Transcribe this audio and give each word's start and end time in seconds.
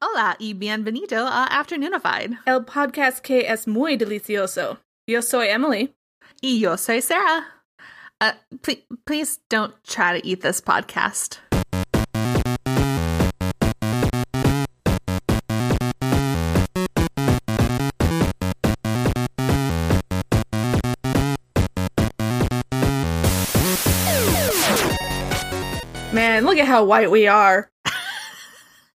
Hola 0.00 0.36
y 0.38 0.54
bienvenido 0.54 1.26
a 1.26 1.46
Afternoonified. 1.58 2.38
El 2.46 2.64
podcast 2.64 3.18
que 3.18 3.48
es 3.48 3.66
muy 3.66 3.96
delicioso. 3.96 4.78
Yo 5.08 5.22
soy 5.22 5.48
Emily. 5.48 5.92
Y 6.40 6.60
yo 6.60 6.76
soy 6.76 7.00
Sarah. 7.00 7.44
Uh, 8.20 8.30
please, 8.62 8.84
please 9.04 9.40
don't 9.50 9.74
try 9.82 10.12
to 10.16 10.24
eat 10.24 10.40
this 10.40 10.60
podcast. 10.60 11.38
Man, 26.12 26.44
look 26.44 26.58
at 26.58 26.68
how 26.68 26.84
white 26.84 27.10
we 27.10 27.26
are. 27.26 27.68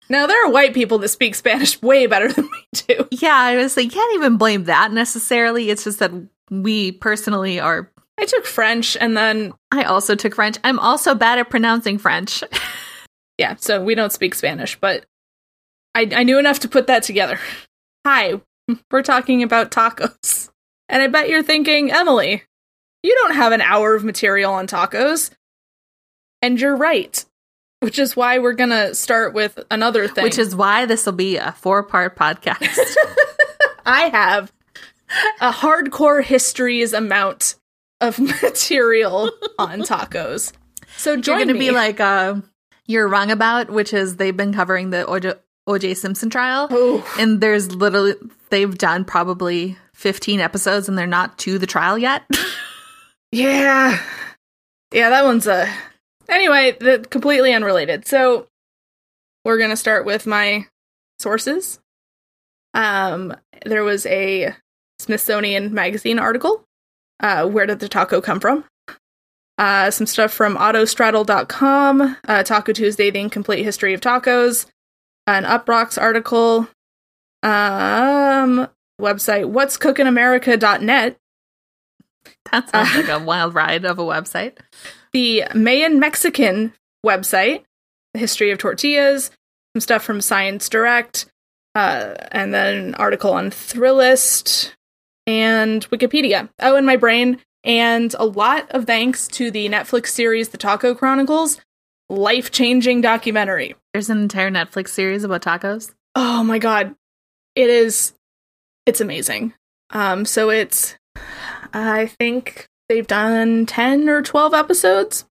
Now, 0.10 0.28
there 0.28 0.46
are 0.46 0.52
white 0.52 0.74
people 0.74 0.98
that 1.00 1.08
speak 1.10 1.36
Spanish 1.36 1.82
way 1.82 2.08
better 2.08 2.32
than 2.32 2.50
we 2.50 2.66
do. 2.74 3.08
Yeah, 3.22 3.36
I 3.36 3.56
was 3.56 3.78
like, 3.78 3.92
can't 3.92 4.16
even 4.16 4.38
blame 4.38 4.66
that 4.66 4.92
necessarily. 4.92 5.70
It's 5.70 5.84
just 5.86 6.00
that 6.00 6.12
we 6.50 6.92
personally 6.92 7.60
are. 7.60 7.90
I 8.20 8.26
took 8.26 8.46
French 8.46 8.98
and 9.00 9.16
then, 9.16 9.54
I 9.72 9.84
also 9.84 10.16
took 10.16 10.36
French. 10.36 10.58
I'm 10.64 10.80
also 10.80 11.16
bad 11.16 11.40
at 11.40 11.50
pronouncing 11.50 11.98
French. 11.98 12.44
yeah, 13.38 13.56
so 13.56 13.82
we 13.82 13.96
don't 13.96 14.12
speak 14.12 14.36
Spanish, 14.36 14.80
but 14.80 15.06
I, 15.96 16.10
I 16.14 16.24
knew 16.24 16.38
enough 16.38 16.60
to 16.62 16.70
put 16.70 16.88
that 16.88 17.04
together. 17.04 17.40
Hi, 18.06 18.42
we're 18.92 19.04
talking 19.04 19.42
about 19.42 19.72
tacos. 19.72 20.50
And 20.90 21.02
I 21.02 21.08
bet 21.08 21.30
you're 21.30 21.44
thinking, 21.44 21.92
Emily, 21.92 22.44
you 23.04 23.16
don't 23.16 23.36
have 23.36 23.52
an 23.52 23.62
hour 23.62 23.96
of 23.96 24.04
material 24.04 24.54
on 24.54 24.68
tacos. 24.68 25.32
And 26.42 26.60
you're 26.60 26.76
right. 26.76 27.24
Which 27.84 28.00
is 28.00 28.16
why 28.16 28.40
we're 28.40 28.54
going 28.54 28.70
to 28.70 28.96
start 28.96 29.34
with 29.34 29.60
another 29.70 30.08
thing. 30.08 30.24
Which 30.24 30.38
is 30.38 30.56
why 30.56 30.86
this 30.86 31.06
will 31.06 31.14
be 31.14 31.36
a 31.36 31.52
four 31.52 31.84
part 31.84 32.16
podcast. 32.16 32.96
I 33.86 34.04
have 34.04 34.54
a 35.42 35.52
hardcore 35.52 36.24
histories 36.24 36.94
amount 36.94 37.56
of 38.00 38.18
material 38.42 39.32
on 39.60 39.82
tacos. 39.82 40.54
So 40.96 41.18
join 41.18 41.40
You're 41.40 41.46
going 41.46 41.56
to 41.56 41.60
be 41.60 41.72
like, 41.72 42.00
uh, 42.00 42.36
you're 42.86 43.08
wrong 43.08 43.32
about, 43.32 43.70
which 43.70 43.94
is 43.94 44.16
they've 44.16 44.36
been 44.36 44.54
covering 44.54 44.92
the 44.92 45.04
OJ, 45.04 45.38
OJ 45.68 45.98
Simpson 45.98 46.30
trial. 46.30 46.70
Ooh. 46.72 47.04
And 47.20 47.42
there's 47.42 47.76
literally, 47.76 48.14
they've 48.50 48.78
done 48.78 49.04
probably 49.04 49.78
15 49.94 50.40
episodes 50.40 50.88
and 50.88 50.98
they're 50.98 51.06
not 51.06 51.38
to 51.40 51.60
the 51.60 51.68
trial 51.68 51.98
yet. 51.98 52.24
Yeah. 53.32 54.02
Yeah, 54.94 55.10
that 55.10 55.26
one's 55.26 55.48
a. 55.48 55.68
Anyway, 56.30 56.78
the, 56.80 57.06
completely 57.10 57.54
unrelated. 57.54 58.08
So, 58.08 58.48
we're 59.46 59.58
going 59.58 59.70
to 59.70 59.78
start 59.78 60.06
with 60.06 60.26
my 60.26 60.68
sources. 61.20 61.80
Um, 62.74 63.36
there 63.66 63.84
was 63.84 64.06
a 64.06 64.56
Smithsonian 65.00 65.74
Magazine 65.74 66.20
article. 66.20 66.64
Uh, 67.20 67.48
where 67.48 67.66
did 67.66 67.80
the 67.80 67.90
taco 67.90 68.22
come 68.22 68.40
from? 68.40 68.66
Uh, 69.58 69.92
some 69.92 70.08
stuff 70.08 70.34
from 70.34 70.58
autostraddle.com, 70.58 72.18
uh, 72.28 72.44
Taco 72.44 72.74
Tuesday, 72.74 73.12
the 73.12 73.20
incomplete 73.20 73.64
history 73.64 73.94
of 73.94 74.02
tacos, 74.02 74.66
an 75.28 75.44
Uproxx 75.44 76.02
article, 76.02 76.68
um, 77.44 78.68
website 79.00 79.46
what's 79.46 79.78
cookingamerica.net, 79.78 81.18
that 82.52 82.70
sounds 82.70 82.96
like 82.96 83.10
a 83.10 83.24
wild 83.24 83.54
ride 83.54 83.86
of 83.86 84.00
a 84.00 84.04
website. 84.04 84.58
The 85.14 85.44
Mayan 85.54 86.00
Mexican 86.00 86.74
website, 87.06 87.64
the 88.14 88.20
history 88.20 88.52
of 88.52 88.58
tortillas, 88.58 89.32
some 89.76 89.82
stuff 89.82 90.04
from 90.04 90.22
Science 90.22 90.68
Direct, 90.70 91.26
uh, 91.76 92.16
and 92.32 92.54
then 92.54 92.78
an 92.78 92.96
article 92.96 93.34
on 93.34 93.50
Thrillist 93.50 94.74
and 95.26 95.90
Wikipedia. 95.90 96.50
Oh, 96.60 96.76
in 96.76 96.86
my 96.86 96.98
brain, 96.98 97.40
and 97.64 98.14
a 98.20 98.26
lot 98.26 98.70
of 98.72 98.86
thanks 98.86 99.28
to 99.30 99.50
the 99.50 99.70
Netflix 99.70 100.08
series 100.08 100.50
The 100.50 100.58
Taco 100.58 100.94
Chronicles, 100.94 101.60
life 102.10 102.52
changing 102.52 103.02
documentary. 103.02 103.76
There's 103.94 104.10
an 104.10 104.20
entire 104.20 104.52
Netflix 104.52 104.90
series 104.90 105.24
about 105.24 105.42
tacos. 105.42 105.94
Oh 106.16 106.44
my 106.44 106.60
god, 106.60 106.96
it 107.56 107.70
is, 107.70 108.14
it's 108.86 109.02
amazing. 109.02 109.54
Um, 109.90 110.26
so 110.26 110.50
it's, 110.50 110.96
I 111.74 112.08
think 112.20 112.68
they've 112.90 113.08
done 113.08 113.66
ten 113.66 114.10
or 114.10 114.22
twelve 114.22 114.54
episodes. 114.54 115.26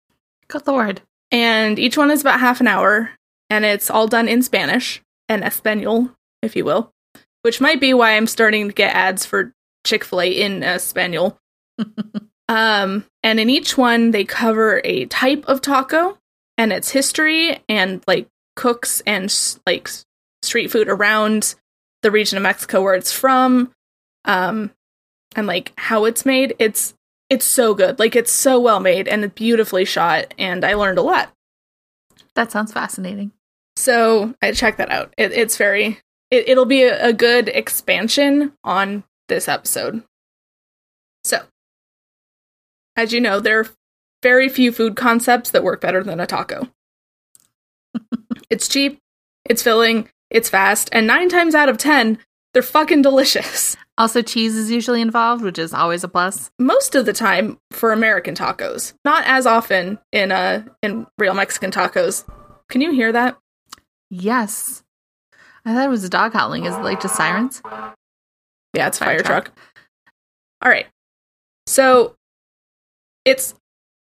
Good 0.49 0.67
lord. 0.67 1.01
and 1.31 1.79
each 1.79 1.97
one 1.97 2.11
is 2.11 2.21
about 2.21 2.41
half 2.41 2.61
an 2.61 2.69
hour 2.69 3.11
and 3.49 3.65
it's 3.65 3.89
all 3.91 4.07
done 4.07 4.29
in 4.29 4.43
spanish 4.43 5.01
and 5.31 5.43
espanol 5.43 6.11
if 6.43 6.55
you 6.57 6.65
will 6.65 6.93
which 7.41 7.59
might 7.61 7.81
be 7.81 7.95
why 7.95 8.17
i'm 8.17 8.27
starting 8.27 8.69
to 8.69 8.75
get 8.75 8.95
ads 8.95 9.25
for 9.25 9.53
chick-fil-a 9.87 10.29
in 10.31 10.63
espanol 10.63 11.39
um 12.49 13.05
and 13.23 13.41
in 13.41 13.49
each 13.49 13.79
one 13.79 14.11
they 14.11 14.25
cover 14.25 14.81
a 14.85 15.07
type 15.07 15.45
of 15.47 15.63
taco 15.63 16.19
and 16.59 16.71
its 16.73 16.91
history 16.91 17.59
and 17.69 18.03
like 18.07 18.29
cooks 18.57 19.01
and 19.07 19.33
like 19.67 19.89
street 20.43 20.69
food 20.71 20.89
around 20.89 21.55
the 22.03 22.11
region 22.11 22.37
of 22.37 22.43
mexico 22.43 22.83
where 22.83 22.95
it's 22.95 23.13
from 23.13 23.71
um 24.27 24.71
and 25.35 25.47
like 25.47 25.73
how 25.79 26.05
it's 26.05 26.27
made 26.27 26.55
it's 26.59 26.93
it's 27.33 27.47
so 27.47 27.73
good 27.75 27.99
like 27.99 28.15
it's 28.15 28.31
so 28.31 28.61
well 28.61 28.79
made 28.79 29.09
and 29.09 29.35
beautifully 29.35 29.85
shot 29.87 30.35
and 30.39 30.65
i 30.65 30.75
learned 30.75 30.99
a 30.99 31.03
lot 31.03 31.33
That 32.35 32.53
sounds 32.53 32.73
fascinating. 32.73 33.33
so 33.77 34.35
I 34.43 34.53
check 34.53 34.77
that 34.77 34.91
out. 34.91 35.15
It, 35.17 35.33
it's 35.33 35.57
very. 35.57 35.99
It, 36.31 36.49
it'll 36.49 36.67
be 36.67 36.83
a, 36.85 37.09
a 37.09 37.13
good 37.13 37.49
expansion 37.49 38.53
on 38.65 39.05
this 39.29 39.49
episode. 39.49 40.03
So, 41.25 41.39
as 42.97 43.13
you 43.13 43.21
know, 43.21 43.41
there 43.41 43.61
are 43.61 43.69
very 44.23 44.49
few 44.49 44.73
food 44.73 44.97
concepts 44.97 45.51
that 45.51 45.65
work 45.65 45.81
better 45.81 46.03
than 46.03 46.21
a 46.21 46.27
taco. 46.27 46.69
it's 48.51 48.69
cheap, 48.69 48.99
it's 49.45 49.63
filling, 49.63 50.09
it's 50.31 50.49
fast, 50.51 50.89
and 50.93 51.07
nine 51.07 51.29
times 51.29 51.55
out 51.55 51.69
of 51.69 51.79
ten, 51.79 52.19
they're 52.53 52.63
fucking 52.63 53.03
delicious. 53.03 53.77
Also, 54.03 54.21
cheese 54.21 54.57
is 54.57 54.69
usually 54.69 55.01
involved, 55.01 55.45
which 55.45 55.61
is 55.61 55.73
always 55.73 56.03
a 56.03 56.09
plus. 56.09 56.51
Most 56.59 56.97
of 56.97 57.07
the 57.07 57.13
time 57.13 57.61
for 57.71 57.93
American 57.93 58.35
tacos, 58.35 58.95
not 59.05 59.23
as 59.27 59.47
often 59.47 59.97
in 60.11 60.33
uh 60.33 60.65
in 60.83 61.07
real 61.19 61.35
Mexican 61.35 61.71
tacos. 61.71 62.29
Can 62.69 62.81
you 62.81 62.91
hear 62.91 63.13
that? 63.13 63.39
Yes. 64.11 64.83
I 65.65 65.73
thought 65.73 65.85
it 65.85 65.89
was 65.89 66.03
a 66.03 66.09
dog 66.09 66.33
howling. 66.33 66.65
Is 66.65 66.75
it 66.75 66.83
like 66.83 67.01
just 67.01 67.15
sirens? 67.15 67.63
Yeah, 68.75 68.89
it's 68.89 69.01
a 69.01 69.05
Fire 69.05 69.19
fire 69.19 69.25
truck. 69.25 69.45
truck. 69.45 69.59
All 70.63 70.73
right. 70.73 70.89
So 71.69 72.17
it's 73.25 73.55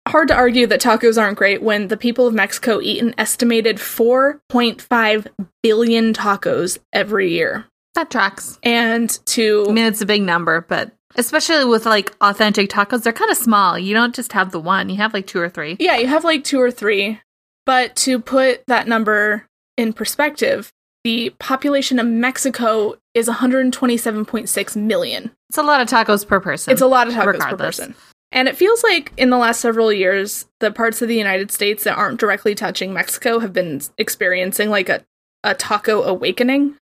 hard 0.07 0.29
to 0.29 0.35
argue 0.35 0.67
that 0.67 0.83
tacos 0.83 1.19
aren't 1.19 1.39
great 1.39 1.63
when 1.63 1.89
the 1.89 1.97
people 1.97 2.27
of 2.27 2.35
Mexico 2.35 2.79
eat 2.83 3.03
an 3.03 3.15
estimated 3.17 3.79
4.5 3.79 5.29
billion 5.63 6.13
tacos 6.13 6.77
every 6.93 7.31
year. 7.31 7.65
That 7.95 8.11
tracks. 8.11 8.59
And 8.63 9.11
to 9.27 9.67
I 9.69 9.73
mean, 9.73 9.85
it's 9.87 10.01
a 10.01 10.07
big 10.07 10.23
number, 10.23 10.61
but 10.63 10.93
especially 11.17 11.65
with 11.65 11.87
like 11.87 12.15
authentic 12.21 12.71
tacos, 12.71 13.03
they're 13.03 13.13
kind 13.13 13.31
of 13.31 13.37
small. 13.37 13.79
You 13.79 13.95
don't 13.95 14.15
just 14.15 14.33
have 14.33 14.53
the 14.53 14.61
one, 14.61 14.89
you 14.89 14.97
have 14.97 15.15
like 15.15 15.27
two 15.27 15.41
or 15.41 15.49
three. 15.49 15.77
yeah, 15.81 15.97
you 15.97 16.07
have 16.07 16.25
like 16.25 16.45
two 16.45 16.61
or 16.61 16.71
three. 16.71 17.21
But 17.67 17.97
to 17.97 18.19
put 18.19 18.63
that 18.67 18.89
number 18.89 19.47
in 19.77 19.93
perspective, 19.93 20.73
the 21.05 21.31
population 21.39 21.99
of 21.99 22.07
Mexico 22.07 22.97
is 23.15 23.29
127.6 23.29 24.77
million. 24.77 25.31
It's 25.49 25.59
a 25.59 25.63
lot 25.63 25.81
of 25.81 25.89
tacos 25.89 26.27
per 26.27 26.41
person. 26.41 26.73
It's 26.73 26.81
a 26.81 26.87
lot 26.87 27.09
of 27.09 27.15
tacos 27.15 27.39
per 27.39 27.57
person. 27.57 27.95
And 28.31 28.49
it 28.49 28.57
feels 28.57 28.83
like 28.83 29.13
in 29.17 29.31
the 29.31 29.39
last 29.39 29.61
several 29.61 29.93
years, 29.93 30.47
the 30.61 30.71
parts 30.71 31.01
of 31.01 31.09
the 31.09 31.17
United 31.17 31.51
States 31.51 31.85
that 31.85 31.97
aren't 31.97 32.21
directly 32.21 32.55
touching 32.55 32.93
Mexico 32.93 33.39
have 33.39 33.53
been 33.53 33.81
experiencing 33.97 34.69
like 34.71 34.89
a, 34.89 35.03
a 35.45 35.55
taco 35.55 36.03
awakening. 36.03 36.77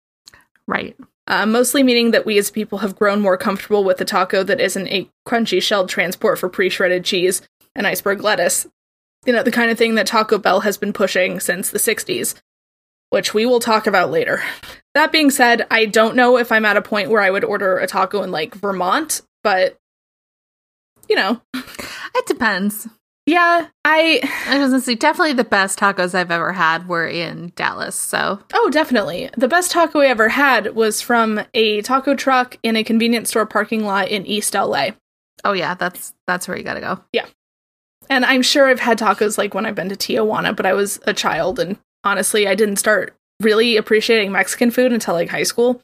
Right. 0.67 0.95
Uh, 1.27 1.45
mostly 1.45 1.83
meaning 1.83 2.11
that 2.11 2.25
we 2.25 2.37
as 2.37 2.51
people 2.51 2.79
have 2.79 2.95
grown 2.95 3.21
more 3.21 3.37
comfortable 3.37 3.83
with 3.83 3.99
a 4.01 4.05
taco 4.05 4.43
that 4.43 4.59
isn't 4.59 4.87
a 4.87 5.09
crunchy 5.27 5.61
shelled 5.61 5.89
transport 5.89 6.37
for 6.39 6.49
pre 6.49 6.69
shredded 6.69 7.05
cheese 7.05 7.41
and 7.75 7.87
iceberg 7.87 8.21
lettuce. 8.21 8.67
You 9.25 9.33
know, 9.33 9.43
the 9.43 9.51
kind 9.51 9.71
of 9.71 9.77
thing 9.77 9.95
that 9.95 10.07
Taco 10.07 10.37
Bell 10.37 10.61
has 10.61 10.77
been 10.77 10.91
pushing 10.91 11.39
since 11.39 11.69
the 11.69 11.79
60s, 11.79 12.35
which 13.09 13.33
we 13.33 13.45
will 13.45 13.61
talk 13.61 13.87
about 13.87 14.11
later. 14.11 14.43
That 14.95 15.13
being 15.13 15.29
said, 15.29 15.65
I 15.71 15.85
don't 15.85 16.17
know 16.17 16.37
if 16.37 16.51
I'm 16.51 16.65
at 16.65 16.75
a 16.75 16.81
point 16.81 17.09
where 17.09 17.21
I 17.21 17.29
would 17.31 17.45
order 17.45 17.77
a 17.77 17.87
taco 17.87 18.21
in 18.21 18.31
like 18.31 18.53
Vermont, 18.53 19.21
but 19.41 19.77
you 21.07 21.15
know, 21.15 21.41
It 22.15 22.27
depends. 22.27 22.87
Yeah, 23.25 23.67
I 23.85 24.19
I 24.47 24.59
was 24.59 24.71
gonna 24.71 24.81
say 24.81 24.95
definitely 24.95 25.33
the 25.33 25.43
best 25.43 25.79
tacos 25.79 26.13
I've 26.13 26.31
ever 26.31 26.51
had 26.53 26.87
were 26.89 27.07
in 27.07 27.51
Dallas. 27.55 27.95
So 27.95 28.39
Oh, 28.53 28.69
definitely. 28.69 29.29
The 29.37 29.47
best 29.47 29.71
taco 29.71 29.99
I 30.01 30.07
ever 30.07 30.29
had 30.29 30.75
was 30.75 31.01
from 31.01 31.41
a 31.53 31.81
taco 31.83 32.15
truck 32.15 32.57
in 32.63 32.75
a 32.75 32.83
convenience 32.83 33.29
store 33.29 33.45
parking 33.45 33.85
lot 33.85 34.09
in 34.09 34.25
East 34.25 34.53
LA. 34.53 34.89
oh 35.45 35.53
yeah, 35.53 35.73
that's 35.75 36.13
that's 36.27 36.47
where 36.47 36.57
you 36.57 36.63
gotta 36.63 36.81
go. 36.81 36.99
Yeah, 37.13 37.25
and 38.09 38.25
I'm 38.25 38.41
sure 38.41 38.67
I've 38.67 38.79
had 38.81 38.97
tacos 38.99 39.37
like 39.37 39.53
when 39.53 39.65
I've 39.65 39.75
been 39.75 39.89
to 39.89 39.95
Tijuana, 39.95 40.55
but 40.55 40.65
I 40.65 40.73
was 40.73 40.99
a 41.05 41.13
child 41.13 41.59
and 41.59 41.77
honestly, 42.03 42.47
I 42.47 42.55
didn't 42.55 42.75
start 42.77 43.15
really 43.41 43.77
appreciating 43.77 44.31
Mexican 44.31 44.69
food 44.71 44.91
until 44.91 45.13
like 45.13 45.29
high 45.29 45.43
school. 45.43 45.81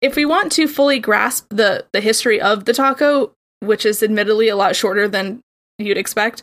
If 0.00 0.16
we 0.16 0.24
want 0.24 0.52
to 0.52 0.66
fully 0.68 0.98
grasp 0.98 1.46
the 1.50 1.86
the 1.92 2.00
history 2.00 2.40
of 2.40 2.64
the 2.64 2.72
taco, 2.74 3.32
which 3.60 3.86
is 3.86 4.02
admittedly 4.02 4.48
a 4.48 4.56
lot 4.56 4.74
shorter 4.76 5.06
than 5.08 5.40
you'd 5.78 5.96
expect, 5.98 6.42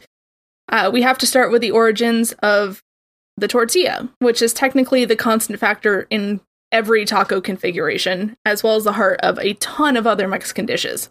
uh, 0.69 0.89
we 0.91 1.01
have 1.01 1.17
to 1.19 1.27
start 1.27 1.51
with 1.51 1.61
the 1.61 1.71
origins 1.71 2.33
of 2.43 2.81
the 3.37 3.47
tortilla, 3.47 4.09
which 4.19 4.41
is 4.41 4.53
technically 4.53 5.05
the 5.05 5.15
constant 5.15 5.59
factor 5.59 6.07
in 6.09 6.41
every 6.71 7.05
taco 7.05 7.41
configuration, 7.41 8.37
as 8.45 8.63
well 8.63 8.75
as 8.75 8.83
the 8.83 8.93
heart 8.93 9.19
of 9.21 9.37
a 9.39 9.53
ton 9.55 9.97
of 9.97 10.07
other 10.07 10.27
Mexican 10.27 10.65
dishes. 10.65 11.09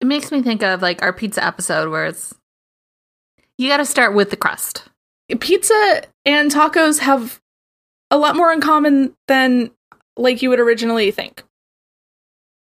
It 0.00 0.06
makes 0.06 0.30
me 0.30 0.42
think 0.42 0.62
of 0.62 0.82
like 0.82 1.02
our 1.02 1.12
pizza 1.12 1.44
episode 1.44 1.90
where 1.90 2.06
it's 2.06 2.34
you 3.58 3.68
got 3.68 3.78
to 3.78 3.86
start 3.86 4.14
with 4.14 4.30
the 4.30 4.36
crust. 4.36 4.84
Pizza 5.40 6.02
and 6.24 6.50
tacos 6.50 6.98
have 7.00 7.40
a 8.10 8.18
lot 8.18 8.36
more 8.36 8.52
in 8.52 8.60
common 8.60 9.14
than 9.28 9.70
like 10.16 10.42
you 10.42 10.50
would 10.50 10.60
originally 10.60 11.10
think. 11.10 11.42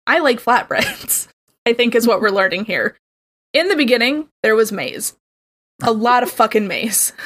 I 0.06 0.18
like 0.20 0.42
flatbreads, 0.42 1.28
I 1.66 1.72
think 1.72 1.94
is 1.94 2.06
what 2.06 2.20
we're 2.20 2.30
learning 2.30 2.66
here. 2.66 2.96
In 3.52 3.68
the 3.68 3.76
beginning, 3.76 4.28
there 4.42 4.56
was 4.56 4.72
maize. 4.72 5.16
A 5.82 5.92
lot 5.92 6.22
of 6.22 6.30
fucking 6.30 6.66
maize. 6.66 7.12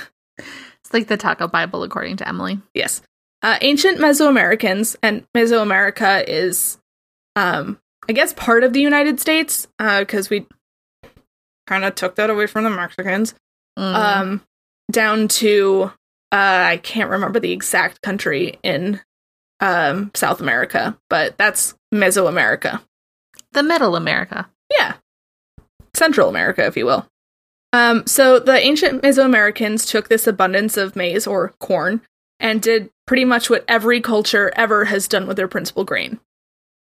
It's 0.88 0.94
like 0.94 1.08
the 1.08 1.18
taco 1.18 1.46
Bible, 1.46 1.82
according 1.82 2.16
to 2.16 2.26
Emily. 2.26 2.62
Yes. 2.72 3.02
Uh, 3.42 3.58
ancient 3.60 3.98
Mesoamericans, 3.98 4.96
and 5.02 5.26
Mesoamerica 5.36 6.24
is, 6.26 6.78
um, 7.36 7.78
I 8.08 8.14
guess, 8.14 8.32
part 8.32 8.64
of 8.64 8.72
the 8.72 8.80
United 8.80 9.20
States 9.20 9.68
because 9.76 10.28
uh, 10.28 10.30
we 10.30 10.46
kind 11.66 11.84
of 11.84 11.94
took 11.94 12.14
that 12.14 12.30
away 12.30 12.46
from 12.46 12.64
the 12.64 12.70
Mexicans. 12.70 13.34
Mm. 13.78 13.94
Um, 13.94 14.42
down 14.90 15.28
to 15.28 15.92
uh, 16.32 16.72
I 16.72 16.80
can't 16.82 17.10
remember 17.10 17.40
the 17.40 17.52
exact 17.52 18.02
country 18.02 18.58
in 18.62 19.00
um, 19.60 20.10
South 20.14 20.40
America, 20.40 20.98
but 21.08 21.38
that's 21.38 21.74
Mesoamerica. 21.92 22.82
The 23.52 23.62
Middle 23.62 23.96
America. 23.96 24.48
Yeah. 24.70 24.94
Central 25.94 26.28
America, 26.28 26.66
if 26.66 26.76
you 26.76 26.86
will. 26.86 27.06
Um, 27.72 28.06
so 28.06 28.38
the 28.38 28.58
ancient 28.58 29.02
Mesoamericans 29.02 29.88
took 29.88 30.08
this 30.08 30.26
abundance 30.26 30.76
of 30.76 30.96
maize 30.96 31.26
or 31.26 31.50
corn 31.58 32.00
and 32.40 32.62
did 32.62 32.90
pretty 33.06 33.24
much 33.24 33.50
what 33.50 33.64
every 33.68 34.00
culture 34.00 34.52
ever 34.56 34.86
has 34.86 35.08
done 35.08 35.26
with 35.26 35.36
their 35.36 35.48
principal 35.48 35.84
grain. 35.84 36.18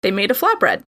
They 0.01 0.11
made 0.11 0.31
a 0.31 0.33
flatbread. 0.33 0.83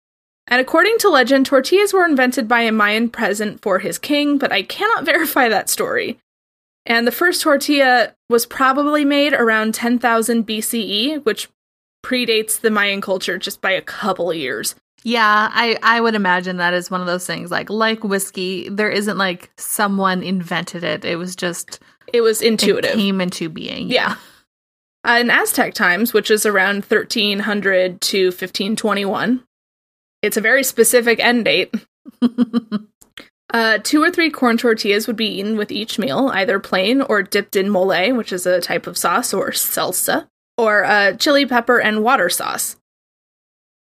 And 0.46 0.60
according 0.60 0.98
to 0.98 1.08
legend, 1.08 1.46
tortillas 1.46 1.92
were 1.92 2.04
invented 2.04 2.46
by 2.46 2.60
a 2.62 2.72
Mayan 2.72 3.08
present 3.08 3.62
for 3.62 3.78
his 3.78 3.98
king, 3.98 4.38
but 4.38 4.52
I 4.52 4.62
cannot 4.62 5.04
verify 5.06 5.48
that 5.48 5.70
story. 5.70 6.18
And 6.86 7.06
the 7.06 7.12
first 7.12 7.40
tortilla 7.40 8.14
was 8.28 8.44
probably 8.44 9.04
made 9.04 9.32
around 9.32 9.74
10,000 9.74 10.46
BCE, 10.46 11.24
which 11.24 11.48
predates 12.04 12.60
the 12.60 12.70
Mayan 12.70 13.00
culture 13.00 13.38
just 13.38 13.62
by 13.62 13.70
a 13.70 13.80
couple 13.80 14.30
of 14.30 14.36
years. 14.36 14.74
Yeah, 15.04 15.50
I 15.52 15.78
I 15.82 16.00
would 16.00 16.14
imagine 16.14 16.56
that 16.56 16.72
is 16.72 16.90
one 16.90 17.02
of 17.02 17.06
those 17.06 17.26
things 17.26 17.50
like 17.50 17.68
like 17.68 18.02
whiskey, 18.02 18.70
there 18.70 18.90
isn't 18.90 19.18
like 19.18 19.50
someone 19.58 20.22
invented 20.22 20.82
it. 20.82 21.04
It 21.04 21.16
was 21.16 21.36
just 21.36 21.78
it 22.12 22.22
was 22.22 22.40
intuitive. 22.40 22.92
It 22.92 22.96
came 22.96 23.20
into 23.20 23.50
being. 23.50 23.90
Yeah. 23.90 24.16
Uh, 25.06 25.18
in 25.20 25.30
Aztec 25.30 25.74
times, 25.74 26.14
which 26.14 26.30
is 26.30 26.46
around 26.46 26.84
1300 26.86 28.00
to 28.00 28.26
1521, 28.28 29.44
it's 30.22 30.38
a 30.38 30.40
very 30.40 30.64
specific 30.64 31.20
end 31.20 31.44
date. 31.44 31.74
uh, 33.52 33.78
two 33.82 34.02
or 34.02 34.10
three 34.10 34.30
corn 34.30 34.56
tortillas 34.56 35.06
would 35.06 35.16
be 35.16 35.26
eaten 35.26 35.58
with 35.58 35.70
each 35.70 35.98
meal, 35.98 36.30
either 36.32 36.58
plain 36.58 37.02
or 37.02 37.22
dipped 37.22 37.54
in 37.54 37.68
mole, 37.68 38.14
which 38.14 38.32
is 38.32 38.46
a 38.46 38.62
type 38.62 38.86
of 38.86 38.96
sauce, 38.96 39.34
or 39.34 39.50
salsa, 39.50 40.26
or 40.56 40.84
uh, 40.84 41.14
chili 41.18 41.44
pepper 41.44 41.78
and 41.78 42.02
water 42.02 42.30
sauce 42.30 42.76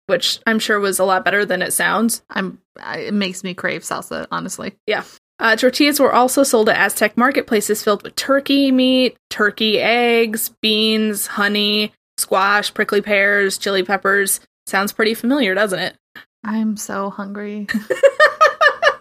which 0.07 0.41
I'm 0.47 0.59
sure 0.59 0.81
was 0.81 0.99
a 0.99 1.05
lot 1.05 1.25
better 1.25 1.45
than 1.45 1.63
it 1.63 1.73
sounds. 1.73 2.23
I'm 2.31 2.59
it 2.77 3.15
makes 3.15 3.45
me 3.45 3.55
crave 3.55 3.83
salsa, 3.83 4.27
honestly. 4.31 4.75
Yeah. 4.87 5.05
Uh, 5.39 5.57
tortillas 5.57 5.99
were 5.99 6.13
also 6.13 6.43
sold 6.43 6.69
at 6.69 6.77
Aztec 6.77 7.17
marketplaces 7.17 7.83
filled 7.83 8.03
with 8.03 8.15
turkey 8.15 8.71
meat, 8.71 9.17
turkey 9.31 9.81
eggs, 9.81 10.51
beans, 10.63 11.27
honey, 11.27 11.93
squash, 12.19 12.73
prickly 12.73 13.01
pears, 13.01 13.59
chili 13.59 13.83
peppers. 13.83 14.41
Sounds 14.67 14.93
pretty 14.93 15.15
familiar, 15.15 15.55
doesn't 15.55 15.79
it? 15.79 15.97
I'm 16.45 16.77
so 16.77 17.11
hungry. 17.11 17.67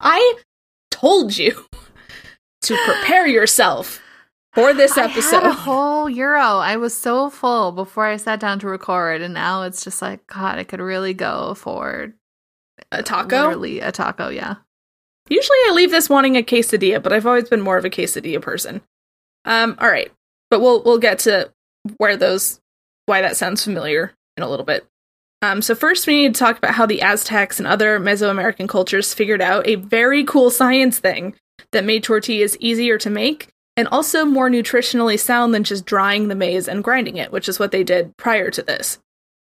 I 0.00 0.34
told 0.90 1.36
you 1.36 1.64
to 2.62 2.76
prepare 2.84 3.26
yourself 3.26 4.00
for 4.52 4.74
this 4.74 4.96
episode. 4.96 5.44
A 5.44 5.52
whole 5.52 6.08
euro. 6.08 6.40
I 6.40 6.76
was 6.76 6.96
so 6.96 7.30
full 7.30 7.72
before 7.72 8.06
I 8.06 8.16
sat 8.16 8.40
down 8.40 8.58
to 8.60 8.68
record, 8.68 9.22
and 9.22 9.34
now 9.34 9.62
it's 9.62 9.84
just 9.84 10.02
like 10.02 10.26
God. 10.26 10.58
I 10.58 10.64
could 10.64 10.80
really 10.80 11.14
go 11.14 11.54
for 11.54 12.14
a 12.90 13.02
taco. 13.02 13.46
Literally 13.46 13.80
a 13.80 13.92
taco. 13.92 14.28
Yeah. 14.28 14.56
Usually, 15.28 15.58
I 15.66 15.72
leave 15.74 15.90
this 15.90 16.10
wanting 16.10 16.36
a 16.36 16.42
quesadilla, 16.42 17.02
but 17.02 17.12
I've 17.12 17.26
always 17.26 17.48
been 17.48 17.60
more 17.60 17.76
of 17.78 17.84
a 17.84 17.90
quesadilla 17.90 18.42
person. 18.42 18.82
Um. 19.44 19.76
All 19.78 19.88
right, 19.88 20.10
but 20.50 20.60
we'll 20.60 20.82
we'll 20.82 20.98
get 20.98 21.20
to 21.20 21.50
where 21.96 22.16
those 22.16 22.60
why 23.06 23.22
that 23.22 23.36
sounds 23.36 23.64
familiar 23.64 24.12
in 24.36 24.42
a 24.42 24.48
little 24.48 24.66
bit. 24.66 24.86
Um, 25.42 25.60
so 25.60 25.74
first, 25.74 26.06
we 26.06 26.14
need 26.14 26.34
to 26.34 26.38
talk 26.38 26.56
about 26.56 26.74
how 26.74 26.86
the 26.86 27.02
Aztecs 27.02 27.58
and 27.58 27.66
other 27.66 27.98
Mesoamerican 27.98 28.68
cultures 28.68 29.12
figured 29.12 29.42
out 29.42 29.66
a 29.66 29.74
very 29.74 30.22
cool 30.24 30.50
science 30.50 31.00
thing 31.00 31.34
that 31.72 31.84
made 31.84 32.04
tortillas 32.04 32.56
easier 32.60 32.96
to 32.98 33.10
make 33.10 33.48
and 33.76 33.88
also 33.88 34.24
more 34.24 34.50
nutritionally 34.50 35.18
sound 35.18 35.54
than 35.54 35.64
just 35.64 35.86
drying 35.86 36.28
the 36.28 36.34
maize 36.34 36.68
and 36.68 36.84
grinding 36.84 37.16
it, 37.16 37.32
which 37.32 37.48
is 37.48 37.58
what 37.58 37.72
they 37.72 37.82
did 37.82 38.16
prior 38.16 38.50
to 38.50 38.62
this. 38.62 38.98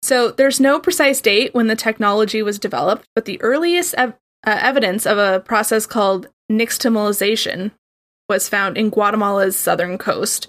So 0.02 0.30
there's 0.30 0.60
no 0.60 0.80
precise 0.80 1.20
date 1.20 1.54
when 1.54 1.68
the 1.68 1.76
technology 1.76 2.42
was 2.42 2.58
developed, 2.58 3.06
but 3.14 3.24
the 3.24 3.40
earliest 3.40 3.94
ev- 3.94 4.14
uh, 4.44 4.58
evidence 4.60 5.06
of 5.06 5.18
a 5.18 5.40
process 5.40 5.86
called 5.86 6.28
nixtamalization 6.50 7.70
was 8.28 8.48
found 8.48 8.76
in 8.76 8.90
Guatemala's 8.90 9.56
southern 9.56 9.98
coast, 9.98 10.48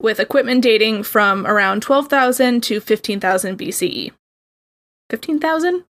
with 0.00 0.20
equipment 0.20 0.62
dating 0.62 1.02
from 1.02 1.46
around 1.46 1.82
12,000 1.82 2.62
to 2.62 2.80
15,000 2.80 3.58
BCE. 3.58 4.12
15,000? 5.10 5.84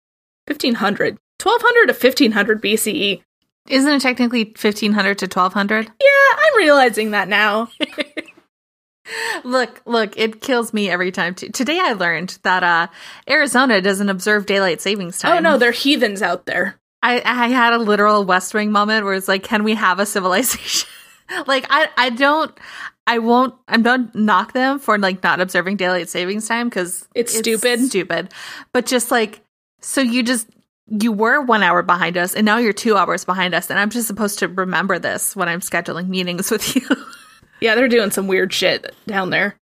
1500. 0.46 1.18
1200 1.42 1.86
to 1.86 1.92
1500 1.92 2.62
BCE. 2.62 3.22
Isn't 3.68 3.92
it 3.92 4.02
technically 4.02 4.44
1500 4.44 5.18
to 5.18 5.24
1200? 5.26 5.86
Yeah, 5.86 6.36
I'm 6.38 6.56
realizing 6.56 7.12
that 7.12 7.28
now. 7.28 7.68
look, 9.44 9.80
look, 9.86 10.18
it 10.18 10.40
kills 10.40 10.72
me 10.72 10.90
every 10.90 11.12
time. 11.12 11.34
T- 11.34 11.50
Today 11.50 11.78
I 11.80 11.92
learned 11.92 12.38
that 12.42 12.62
uh, 12.64 12.88
Arizona 13.28 13.80
doesn't 13.80 14.08
observe 14.08 14.46
daylight 14.46 14.80
savings 14.80 15.18
time. 15.18 15.36
Oh 15.36 15.40
no, 15.40 15.58
they're 15.58 15.72
heathens 15.72 16.22
out 16.22 16.46
there. 16.46 16.80
I, 17.02 17.20
I 17.24 17.48
had 17.48 17.72
a 17.72 17.78
literal 17.78 18.24
West 18.24 18.54
Wing 18.54 18.70
moment 18.70 19.04
where 19.04 19.14
it's 19.14 19.28
like, 19.28 19.42
can 19.42 19.64
we 19.64 19.74
have 19.74 19.98
a 19.98 20.06
civilization? 20.06 20.88
like 21.46 21.66
I 21.70 21.88
I 21.96 22.10
don't 22.10 22.56
I 23.06 23.18
won't 23.18 23.54
I 23.66 23.76
don't 23.78 24.14
knock 24.14 24.52
them 24.52 24.78
for 24.78 24.98
like 24.98 25.22
not 25.22 25.40
observing 25.40 25.76
daylight 25.76 26.08
savings 26.08 26.46
time 26.46 26.68
because 26.68 27.08
it's, 27.14 27.34
it's 27.34 27.38
stupid. 27.38 27.80
Stupid. 27.80 28.32
But 28.72 28.86
just 28.86 29.10
like 29.10 29.40
so 29.80 30.00
you 30.00 30.22
just 30.22 30.48
you 30.86 31.12
were 31.12 31.40
one 31.40 31.62
hour 31.62 31.82
behind 31.82 32.16
us 32.16 32.34
and 32.34 32.44
now 32.44 32.58
you're 32.58 32.72
two 32.72 32.96
hours 32.96 33.24
behind 33.24 33.54
us 33.54 33.70
and 33.70 33.78
i'm 33.78 33.90
just 33.90 34.06
supposed 34.06 34.38
to 34.38 34.48
remember 34.48 34.98
this 34.98 35.36
when 35.36 35.48
i'm 35.48 35.60
scheduling 35.60 36.08
meetings 36.08 36.50
with 36.50 36.76
you. 36.76 36.82
Yeah 37.60 37.74
they're 37.74 37.88
doing 37.88 38.10
some 38.10 38.26
weird 38.26 38.52
shit 38.52 38.94
down 39.06 39.30
there. 39.30 39.56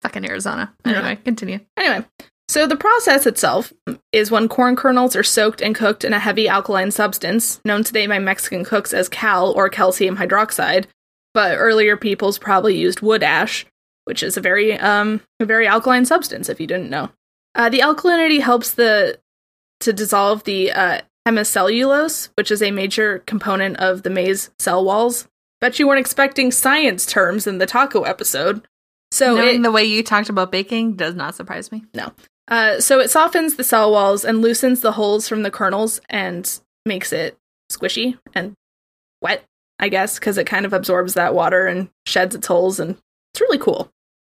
Fucking 0.00 0.26
arizona. 0.26 0.72
Anyway 0.84 1.10
yeah. 1.10 1.14
continue. 1.16 1.60
Anyway 1.76 2.06
so 2.48 2.66
the 2.66 2.76
process 2.76 3.26
itself 3.26 3.72
is 4.12 4.30
when 4.30 4.48
corn 4.48 4.76
kernels 4.76 5.14
are 5.14 5.22
soaked 5.22 5.60
and 5.60 5.74
cooked 5.74 6.04
in 6.04 6.12
a 6.12 6.18
heavy 6.18 6.48
alkaline 6.48 6.90
substance 6.90 7.60
known 7.64 7.84
today 7.84 8.06
by 8.06 8.18
mexican 8.18 8.64
cooks 8.64 8.92
as 8.92 9.08
cal 9.08 9.52
or 9.52 9.68
calcium 9.68 10.16
hydroxide 10.16 10.86
but 11.34 11.56
earlier 11.56 11.96
peoples 11.96 12.38
probably 12.38 12.76
used 12.76 13.00
wood 13.00 13.22
ash 13.22 13.64
which 14.04 14.22
is 14.22 14.36
a 14.36 14.40
very 14.40 14.72
um 14.78 15.20
a 15.40 15.46
very 15.46 15.66
alkaline 15.66 16.04
substance 16.04 16.48
if 16.48 16.60
you 16.60 16.66
didn't 16.66 16.90
know. 16.90 17.10
Uh, 17.54 17.68
the 17.68 17.80
alkalinity 17.80 18.40
helps 18.40 18.72
the 18.72 19.18
to 19.82 19.92
dissolve 19.92 20.44
the 20.44 20.72
uh, 20.72 21.00
hemicellulose, 21.26 22.30
which 22.34 22.50
is 22.50 22.62
a 22.62 22.70
major 22.70 23.20
component 23.20 23.76
of 23.76 24.02
the 24.02 24.10
maize 24.10 24.50
cell 24.58 24.84
walls. 24.84 25.28
Bet 25.60 25.78
you 25.78 25.86
weren't 25.86 26.00
expecting 26.00 26.50
science 26.50 27.06
terms 27.06 27.46
in 27.46 27.58
the 27.58 27.66
taco 27.66 28.02
episode. 28.02 28.66
So 29.12 29.36
knowing 29.36 29.60
it, 29.60 29.62
the 29.62 29.70
way 29.70 29.84
you 29.84 30.02
talked 30.02 30.28
about 30.28 30.50
baking 30.50 30.94
does 30.94 31.14
not 31.14 31.34
surprise 31.34 31.70
me. 31.70 31.84
No. 31.94 32.12
Uh, 32.48 32.80
so 32.80 32.98
it 32.98 33.10
softens 33.10 33.54
the 33.54 33.64
cell 33.64 33.92
walls 33.92 34.24
and 34.24 34.42
loosens 34.42 34.80
the 34.80 34.92
holes 34.92 35.28
from 35.28 35.42
the 35.42 35.50
kernels 35.50 36.00
and 36.10 36.60
makes 36.84 37.12
it 37.12 37.38
squishy 37.70 38.18
and 38.34 38.54
wet, 39.20 39.44
I 39.78 39.88
guess, 39.88 40.18
because 40.18 40.38
it 40.38 40.46
kind 40.46 40.66
of 40.66 40.72
absorbs 40.72 41.14
that 41.14 41.34
water 41.34 41.66
and 41.66 41.88
sheds 42.06 42.34
its 42.34 42.46
holes, 42.46 42.80
and 42.80 42.96
it's 43.32 43.40
really 43.40 43.58
cool. 43.58 43.90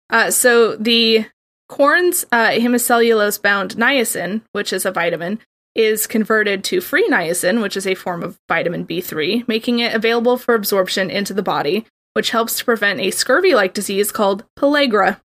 Uh, 0.09 0.31
so 0.31 0.75
the 0.75 1.25
Corn's 1.69 2.25
uh, 2.31 2.49
hemicellulose 2.49 3.41
bound 3.41 3.75
niacin, 3.75 4.41
which 4.51 4.73
is 4.73 4.85
a 4.85 4.91
vitamin, 4.91 5.39
is 5.75 6.07
converted 6.07 6.63
to 6.65 6.81
free 6.81 7.07
niacin, 7.07 7.61
which 7.61 7.77
is 7.77 7.87
a 7.87 7.95
form 7.95 8.23
of 8.23 8.39
vitamin 8.49 8.85
B3, 8.85 9.47
making 9.47 9.79
it 9.79 9.93
available 9.93 10.37
for 10.37 10.55
absorption 10.55 11.09
into 11.09 11.33
the 11.33 11.43
body, 11.43 11.85
which 12.13 12.31
helps 12.31 12.57
to 12.57 12.65
prevent 12.65 12.99
a 12.99 13.11
scurvy 13.11 13.53
like 13.53 13.73
disease 13.73 14.11
called 14.11 14.43
pellagra. 14.57 15.21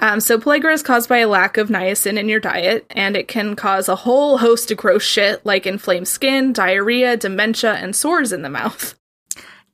Um, 0.00 0.20
so 0.20 0.38
pellagra 0.38 0.72
is 0.72 0.84
caused 0.84 1.08
by 1.08 1.18
a 1.18 1.28
lack 1.28 1.56
of 1.56 1.68
niacin 1.68 2.16
in 2.16 2.28
your 2.28 2.38
diet, 2.38 2.86
and 2.90 3.16
it 3.16 3.26
can 3.26 3.56
cause 3.56 3.88
a 3.88 3.96
whole 3.96 4.38
host 4.38 4.70
of 4.70 4.78
gross 4.78 5.02
shit 5.02 5.44
like 5.44 5.66
inflamed 5.66 6.06
skin, 6.06 6.52
diarrhea, 6.52 7.16
dementia, 7.16 7.74
and 7.74 7.96
sores 7.96 8.32
in 8.32 8.42
the 8.42 8.48
mouth. 8.48 8.94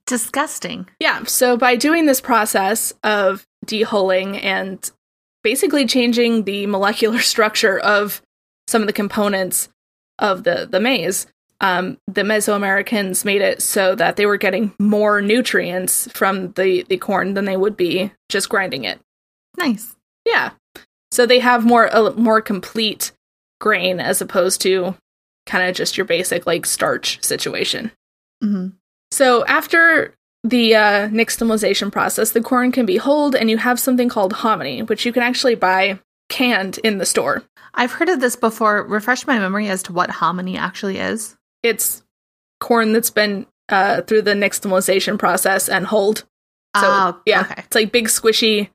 Disgusting. 0.06 0.88
Yeah, 0.98 1.24
so 1.24 1.56
by 1.58 1.76
doing 1.76 2.06
this 2.06 2.20
process 2.20 2.94
of 3.02 3.46
dehulling 3.66 4.42
and 4.42 4.90
basically 5.44 5.86
changing 5.86 6.42
the 6.42 6.66
molecular 6.66 7.20
structure 7.20 7.78
of 7.78 8.20
some 8.66 8.82
of 8.82 8.88
the 8.88 8.92
components 8.92 9.68
of 10.18 10.42
the 10.42 10.66
the 10.68 10.80
maize, 10.80 11.28
um, 11.60 11.98
the 12.08 12.22
Mesoamericans 12.22 13.24
made 13.24 13.42
it 13.42 13.62
so 13.62 13.94
that 13.94 14.16
they 14.16 14.26
were 14.26 14.36
getting 14.36 14.72
more 14.80 15.22
nutrients 15.22 16.08
from 16.12 16.52
the 16.52 16.84
the 16.88 16.96
corn 16.96 17.34
than 17.34 17.44
they 17.44 17.56
would 17.56 17.76
be 17.76 18.10
just 18.28 18.48
grinding 18.48 18.84
it. 18.84 18.98
Nice. 19.56 19.94
Yeah, 20.24 20.50
so 21.14 21.26
they 21.26 21.38
have 21.38 21.64
more 21.64 21.86
a 21.86 22.10
more 22.12 22.40
complete 22.40 23.12
grain 23.60 24.00
as 24.00 24.20
opposed 24.20 24.60
to 24.62 24.96
kind 25.46 25.68
of 25.68 25.76
just 25.76 25.96
your 25.96 26.06
basic 26.06 26.44
like 26.44 26.66
starch 26.66 27.22
situation. 27.22 27.92
hmm 28.42 28.68
So 29.12 29.44
after 29.46 30.14
the 30.44 30.74
uh, 30.74 31.08
nixtamalization 31.08 31.90
process, 31.90 32.30
the 32.32 32.40
corn 32.42 32.70
can 32.70 32.86
be 32.86 32.98
hulled, 32.98 33.34
and 33.34 33.50
you 33.50 33.56
have 33.56 33.80
something 33.80 34.08
called 34.08 34.32
hominy, 34.34 34.82
which 34.82 35.04
you 35.06 35.12
can 35.12 35.22
actually 35.22 35.54
buy 35.54 35.98
canned 36.28 36.78
in 36.84 36.98
the 36.98 37.06
store. 37.06 37.42
I've 37.74 37.92
heard 37.92 38.08
of 38.10 38.20
this 38.20 38.36
before. 38.36 38.84
Refresh 38.86 39.26
my 39.26 39.38
memory 39.38 39.68
as 39.68 39.82
to 39.84 39.92
what 39.92 40.10
hominy 40.10 40.56
actually 40.56 40.98
is. 40.98 41.36
It's 41.62 42.02
corn 42.60 42.92
that's 42.92 43.10
been 43.10 43.46
uh, 43.68 44.02
through 44.02 44.22
the 44.22 44.34
nixtamalization 44.34 45.18
process 45.18 45.68
and 45.68 45.86
hulled. 45.86 46.18
So 46.76 46.82
Ah, 46.86 47.20
yeah, 47.26 47.40
okay. 47.42 47.54
it's 47.64 47.74
like 47.74 47.90
big 47.92 48.06
squishy 48.08 48.68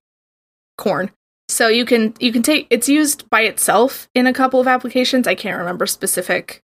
corn. 0.78 1.12
So 1.50 1.68
you 1.68 1.86
can 1.86 2.14
you 2.20 2.32
can 2.32 2.44
take 2.44 2.68
it's 2.70 2.90
used 2.90 3.30
by 3.30 3.42
itself 3.42 4.08
in 4.16 4.26
a 4.28 4.34
couple 4.34 4.60
of 4.60 4.68
applications. 4.68 5.28
I 5.28 5.36
can't 5.36 5.58
remember 5.58 5.86
specific 5.86 6.62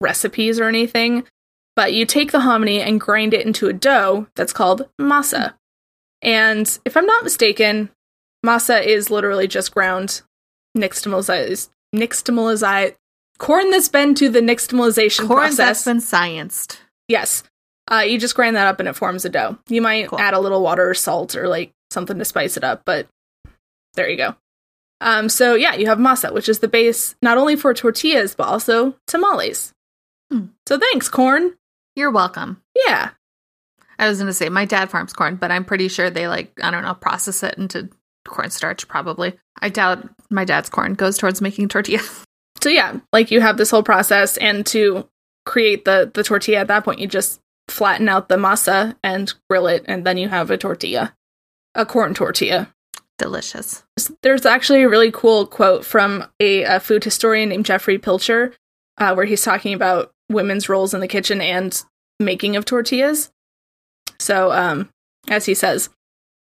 recipes 0.00 0.58
or 0.60 0.64
anything, 0.68 1.24
but 1.78 1.94
you 1.94 2.04
take 2.04 2.32
the 2.32 2.40
hominy 2.40 2.80
and 2.80 3.00
grind 3.00 3.32
it 3.32 3.46
into 3.46 3.68
a 3.68 3.72
dough 3.72 4.26
that's 4.34 4.52
called 4.52 4.88
masa. 5.00 5.54
And 6.22 6.66
if 6.84 6.96
I'm 6.96 7.06
not 7.06 7.22
mistaken, 7.22 7.90
masa 8.44 8.84
is 8.84 9.10
literally 9.10 9.46
just 9.46 9.72
ground 9.72 10.22
nixtamalized 10.76 11.68
nixtamalized 11.94 12.96
corn 13.38 13.70
that's 13.70 13.88
been 13.88 14.16
to 14.16 14.28
the 14.28 14.40
nixtamalization 14.40 15.28
Corn 15.28 15.38
process. 15.38 15.56
that's 15.56 15.84
been 15.84 15.98
scienced. 15.98 16.78
Yes. 17.06 17.44
Uh, 17.88 18.00
you 18.00 18.18
just 18.18 18.34
grind 18.34 18.56
that 18.56 18.66
up 18.66 18.80
and 18.80 18.88
it 18.88 18.96
forms 18.96 19.24
a 19.24 19.28
dough. 19.28 19.56
You 19.68 19.80
might 19.80 20.08
Cool. 20.08 20.18
add 20.18 20.34
a 20.34 20.40
little 20.40 20.60
water 20.62 20.90
or 20.90 20.94
salt 20.94 21.36
or 21.36 21.46
like 21.46 21.70
something 21.92 22.18
to 22.18 22.24
spice 22.24 22.56
it 22.56 22.64
up, 22.64 22.82
but 22.84 23.06
there 23.94 24.10
you 24.10 24.16
go. 24.16 24.34
Um, 25.00 25.28
so 25.28 25.54
yeah, 25.54 25.74
you 25.76 25.86
have 25.86 25.98
masa, 25.98 26.32
which 26.34 26.48
is 26.48 26.58
the 26.58 26.66
base 26.66 27.14
not 27.22 27.38
only 27.38 27.54
for 27.54 27.72
tortillas 27.72 28.34
but 28.34 28.48
also 28.48 28.96
tamales. 29.06 29.72
Hmm. 30.32 30.46
So 30.66 30.76
thanks, 30.76 31.08
corn. 31.08 31.54
You're 31.98 32.12
welcome. 32.12 32.62
Yeah, 32.86 33.10
I 33.98 34.08
was 34.08 34.18
going 34.18 34.28
to 34.28 34.32
say 34.32 34.48
my 34.48 34.64
dad 34.64 34.88
farms 34.88 35.12
corn, 35.12 35.34
but 35.34 35.50
I'm 35.50 35.64
pretty 35.64 35.88
sure 35.88 36.10
they 36.10 36.28
like 36.28 36.52
I 36.62 36.70
don't 36.70 36.84
know 36.84 36.94
process 36.94 37.42
it 37.42 37.58
into 37.58 37.90
cornstarch. 38.24 38.86
Probably. 38.86 39.36
I 39.60 39.68
doubt 39.68 40.08
my 40.30 40.44
dad's 40.44 40.70
corn 40.70 40.94
goes 40.94 41.18
towards 41.18 41.40
making 41.40 41.66
tortilla. 41.66 42.00
so 42.62 42.68
yeah, 42.68 43.00
like 43.12 43.32
you 43.32 43.40
have 43.40 43.56
this 43.56 43.72
whole 43.72 43.82
process, 43.82 44.36
and 44.36 44.64
to 44.66 45.08
create 45.44 45.84
the 45.86 46.08
the 46.14 46.22
tortilla 46.22 46.60
at 46.60 46.68
that 46.68 46.84
point, 46.84 47.00
you 47.00 47.08
just 47.08 47.40
flatten 47.66 48.08
out 48.08 48.28
the 48.28 48.36
masa 48.36 48.94
and 49.02 49.34
grill 49.50 49.66
it, 49.66 49.84
and 49.88 50.06
then 50.06 50.18
you 50.18 50.28
have 50.28 50.52
a 50.52 50.56
tortilla, 50.56 51.16
a 51.74 51.84
corn 51.84 52.14
tortilla. 52.14 52.72
Delicious. 53.18 53.82
there's 54.22 54.46
actually 54.46 54.84
a 54.84 54.88
really 54.88 55.10
cool 55.10 55.44
quote 55.48 55.84
from 55.84 56.24
a, 56.38 56.62
a 56.62 56.78
food 56.78 57.02
historian 57.02 57.48
named 57.48 57.66
Jeffrey 57.66 57.98
Pilcher, 57.98 58.54
uh, 58.98 59.12
where 59.14 59.26
he's 59.26 59.42
talking 59.42 59.74
about 59.74 60.14
women's 60.28 60.68
roles 60.68 60.94
in 60.94 61.00
the 61.00 61.08
kitchen 61.08 61.40
and 61.40 61.82
making 62.20 62.56
of 62.56 62.64
tortillas. 62.64 63.30
So, 64.18 64.52
um, 64.52 64.88
as 65.28 65.46
he 65.46 65.54
says, 65.54 65.90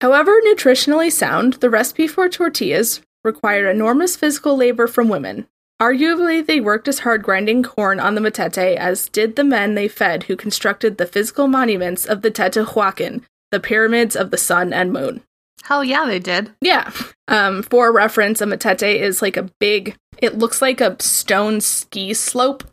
however 0.02 0.40
nutritionally 0.46 1.12
sound, 1.12 1.54
the 1.56 1.70
recipe 1.70 2.08
for 2.08 2.30
tortillas 2.30 3.02
required 3.24 3.68
enormous 3.68 4.16
physical 4.16 4.56
labor 4.56 4.88
from 4.88 5.10
women. 5.10 5.48
Arguably, 5.82 6.46
they 6.46 6.62
worked 6.62 6.88
as 6.88 7.00
hard 7.00 7.22
grinding 7.22 7.62
corn 7.62 8.00
on 8.00 8.16
the 8.16 8.22
matete 8.22 8.78
as 8.78 9.10
did 9.10 9.36
the 9.36 9.44
men 9.44 9.76
they 9.76 9.90
fed 9.90 10.24
who 10.24 10.38
constructed 10.38 10.98
the 10.98 11.06
physical 11.06 11.48
monuments 11.48 12.06
of 12.06 12.22
the 12.22 12.32
Teotihuacan, 12.32 13.24
the 13.52 13.60
pyramids 13.60 14.16
of 14.16 14.32
the 14.32 14.38
sun 14.38 14.72
and 14.72 14.94
moon. 14.94 15.22
Hell 15.64 15.84
yeah, 15.84 16.06
they 16.06 16.20
did. 16.20 16.52
Yeah. 16.62 16.92
Um, 17.28 17.64
for 17.64 17.92
reference, 17.92 18.40
a 18.40 18.46
matete 18.46 19.00
is 19.02 19.22
like 19.22 19.36
a 19.36 19.50
big, 19.60 19.98
it 20.20 20.38
looks 20.38 20.62
like 20.62 20.80
a 20.80 20.96
stone 21.02 21.60
ski 21.60 22.14
slope 22.14 22.64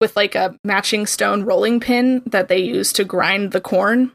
with 0.00 0.16
like 0.16 0.34
a 0.34 0.56
matching 0.64 1.06
stone 1.06 1.44
rolling 1.44 1.80
pin 1.80 2.22
that 2.26 2.48
they 2.48 2.58
use 2.58 2.92
to 2.94 3.04
grind 3.04 3.52
the 3.52 3.60
corn. 3.60 4.12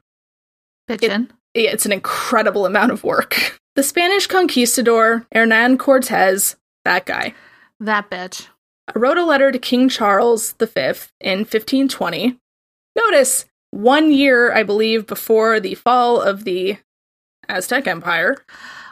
Bitchin'. 0.89 1.29
It's 1.53 1.85
an 1.85 1.91
incredible 1.91 2.65
amount 2.65 2.91
of 2.91 3.03
work. 3.03 3.59
The 3.75 3.83
Spanish 3.83 4.27
conquistador 4.27 5.25
Hernan 5.33 5.77
Cortez, 5.77 6.55
that 6.83 7.05
guy, 7.05 7.33
that 7.79 8.09
bitch. 8.09 8.47
wrote 8.93 9.17
a 9.17 9.25
letter 9.25 9.51
to 9.51 9.59
King 9.59 9.89
Charles 9.89 10.53
V 10.53 10.67
in 11.19 11.39
1520. 11.39 12.37
Notice, 12.95 13.45
one 13.71 14.11
year, 14.11 14.53
I 14.53 14.63
believe, 14.63 15.05
before 15.05 15.59
the 15.59 15.75
fall 15.75 16.21
of 16.21 16.45
the 16.45 16.77
Aztec 17.49 17.87
Empire. 17.87 18.37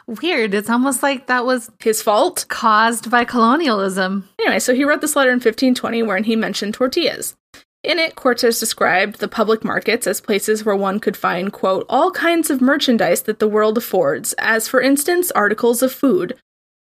Weird. 0.06 0.54
It's 0.54 0.70
almost 0.70 1.02
like 1.02 1.26
that 1.26 1.46
was 1.46 1.70
His 1.78 2.02
fault. 2.02 2.44
caused 2.48 3.10
by 3.10 3.24
colonialism. 3.24 4.28
Anyway, 4.38 4.58
so 4.58 4.74
he 4.74 4.84
wrote 4.84 5.00
this 5.00 5.16
letter 5.16 5.30
in 5.30 5.36
1520 5.36 6.02
wherein 6.02 6.24
he 6.24 6.36
mentioned 6.36 6.74
tortillas. 6.74 7.36
In 7.82 7.98
it, 7.98 8.16
Cortez 8.16 8.58
described 8.58 9.18
the 9.20 9.28
public 9.28 9.62
markets 9.62 10.06
as 10.06 10.20
places 10.20 10.64
where 10.64 10.74
one 10.74 11.00
could 11.00 11.18
find, 11.18 11.52
quote, 11.52 11.84
all 11.88 12.10
kinds 12.10 12.48
of 12.48 12.62
merchandise 12.62 13.22
that 13.22 13.40
the 13.40 13.48
world 13.48 13.76
affords, 13.76 14.32
as 14.38 14.66
for 14.66 14.80
instance, 14.80 15.30
articles 15.32 15.82
of 15.82 15.92
food, 15.92 16.38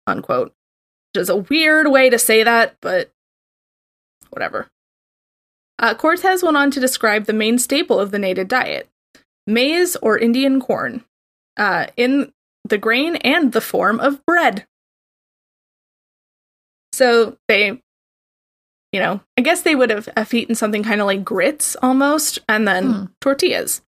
unquote. 0.05 0.53
Which 1.13 1.23
is 1.23 1.29
a 1.29 1.37
weird 1.37 1.89
way 1.89 2.09
to 2.11 2.19
say 2.19 2.43
that, 2.43 2.77
but 2.81 3.11
whatever. 4.29 4.67
Uh, 5.79 5.95
Cortez 5.95 6.43
went 6.43 6.55
on 6.55 6.69
to 6.69 6.79
describe 6.79 7.25
the 7.25 7.33
main 7.33 7.57
staple 7.57 7.99
of 7.99 8.11
the 8.11 8.19
native 8.19 8.47
diet 8.47 8.87
maize 9.47 9.95
or 9.97 10.19
Indian 10.19 10.61
corn, 10.61 11.03
uh, 11.57 11.87
in 11.97 12.31
the 12.65 12.77
grain 12.77 13.15
and 13.17 13.51
the 13.51 13.61
form 13.61 13.99
of 13.99 14.25
bread. 14.25 14.65
So 16.93 17.37
they, 17.47 17.81
you 18.91 18.99
know, 18.99 19.21
I 19.37 19.41
guess 19.41 19.61
they 19.61 19.75
would 19.75 19.89
have, 19.89 20.09
have 20.17 20.33
eaten 20.33 20.55
something 20.55 20.83
kind 20.83 21.01
of 21.01 21.07
like 21.07 21.23
grits 21.23 21.75
almost, 21.81 22.39
and 22.49 22.67
then 22.67 22.83
Hmm. 22.91 23.05
tortillas. 23.21 23.81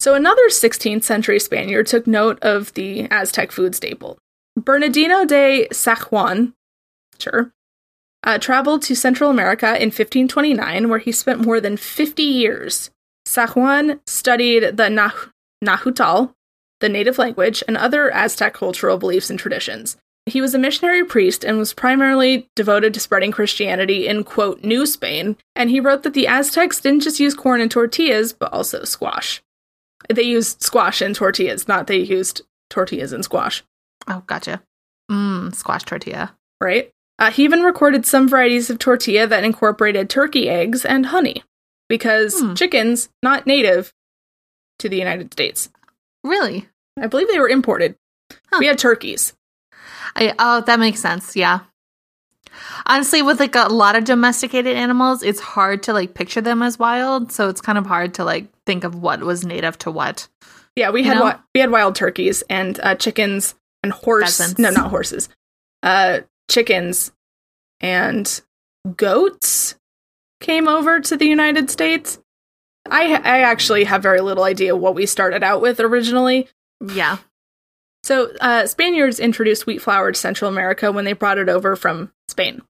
So 0.00 0.14
another 0.14 0.48
16th 0.48 1.02
century 1.02 1.40
Spaniard 1.40 1.86
took 1.88 2.06
note 2.06 2.38
of 2.40 2.72
the 2.74 3.08
Aztec 3.10 3.50
food 3.50 3.74
staple. 3.74 4.18
Bernardino 4.56 5.24
de 5.24 5.66
Sajuan, 5.72 6.52
sure, 7.18 7.52
uh, 8.24 8.38
traveled 8.38 8.82
to 8.82 8.94
Central 8.94 9.30
America 9.30 9.70
in 9.80 9.90
1529, 9.90 10.88
where 10.88 10.98
he 11.00 11.10
spent 11.12 11.44
more 11.44 11.60
than 11.60 11.76
50 11.76 12.22
years. 12.22 12.90
Sajuan 13.26 14.00
studied 14.06 14.76
the 14.76 14.88
nah- 14.88 15.10
Nahuatl, 15.62 16.32
the 16.80 16.88
native 16.88 17.18
language, 17.18 17.62
and 17.66 17.76
other 17.76 18.12
Aztec 18.14 18.54
cultural 18.54 18.98
beliefs 18.98 19.30
and 19.30 19.38
traditions. 19.38 19.96
He 20.26 20.40
was 20.42 20.54
a 20.54 20.58
missionary 20.58 21.04
priest 21.04 21.42
and 21.44 21.56
was 21.58 21.72
primarily 21.72 22.48
devoted 22.54 22.92
to 22.94 23.00
spreading 23.00 23.32
Christianity 23.32 24.06
in, 24.06 24.24
quote, 24.24 24.62
New 24.62 24.84
Spain, 24.84 25.36
and 25.56 25.70
he 25.70 25.80
wrote 25.80 26.02
that 26.02 26.12
the 26.14 26.26
Aztecs 26.26 26.80
didn't 26.80 27.00
just 27.00 27.18
use 27.18 27.34
corn 27.34 27.60
and 27.62 27.70
tortillas, 27.70 28.32
but 28.34 28.52
also 28.52 28.84
squash. 28.84 29.42
They 30.12 30.22
used 30.22 30.62
squash 30.62 31.00
and 31.00 31.14
tortillas, 31.14 31.66
not 31.66 31.86
they 31.86 31.96
used 31.98 32.42
tortillas 32.70 33.12
and 33.12 33.24
squash, 33.24 33.64
Oh, 34.06 34.22
gotcha. 34.26 34.62
Mmm, 35.10 35.54
squash 35.54 35.84
tortilla. 35.84 36.34
right? 36.60 36.90
Uh, 37.18 37.30
he 37.30 37.42
even 37.44 37.62
recorded 37.62 38.04
some 38.06 38.28
varieties 38.28 38.68
of 38.70 38.78
tortilla 38.78 39.26
that 39.26 39.44
incorporated 39.44 40.08
turkey 40.10 40.48
eggs 40.48 40.84
and 40.84 41.06
honey, 41.06 41.42
because 41.88 42.38
Hmm. 42.38 42.54
chickens, 42.54 43.08
not 43.22 43.46
native 43.46 43.92
to 44.78 44.88
the 44.88 44.98
United 44.98 45.32
States. 45.32 45.70
Really? 46.24 46.68
I 47.00 47.06
believe 47.06 47.28
they 47.28 47.38
were 47.38 47.48
imported. 47.48 47.96
Huh. 48.50 48.58
We 48.60 48.66
had 48.66 48.78
turkeys. 48.78 49.32
I, 50.16 50.34
oh, 50.38 50.62
that 50.62 50.80
makes 50.80 51.00
sense. 51.00 51.36
Yeah. 51.36 51.60
Honestly, 52.86 53.22
with 53.22 53.40
like 53.40 53.54
a 53.54 53.68
lot 53.68 53.96
of 53.96 54.04
domesticated 54.04 54.76
animals, 54.76 55.22
it's 55.22 55.40
hard 55.40 55.82
to 55.84 55.92
like 55.92 56.14
picture 56.14 56.40
them 56.40 56.62
as 56.62 56.78
wild. 56.78 57.30
So 57.30 57.48
it's 57.48 57.60
kind 57.60 57.78
of 57.78 57.86
hard 57.86 58.14
to 58.14 58.24
like 58.24 58.48
think 58.66 58.84
of 58.84 58.94
what 58.96 59.20
was 59.20 59.44
native 59.44 59.78
to 59.78 59.90
what. 59.90 60.28
Yeah, 60.76 60.90
we 60.90 61.00
You 61.02 61.08
had 61.08 61.14
wi- 61.14 61.38
we 61.54 61.60
had 61.60 61.70
wild 61.70 61.94
turkeys 61.94 62.42
and 62.48 62.78
uh, 62.80 62.94
chickens 62.94 63.54
and 63.82 63.92
horse. 63.92 64.36
Pheasants. 64.36 64.58
No, 64.58 64.70
not 64.70 64.90
horses. 64.90 65.28
Uh, 65.82 66.20
chickens 66.50 67.12
and 67.80 68.40
goats 68.96 69.76
came 70.40 70.68
over 70.68 71.00
to 71.00 71.16
the 71.16 71.26
United 71.26 71.70
States. 71.70 72.18
I 72.90 73.14
I 73.14 73.40
actually 73.40 73.84
have 73.84 74.02
very 74.02 74.20
little 74.20 74.44
idea 74.44 74.76
what 74.76 74.94
we 74.94 75.06
started 75.06 75.42
out 75.42 75.60
with 75.60 75.80
originally. 75.80 76.48
Yeah. 76.80 77.18
So, 78.04 78.32
uh, 78.40 78.66
Spaniards 78.66 79.18
introduced 79.20 79.66
wheat 79.66 79.82
flour 79.82 80.12
to 80.12 80.18
Central 80.18 80.50
America 80.50 80.92
when 80.92 81.04
they 81.04 81.12
brought 81.12 81.38
it 81.38 81.48
over 81.48 81.76
from 81.76 82.12
Spain. 82.28 82.62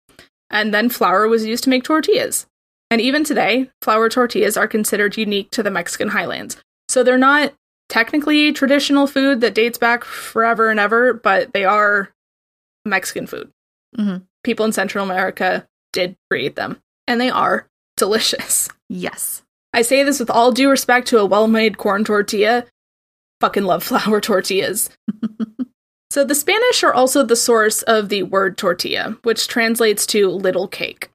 And 0.50 0.72
then 0.72 0.88
flour 0.88 1.28
was 1.28 1.44
used 1.44 1.64
to 1.64 1.70
make 1.70 1.84
tortillas. 1.84 2.46
And 2.90 3.00
even 3.00 3.22
today, 3.22 3.70
flour 3.82 4.08
tortillas 4.08 4.56
are 4.56 4.66
considered 4.66 5.18
unique 5.18 5.50
to 5.50 5.62
the 5.62 5.70
Mexican 5.70 6.08
highlands. 6.08 6.56
So, 6.88 7.02
they're 7.02 7.18
not 7.18 7.52
technically 7.88 8.52
traditional 8.52 9.06
food 9.06 9.40
that 9.42 9.54
dates 9.54 9.78
back 9.78 10.04
forever 10.04 10.70
and 10.70 10.80
ever, 10.80 11.12
but 11.12 11.52
they 11.52 11.64
are 11.64 12.10
Mexican 12.84 13.26
food. 13.26 13.50
Mhm. 13.96 14.22
People 14.42 14.64
in 14.66 14.72
Central 14.72 15.04
America 15.04 15.66
did 15.92 16.16
create 16.30 16.56
them, 16.56 16.80
and 17.06 17.20
they 17.20 17.30
are 17.30 17.68
delicious. 17.96 18.68
Yes. 18.88 19.42
I 19.72 19.82
say 19.82 20.02
this 20.02 20.20
with 20.20 20.30
all 20.30 20.52
due 20.52 20.70
respect 20.70 21.08
to 21.08 21.18
a 21.18 21.26
well 21.26 21.46
made 21.46 21.78
corn 21.78 22.04
tortilla. 22.04 22.66
Fucking 23.40 23.64
love 23.64 23.82
flour 23.84 24.20
tortillas. 24.22 24.90
so, 26.10 26.24
the 26.24 26.34
Spanish 26.34 26.82
are 26.82 26.94
also 26.94 27.22
the 27.22 27.36
source 27.36 27.82
of 27.82 28.08
the 28.08 28.22
word 28.24 28.56
tortilla, 28.56 29.16
which 29.22 29.48
translates 29.48 30.06
to 30.06 30.28
little 30.28 30.68
cake. 30.68 31.10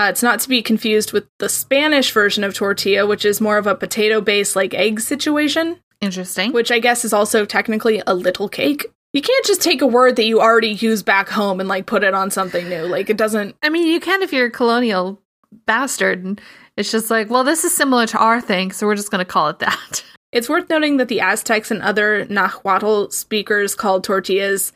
Uh, 0.00 0.06
it's 0.10 0.22
not 0.22 0.38
to 0.40 0.48
be 0.48 0.62
confused 0.62 1.12
with 1.12 1.26
the 1.38 1.48
Spanish 1.48 2.12
version 2.12 2.44
of 2.44 2.54
tortilla, 2.54 3.04
which 3.04 3.24
is 3.24 3.40
more 3.40 3.58
of 3.58 3.66
a 3.66 3.74
potato 3.74 4.20
based, 4.20 4.54
like 4.54 4.72
egg 4.72 5.00
situation, 5.00 5.80
Interesting. 6.00 6.52
which 6.52 6.70
I 6.70 6.78
guess 6.78 7.04
is 7.04 7.12
also 7.12 7.44
technically 7.44 8.00
a 8.06 8.14
little 8.14 8.48
cake. 8.48 8.86
You 9.12 9.22
can't 9.22 9.46
just 9.46 9.62
take 9.62 9.82
a 9.82 9.86
word 9.86 10.14
that 10.16 10.26
you 10.26 10.40
already 10.40 10.68
use 10.68 11.02
back 11.02 11.28
home 11.28 11.58
and 11.58 11.68
like 11.68 11.86
put 11.86 12.04
it 12.04 12.14
on 12.14 12.30
something 12.30 12.68
new. 12.68 12.82
Like, 12.82 13.10
it 13.10 13.16
doesn't. 13.16 13.56
I 13.62 13.70
mean, 13.70 13.88
you 13.88 13.98
can 13.98 14.22
if 14.22 14.32
you're 14.32 14.46
a 14.46 14.50
colonial 14.50 15.20
bastard. 15.66 16.40
And 16.78 16.84
it's 16.84 16.92
just 16.92 17.10
like, 17.10 17.28
well, 17.28 17.42
this 17.42 17.64
is 17.64 17.74
similar 17.74 18.06
to 18.06 18.18
our 18.18 18.40
thing, 18.40 18.70
so 18.70 18.86
we're 18.86 18.94
just 18.94 19.10
going 19.10 19.18
to 19.18 19.30
call 19.30 19.48
it 19.48 19.58
that. 19.58 20.04
It's 20.30 20.48
worth 20.48 20.68
noting 20.68 20.98
that 20.98 21.08
the 21.08 21.22
Aztecs 21.22 21.70
and 21.70 21.80
other 21.80 22.26
Nahuatl 22.26 23.08
speakers 23.08 23.74
called 23.74 24.04
tortillas 24.04 24.74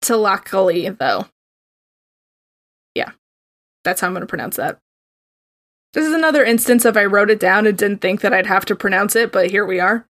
Tlacali, 0.00 0.96
though. 0.96 1.26
Yeah, 2.94 3.10
that's 3.82 4.00
how 4.00 4.06
I'm 4.06 4.12
going 4.12 4.20
to 4.20 4.28
pronounce 4.28 4.54
that. 4.54 4.78
This 5.92 6.06
is 6.06 6.14
another 6.14 6.44
instance 6.44 6.84
of 6.84 6.96
I 6.96 7.06
wrote 7.06 7.30
it 7.30 7.40
down 7.40 7.66
and 7.66 7.76
didn't 7.76 8.00
think 8.00 8.20
that 8.20 8.32
I'd 8.32 8.46
have 8.46 8.64
to 8.66 8.76
pronounce 8.76 9.16
it, 9.16 9.32
but 9.32 9.50
here 9.50 9.66
we 9.66 9.80
are. 9.80 10.06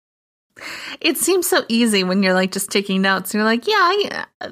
It 1.01 1.17
seems 1.17 1.45
so 1.45 1.65
easy 1.67 2.05
when 2.05 2.23
you're 2.23 2.33
like 2.33 2.53
just 2.53 2.71
taking 2.71 3.01
notes. 3.01 3.33
You're 3.33 3.43
like, 3.43 3.67
yeah, 3.67 3.73
I, 3.73 4.51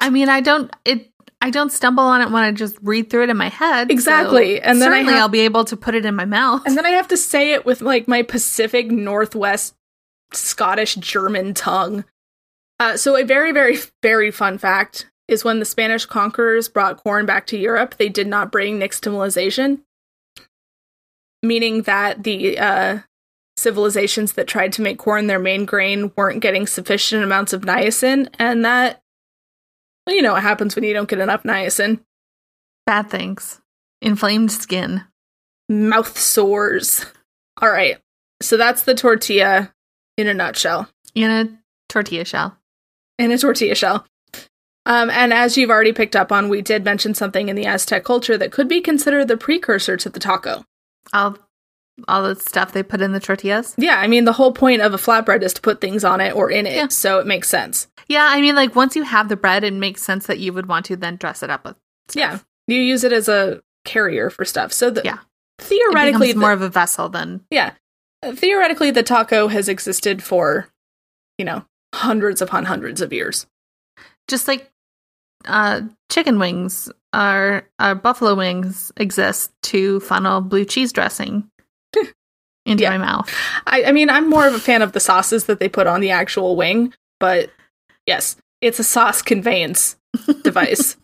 I 0.00 0.10
mean, 0.10 0.28
I 0.28 0.40
don't 0.40 0.74
it. 0.84 1.09
I 1.42 1.50
don't 1.50 1.72
stumble 1.72 2.04
on 2.04 2.20
it 2.20 2.30
when 2.30 2.42
I 2.42 2.52
just 2.52 2.76
read 2.82 3.08
through 3.08 3.24
it 3.24 3.30
in 3.30 3.36
my 3.36 3.48
head. 3.48 3.88
so 3.88 3.92
Exactly, 3.92 4.60
and 4.60 4.80
then 4.80 4.88
I 4.88 4.92
certainly 4.96 5.12
have- 5.14 5.22
I'll 5.22 5.28
be 5.28 5.40
able 5.40 5.64
to 5.64 5.76
put 5.76 5.94
it 5.94 6.04
in 6.04 6.14
my 6.14 6.26
mouth. 6.26 6.62
And 6.66 6.76
then 6.76 6.84
I 6.84 6.90
have 6.90 7.08
to 7.08 7.16
say 7.16 7.52
it 7.52 7.64
with 7.64 7.80
like 7.80 8.06
my 8.06 8.22
Pacific 8.22 8.90
Northwest 8.90 9.74
Scottish 10.32 10.96
German 10.96 11.54
tongue. 11.54 12.04
Uh, 12.78 12.96
so, 12.96 13.16
a 13.16 13.24
very, 13.24 13.52
very, 13.52 13.78
very 14.02 14.30
fun 14.30 14.58
fact 14.58 15.10
is 15.28 15.44
when 15.44 15.58
the 15.60 15.64
Spanish 15.64 16.06
conquerors 16.06 16.68
brought 16.68 16.96
corn 17.02 17.24
back 17.26 17.46
to 17.46 17.58
Europe, 17.58 17.96
they 17.98 18.08
did 18.08 18.26
not 18.26 18.50
bring 18.50 18.78
nixtamalization, 18.78 19.80
meaning 21.42 21.82
that 21.82 22.24
the 22.24 22.58
uh, 22.58 22.98
civilizations 23.56 24.32
that 24.32 24.46
tried 24.48 24.72
to 24.72 24.82
make 24.82 24.98
corn 24.98 25.26
their 25.26 25.38
main 25.38 25.64
grain 25.64 26.12
weren't 26.16 26.40
getting 26.40 26.66
sufficient 26.66 27.22
amounts 27.22 27.52
of 27.52 27.62
niacin, 27.62 28.28
and 28.38 28.64
that, 28.64 28.99
well, 30.06 30.16
you 30.16 30.22
know 30.22 30.32
what 30.32 30.42
happens 30.42 30.74
when 30.74 30.84
you 30.84 30.92
don't 30.94 31.08
get 31.08 31.18
enough 31.20 31.42
niacin 31.44 32.00
Bad 32.86 33.10
things, 33.10 33.60
inflamed 34.02 34.50
skin. 34.50 35.04
mouth 35.68 36.18
sores. 36.18 37.06
All 37.60 37.70
right. 37.70 37.98
So 38.42 38.56
that's 38.56 38.82
the 38.82 38.94
tortilla 38.94 39.72
in 40.16 40.26
a 40.26 40.34
nutshell. 40.34 40.88
in 41.14 41.30
a 41.30 41.48
tortilla 41.88 42.24
shell. 42.24 42.56
In 43.18 43.30
a 43.30 43.38
tortilla 43.38 43.74
shell. 43.74 44.06
Um, 44.86 45.10
and 45.10 45.32
as 45.32 45.56
you've 45.58 45.70
already 45.70 45.92
picked 45.92 46.16
up 46.16 46.32
on, 46.32 46.48
we 46.48 46.62
did 46.62 46.84
mention 46.84 47.14
something 47.14 47.48
in 47.48 47.54
the 47.54 47.66
Aztec 47.66 48.02
culture 48.02 48.38
that 48.38 48.50
could 48.50 48.66
be 48.66 48.80
considered 48.80 49.28
the 49.28 49.36
precursor 49.36 49.96
to 49.98 50.08
the 50.08 50.18
taco. 50.18 50.64
All, 51.12 51.36
all 52.08 52.22
the 52.22 52.36
stuff 52.36 52.72
they 52.72 52.82
put 52.82 53.00
in 53.00 53.12
the 53.12 53.20
tortillas. 53.20 53.74
Yeah, 53.78 53.98
I 53.98 54.06
mean, 54.06 54.24
the 54.24 54.32
whole 54.32 54.52
point 54.52 54.82
of 54.82 54.92
a 54.94 54.96
flatbread 54.98 55.42
is 55.42 55.52
to 55.54 55.60
put 55.60 55.80
things 55.80 56.04
on 56.04 56.20
it 56.20 56.34
or 56.34 56.50
in 56.50 56.66
it, 56.66 56.74
Yeah. 56.76 56.88
so 56.88 57.18
it 57.18 57.26
makes 57.26 57.48
sense. 57.48 57.88
Yeah, 58.08 58.26
I 58.30 58.40
mean, 58.40 58.54
like 58.54 58.74
once 58.74 58.96
you 58.96 59.02
have 59.04 59.28
the 59.28 59.36
bread, 59.36 59.62
it 59.64 59.72
makes 59.72 60.02
sense 60.02 60.26
that 60.26 60.38
you 60.38 60.52
would 60.52 60.66
want 60.66 60.86
to 60.86 60.96
then 60.96 61.16
dress 61.16 61.42
it 61.42 61.50
up 61.50 61.64
with. 61.64 61.76
Stuff. 62.08 62.16
Yeah, 62.20 62.38
you 62.76 62.80
use 62.82 63.04
it 63.04 63.12
as 63.12 63.28
a 63.28 63.62
carrier 63.84 64.30
for 64.30 64.44
stuff. 64.44 64.72
So 64.72 64.90
the, 64.90 65.02
Yeah. 65.04 65.18
theoretically, 65.60 66.28
becomes 66.28 66.34
the- 66.34 66.40
more 66.40 66.52
of 66.52 66.62
a 66.62 66.68
vessel 66.68 67.08
than 67.08 67.42
yeah, 67.50 67.72
theoretically, 68.24 68.90
the 68.90 69.02
taco 69.02 69.48
has 69.48 69.68
existed 69.68 70.22
for, 70.22 70.68
you 71.38 71.44
know, 71.44 71.64
hundreds 71.94 72.40
upon 72.42 72.64
hundreds 72.66 73.00
of 73.00 73.12
years. 73.12 73.46
just 74.28 74.46
like 74.46 74.70
uh, 75.46 75.80
chicken 76.10 76.38
wings 76.38 76.88
or 77.14 77.66
uh, 77.80 77.94
buffalo 77.94 78.34
wings 78.34 78.92
exist 78.96 79.50
to 79.62 79.98
funnel 80.00 80.40
blue 80.40 80.64
cheese 80.64 80.92
dressing 80.92 81.50
into 82.66 82.82
Yeah. 82.82 82.90
my 82.90 82.98
mouth. 82.98 83.32
I, 83.66 83.84
I 83.84 83.92
mean, 83.92 84.10
I'm 84.10 84.28
more 84.28 84.46
of 84.46 84.54
a 84.54 84.58
fan 84.60 84.82
of 84.82 84.92
the 84.92 85.00
sauces 85.00 85.44
that 85.46 85.58
they 85.60 85.68
put 85.68 85.86
on 85.86 86.00
the 86.00 86.10
actual 86.10 86.56
wing, 86.56 86.92
but 87.18 87.50
yes, 88.06 88.36
it's 88.60 88.78
a 88.78 88.84
sauce 88.84 89.22
conveyance 89.22 89.96
device. 90.42 90.96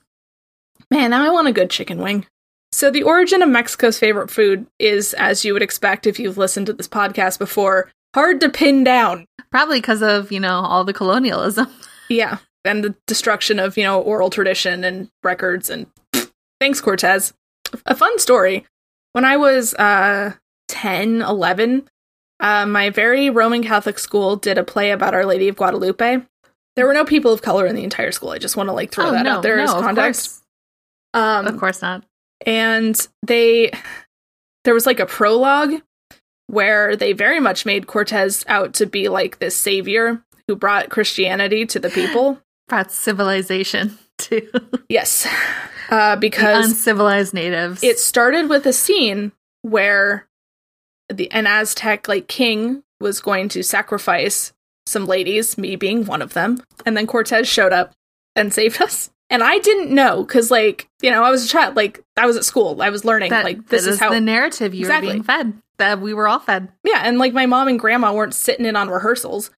Man, 0.91 1.11
now 1.11 1.25
I 1.27 1.31
want 1.31 1.49
a 1.49 1.53
good 1.53 1.71
chicken 1.71 1.99
wing. 1.99 2.27
So, 2.73 2.91
the 2.91 3.03
origin 3.05 3.43
of 3.43 3.49
Mexico's 3.49 3.99
favorite 3.99 4.31
food 4.31 4.67
is, 4.79 5.15
as 5.15 5.45
you 5.45 5.53
would 5.53 5.63
expect 5.63 6.07
if 6.07 6.19
you've 6.19 6.37
listened 6.37 6.67
to 6.67 6.73
this 6.73 6.89
podcast 6.89 7.39
before, 7.39 7.91
hard 8.15 8.41
to 8.41 8.51
pin 8.51 8.85
down. 8.85 9.25
Probably 9.51 9.79
because 9.81 10.03
of 10.03 10.31
you 10.31 10.41
know 10.41 10.61
all 10.61 10.85
the 10.85 10.93
colonialism. 10.93 11.69
Yeah, 12.09 12.39
and 12.65 12.85
the 12.85 12.95
destruction 13.09 13.59
of, 13.59 13.77
you 13.77 13.83
know, 13.83 14.01
oral 14.01 14.31
tradition 14.31 14.85
and 14.85 15.09
records 15.25 15.69
and 15.69 15.87
thanks, 16.61 16.81
Cortez. 16.81 17.33
A 17.85 17.97
fun 17.97 18.17
story. 18.21 18.65
When 19.13 19.25
I 19.25 19.37
was 19.37 19.75
uh 19.75 20.35
10, 20.69 21.23
11, 21.23 21.89
uh, 22.41 22.67
my 22.67 22.91
very 22.91 23.31
Roman 23.31 23.63
Catholic 23.63 23.99
school 23.99 24.37
did 24.37 24.59
a 24.59 24.65
play 24.65 24.91
about 24.91 25.15
Our 25.15 25.25
Lady 25.25 25.49
of 25.49 25.57
Guadalupe. 25.57 26.23
There 26.77 26.87
were 26.87 26.95
no 26.95 27.05
people 27.05 27.33
of 27.33 27.41
color 27.43 27.67
in 27.67 27.75
the 27.75 27.85
entire 27.85 28.13
school. 28.13 28.31
I 28.31 28.39
just 28.39 28.57
want 28.57 28.69
to 28.69 28.73
like 28.75 28.91
throw 28.93 29.11
that 29.13 29.27
out 29.27 29.43
there 29.43 29.59
as 29.59 29.71
Oh, 29.71 29.79
of 29.79 29.85
context. 29.85 30.27
course. 30.29 30.43
Um, 31.15 31.47
of 31.47 31.59
course 31.59 31.81
not. 31.81 32.05
and 32.45 33.09
they 33.27 33.71
there 34.65 34.75
was 34.75 34.85
like 34.85 35.01
a 35.01 35.07
prologue 35.07 35.81
where 36.49 36.95
they 36.97 37.13
very 37.15 37.41
much 37.41 37.65
made 37.65 37.87
Cortez 37.87 38.45
out 38.49 38.75
to 38.75 38.85
be 38.87 39.09
like 39.09 39.39
this 39.39 39.57
savior 39.57 40.23
who 40.47 40.55
brought 40.57 40.91
Christianity 40.91 41.65
to 41.67 41.79
the 41.79 41.89
people. 41.91 42.39
Brought 42.69 42.91
civilization 42.91 43.97
to 44.19 44.49
Yes. 44.89 45.25
Uh, 45.89 46.17
the 46.17 46.21
because 46.21 46.67
uncivilized 46.67 47.33
natives. 47.33 47.81
it 47.85 47.99
started 48.01 48.49
with 48.51 48.67
a 48.67 48.73
scene 48.73 49.31
where 49.63 50.27
the 51.13 51.31
an 51.33 51.47
Aztec 51.47 52.09
like 52.09 52.29
king 52.29 52.83
was 53.01 53.21
going 53.21 53.49
to 53.51 53.63
sacrifice 53.63 54.53
some 54.87 55.07
ladies, 55.07 55.59
me 55.59 55.77
being 55.77 56.05
one 56.07 56.23
of 56.23 56.33
them, 56.35 56.63
and 56.85 56.97
then 56.97 57.07
Cortez 57.07 57.49
showed 57.49 57.73
up 57.73 57.93
and 58.35 58.53
saved 58.53 58.81
us. 58.83 59.11
And 59.29 59.43
I 59.43 59.59
didn't 59.59 59.91
know 59.93 60.23
because, 60.23 60.53
like, 60.53 60.89
you 61.03 61.11
know, 61.11 61.25
I 61.25 61.31
was 61.31 61.45
a 61.45 61.49
child. 61.49 61.75
Like, 61.75 62.01
I 62.17 62.27
was 62.27 62.37
at 62.37 62.45
school. 62.45 62.81
I 62.81 62.91
was 62.91 63.05
learning. 63.05 63.31
that, 63.31 63.45
like, 63.45 63.67
this 63.69 63.85
is 63.85 63.99
how. 63.99 64.11
the 64.11 64.21
narrative 64.21 64.73
you 64.73 64.83
Exactly. 64.83 65.09
were 65.09 65.13
being 65.15 65.23
fed. 65.25 65.53
That 65.79 66.01
we 66.01 66.15
were 66.15 66.29
all 66.29 66.39
fed. 66.39 66.69
yeah, 66.85 67.03
and 67.05 67.19
like 67.19 67.33
my 67.33 67.45
mom 67.47 67.67
and 67.69 67.79
grandma 67.79 68.13
weren't 68.15 68.35
sitting 68.35 68.65
in 68.65 68.77
on 68.77 68.89
rehearsals. 68.89 69.51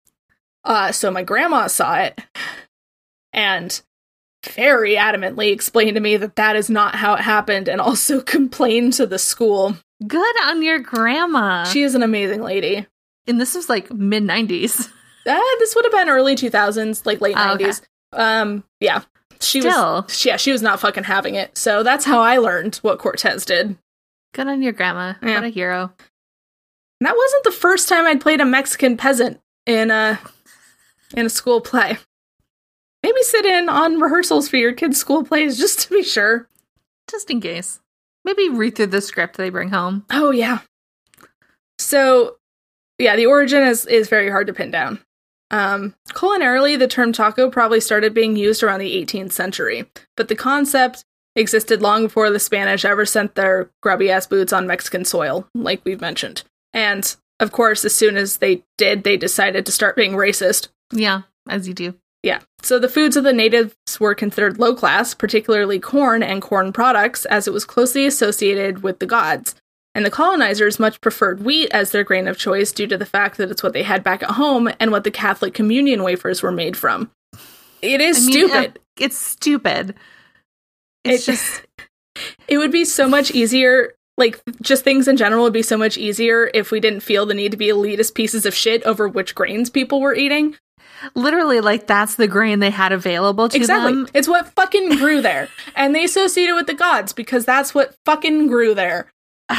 Uh, 0.64 0.90
so 0.90 1.10
my 1.10 1.22
grandma 1.22 1.66
saw 1.66 1.96
it 1.98 2.18
and 3.32 3.80
very 4.54 4.94
adamantly 4.94 5.52
explained 5.52 5.94
to 5.94 6.00
me 6.00 6.16
that 6.16 6.36
that 6.36 6.56
is 6.56 6.70
not 6.70 6.94
how 6.94 7.14
it 7.14 7.20
happened, 7.20 7.68
and 7.68 7.80
also 7.80 8.20
complained 8.22 8.94
to 8.94 9.06
the 9.06 9.18
school. 9.18 9.76
Good 10.06 10.36
on 10.44 10.62
your 10.62 10.78
grandma. 10.78 11.64
She 11.64 11.82
is 11.82 11.94
an 11.94 12.02
amazing 12.02 12.42
lady. 12.42 12.86
and 13.26 13.40
this 13.40 13.54
was 13.54 13.68
like 13.68 13.92
mid 13.92 14.22
nineties. 14.22 14.88
Uh, 15.26 15.38
this 15.58 15.74
would 15.74 15.84
have 15.84 15.92
been 15.92 16.08
early 16.08 16.34
2000s, 16.34 17.04
like 17.04 17.20
late 17.20 17.34
Oh, 17.36 17.52
okay. 17.54 17.64
90s. 17.66 17.82
Um, 18.14 18.64
yeah. 18.80 19.02
She 19.40 19.60
Still. 19.60 20.02
was 20.08 20.24
yeah, 20.24 20.36
she 20.38 20.52
was 20.52 20.62
not 20.62 20.80
fucking 20.80 21.04
having 21.04 21.34
it. 21.34 21.58
So 21.58 21.82
that's 21.82 22.06
how 22.06 22.20
I 22.20 22.38
learned 22.38 22.76
what 22.76 22.98
Cortez 22.98 23.44
did. 23.44 23.76
Good 24.32 24.46
on 24.48 24.62
your 24.62 24.72
grandma. 24.72 25.14
Yeah. 25.22 25.34
What 25.34 25.44
a 25.44 25.48
hero. 25.48 25.92
that 27.00 27.14
wasn't 27.16 27.44
the 27.44 27.52
first 27.52 27.88
time 27.90 28.06
I'd 28.06 28.20
played 28.22 28.40
a 28.40 28.44
Mexican 28.46 28.96
peasant 28.96 29.38
in 29.66 29.90
a 29.90 30.18
in 31.14 31.26
a 31.26 31.30
school 31.30 31.60
play. 31.60 31.98
Maybe 33.02 33.22
sit 33.22 33.44
in 33.44 33.68
on 33.68 34.00
rehearsals 34.00 34.48
for 34.48 34.56
your 34.56 34.72
kids' 34.72 34.98
school 34.98 35.24
plays 35.24 35.58
just 35.58 35.80
to 35.80 35.90
be 35.90 36.02
sure. 36.02 36.48
Just 37.10 37.30
in 37.30 37.40
case. 37.40 37.80
Maybe 38.28 38.50
read 38.50 38.76
through 38.76 38.88
the 38.88 39.00
script 39.00 39.38
they 39.38 39.48
bring 39.48 39.70
home. 39.70 40.04
Oh 40.10 40.30
yeah. 40.30 40.58
So 41.78 42.36
yeah, 42.98 43.16
the 43.16 43.24
origin 43.24 43.62
is 43.62 43.86
is 43.86 44.10
very 44.10 44.28
hard 44.28 44.48
to 44.48 44.52
pin 44.52 44.70
down. 44.70 44.98
Um, 45.50 45.94
culinarily, 46.10 46.78
the 46.78 46.88
term 46.88 47.14
taco 47.14 47.48
probably 47.48 47.80
started 47.80 48.12
being 48.12 48.36
used 48.36 48.62
around 48.62 48.80
the 48.80 49.02
18th 49.02 49.32
century, 49.32 49.90
but 50.14 50.28
the 50.28 50.34
concept 50.34 51.06
existed 51.36 51.80
long 51.80 52.02
before 52.02 52.28
the 52.28 52.38
Spanish 52.38 52.84
ever 52.84 53.06
sent 53.06 53.34
their 53.34 53.70
grubby 53.80 54.10
ass 54.10 54.26
boots 54.26 54.52
on 54.52 54.66
Mexican 54.66 55.06
soil, 55.06 55.48
like 55.54 55.80
we've 55.86 56.02
mentioned. 56.02 56.42
And 56.74 57.16
of 57.40 57.50
course, 57.50 57.82
as 57.86 57.94
soon 57.94 58.18
as 58.18 58.36
they 58.36 58.62
did, 58.76 59.04
they 59.04 59.16
decided 59.16 59.64
to 59.64 59.72
start 59.72 59.96
being 59.96 60.12
racist, 60.12 60.68
Yeah, 60.92 61.22
as 61.48 61.66
you 61.66 61.72
do. 61.72 61.94
Yeah. 62.22 62.40
So 62.62 62.78
the 62.78 62.88
foods 62.88 63.16
of 63.16 63.24
the 63.24 63.32
natives 63.32 63.74
were 64.00 64.14
considered 64.14 64.58
low 64.58 64.74
class, 64.74 65.14
particularly 65.14 65.78
corn 65.78 66.22
and 66.22 66.42
corn 66.42 66.72
products, 66.72 67.24
as 67.26 67.46
it 67.46 67.52
was 67.52 67.64
closely 67.64 68.06
associated 68.06 68.82
with 68.82 68.98
the 68.98 69.06
gods. 69.06 69.54
And 69.94 70.04
the 70.04 70.10
colonizers 70.10 70.78
much 70.78 71.00
preferred 71.00 71.42
wheat 71.44 71.70
as 71.72 71.90
their 71.92 72.04
grain 72.04 72.28
of 72.28 72.36
choice 72.38 72.72
due 72.72 72.86
to 72.88 72.98
the 72.98 73.06
fact 73.06 73.36
that 73.38 73.50
it's 73.50 73.62
what 73.62 73.72
they 73.72 73.82
had 73.84 74.04
back 74.04 74.22
at 74.22 74.32
home 74.32 74.68
and 74.78 74.90
what 74.92 75.04
the 75.04 75.10
Catholic 75.10 75.54
communion 75.54 76.02
wafers 76.02 76.42
were 76.42 76.52
made 76.52 76.76
from. 76.76 77.10
It 77.82 78.00
is 78.00 78.18
I 78.18 78.20
mean, 78.26 78.32
stupid. 78.48 78.78
uh, 78.78 78.80
it's 79.00 79.18
stupid. 79.18 79.94
It's 81.04 81.22
It- 81.28 81.32
just 81.32 81.62
It 82.48 82.58
would 82.58 82.72
be 82.72 82.84
so 82.84 83.08
much 83.08 83.30
easier. 83.30 83.94
Like, 84.16 84.40
just 84.60 84.82
things 84.82 85.06
in 85.06 85.16
general 85.16 85.44
would 85.44 85.52
be 85.52 85.62
so 85.62 85.78
much 85.78 85.96
easier 85.96 86.50
if 86.52 86.72
we 86.72 86.80
didn't 86.80 87.00
feel 87.00 87.24
the 87.26 87.34
need 87.34 87.52
to 87.52 87.56
be 87.56 87.68
elitist 87.68 88.14
pieces 88.14 88.44
of 88.44 88.52
shit 88.54 88.82
over 88.82 89.06
which 89.06 89.36
grains 89.36 89.70
people 89.70 90.00
were 90.00 90.14
eating. 90.14 90.56
Literally 91.14 91.60
like 91.60 91.86
that's 91.86 92.14
the 92.16 92.26
grain 92.28 92.58
they 92.58 92.70
had 92.70 92.92
available 92.92 93.48
to 93.48 93.56
Exactly. 93.56 93.92
them. 93.92 94.08
It's 94.14 94.28
what 94.28 94.48
fucking 94.54 94.96
grew 94.96 95.20
there. 95.20 95.48
And 95.76 95.94
they 95.94 96.04
associated 96.04 96.54
with 96.54 96.66
the 96.66 96.74
gods 96.74 97.12
because 97.12 97.44
that's 97.44 97.74
what 97.74 97.94
fucking 98.04 98.48
grew 98.48 98.74
there. 98.74 99.12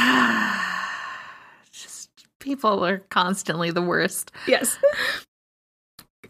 just 1.72 2.10
people 2.40 2.84
are 2.84 2.98
constantly 3.10 3.70
the 3.70 3.82
worst. 3.82 4.30
Yes. 4.46 4.76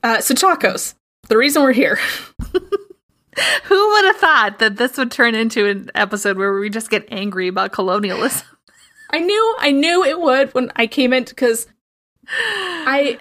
Uh, 0.03 0.21
so, 0.21 0.35
tacos. 0.35 0.95
The 1.29 1.37
reason 1.37 1.63
we're 1.63 1.73
here. 1.73 1.99
Who 3.65 3.89
would 3.93 4.05
have 4.07 4.17
thought 4.17 4.59
that 4.59 4.77
this 4.77 4.97
would 4.99 5.11
turn 5.11 5.35
into 5.35 5.67
an 5.69 5.91
episode 5.95 6.37
where 6.37 6.53
we 6.53 6.69
just 6.71 6.91
get 6.91 7.07
angry 7.11 7.49
about 7.49 7.73
colonialism? 7.73 8.47
I 9.11 9.21
knew, 9.21 9.57
I 9.59 9.71
knew 9.73 10.05
it 10.05 10.21
would 10.21 10.55
when 10.55 10.71
I 10.77 10.87
came 10.87 11.13
in 11.13 11.25
because 11.25 11.67
I, 12.29 13.19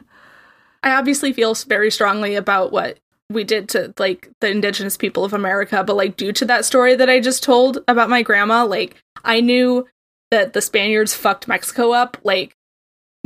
I 0.83 0.91
obviously 0.95 1.33
feel 1.33 1.53
very 1.55 1.91
strongly 1.91 2.35
about 2.35 2.71
what 2.71 2.99
we 3.29 3.43
did 3.43 3.69
to 3.69 3.93
like 3.99 4.29
the 4.41 4.49
indigenous 4.49 4.97
people 4.97 5.23
of 5.23 5.33
America, 5.33 5.83
but 5.83 5.95
like 5.95 6.17
due 6.17 6.31
to 6.33 6.45
that 6.45 6.65
story 6.65 6.95
that 6.95 7.09
I 7.09 7.19
just 7.19 7.43
told 7.43 7.79
about 7.87 8.09
my 8.09 8.21
grandma, 8.23 8.65
like 8.65 8.95
I 9.23 9.41
knew 9.41 9.87
that 10.31 10.53
the 10.53 10.61
Spaniards 10.61 11.13
fucked 11.13 11.47
Mexico 11.47 11.91
up 11.91 12.17
like 12.23 12.55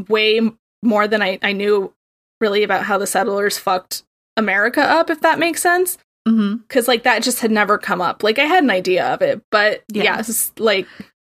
way 0.10 0.42
more 0.82 1.08
than 1.08 1.22
I, 1.22 1.39
I 1.42 1.54
knew 1.54 1.94
really 2.42 2.63
about 2.63 2.84
how 2.84 2.98
the 2.98 3.08
settlers 3.08 3.58
fucked 3.58 4.04
America 4.36 4.82
up, 4.82 5.10
if 5.10 5.22
that 5.22 5.39
makes 5.39 5.62
sense. 5.62 5.98
Mm-hmm. 6.28 6.56
because 6.68 6.88
like 6.88 7.04
that 7.04 7.22
just 7.22 7.42
had 7.42 7.52
never 7.52 7.78
come 7.78 8.02
up. 8.02 8.24
Like 8.24 8.39
I 8.39 8.46
had 8.46 8.63
an 8.63 8.70
idea 8.70 9.13
of 9.13 9.22
it, 9.22 9.42
but 9.52 9.84
Yeah. 9.89 10.04
yeah, 10.04 10.20
it's 10.20 10.54
like 10.58 10.88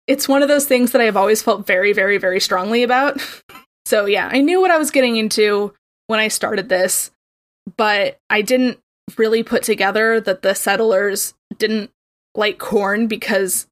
it's 0.07 0.29
one 0.29 0.41
of 0.41 0.47
those 0.47 0.65
things 0.65 0.93
that 0.93 1.01
I've 1.01 1.17
always 1.17 1.41
felt 1.41 1.67
very, 1.67 1.91
very, 1.91 2.17
very 2.17 2.39
strongly 2.39 2.83
about. 2.83 3.19
so 3.85 4.05
yeah, 4.05 4.29
I 4.31 4.39
knew 4.39 4.61
what 4.61 4.71
I 4.71 4.77
was 4.77 4.89
getting 4.89 5.17
into 5.17 5.73
when 6.07 6.19
I 6.19 6.29
started 6.29 6.69
this, 6.69 7.11
but 7.75 8.19
I 8.29 8.41
didn't 8.41 8.79
really 9.17 9.43
put 9.43 9.63
together 9.63 10.19
that 10.21 10.41
the 10.41 10.53
settlers 10.53 11.33
didn't 11.57 11.91
like 12.35 12.57
corn 12.57 13.07
because 13.07 13.67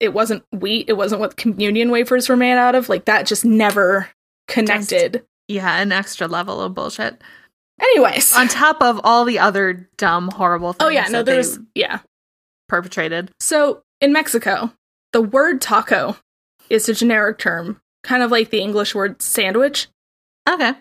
it 0.00 0.12
wasn't 0.14 0.44
wheat, 0.52 0.88
it 0.88 0.96
wasn't 0.96 1.20
what 1.20 1.36
communion 1.36 1.90
wafers 1.90 2.28
were 2.28 2.36
made 2.36 2.56
out 2.56 2.74
of. 2.74 2.88
Like 2.88 3.06
that 3.06 3.26
just 3.26 3.44
never 3.44 4.08
connected. 4.46 5.24
Yeah, 5.48 5.80
an 5.80 5.92
extra 5.92 6.26
level 6.26 6.60
of 6.60 6.74
bullshit. 6.74 7.20
Anyways. 7.80 8.34
On 8.36 8.48
top 8.48 8.82
of 8.82 9.00
all 9.04 9.24
the 9.24 9.38
other 9.38 9.88
dumb, 9.96 10.30
horrible 10.30 10.72
things 10.72 10.86
oh 10.86 10.90
yeah, 10.90 11.08
no, 11.08 11.22
there's 11.22 11.58
yeah. 11.74 12.00
perpetrated. 12.68 13.30
So 13.40 13.82
in 14.00 14.12
Mexico, 14.12 14.72
the 15.12 15.22
word 15.22 15.60
taco 15.60 16.16
is 16.68 16.88
a 16.88 16.94
generic 16.94 17.38
term, 17.38 17.80
kind 18.02 18.22
of 18.22 18.30
like 18.30 18.50
the 18.50 18.60
English 18.60 18.94
word 18.94 19.22
sandwich. 19.22 19.88
Okay. 20.48 20.74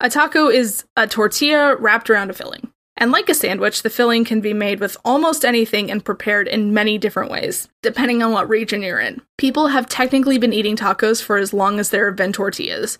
A 0.00 0.10
taco 0.10 0.48
is 0.48 0.84
a 0.96 1.06
tortilla 1.06 1.76
wrapped 1.76 2.10
around 2.10 2.30
a 2.30 2.34
filling. 2.34 2.70
And 2.96 3.10
like 3.10 3.28
a 3.28 3.34
sandwich, 3.34 3.82
the 3.82 3.90
filling 3.90 4.24
can 4.24 4.40
be 4.40 4.52
made 4.52 4.78
with 4.78 4.96
almost 5.04 5.44
anything 5.44 5.90
and 5.90 6.04
prepared 6.04 6.46
in 6.46 6.72
many 6.72 6.96
different 6.96 7.30
ways, 7.30 7.68
depending 7.82 8.22
on 8.22 8.32
what 8.32 8.48
region 8.48 8.82
you're 8.82 9.00
in. 9.00 9.20
People 9.36 9.68
have 9.68 9.88
technically 9.88 10.38
been 10.38 10.52
eating 10.52 10.76
tacos 10.76 11.20
for 11.20 11.36
as 11.36 11.52
long 11.52 11.80
as 11.80 11.90
there 11.90 12.06
have 12.06 12.16
been 12.16 12.32
tortillas. 12.32 12.98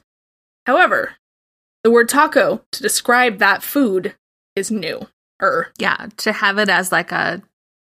However, 0.66 1.12
the 1.84 1.90
word 1.92 2.08
taco 2.08 2.62
to 2.72 2.82
describe 2.82 3.38
that 3.38 3.62
food 3.62 4.16
is 4.56 4.70
new. 4.70 5.06
Er, 5.40 5.72
Yeah, 5.78 6.08
to 6.18 6.32
have 6.32 6.58
it 6.58 6.68
as 6.68 6.90
like 6.90 7.12
a 7.12 7.42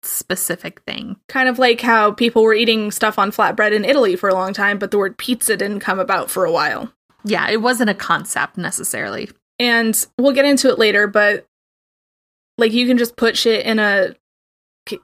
specific 0.02 0.82
thing. 0.82 1.16
kind 1.28 1.48
of 1.48 1.58
like 1.58 1.80
how 1.80 2.12
people 2.12 2.42
were 2.42 2.54
eating 2.54 2.90
stuff 2.90 3.18
on 3.18 3.32
flatbread 3.32 3.72
in 3.72 3.84
Italy 3.84 4.16
for 4.16 4.28
a 4.28 4.34
long 4.34 4.52
time, 4.52 4.78
but 4.78 4.90
the 4.90 4.98
word 4.98 5.16
pizza 5.18 5.56
didn't 5.56 5.80
come 5.80 5.98
about 5.98 6.30
for 6.30 6.44
a 6.44 6.52
while. 6.52 6.92
Yeah, 7.26 7.50
it 7.50 7.60
wasn't 7.60 7.90
a 7.90 7.94
concept 7.94 8.56
necessarily. 8.56 9.28
And 9.58 10.06
we'll 10.18 10.32
get 10.32 10.44
into 10.44 10.68
it 10.70 10.78
later, 10.78 11.06
but 11.06 11.46
like 12.56 12.72
you 12.72 12.86
can 12.86 12.98
just 12.98 13.16
put 13.16 13.36
shit 13.36 13.66
in 13.66 13.78
a 13.78 14.14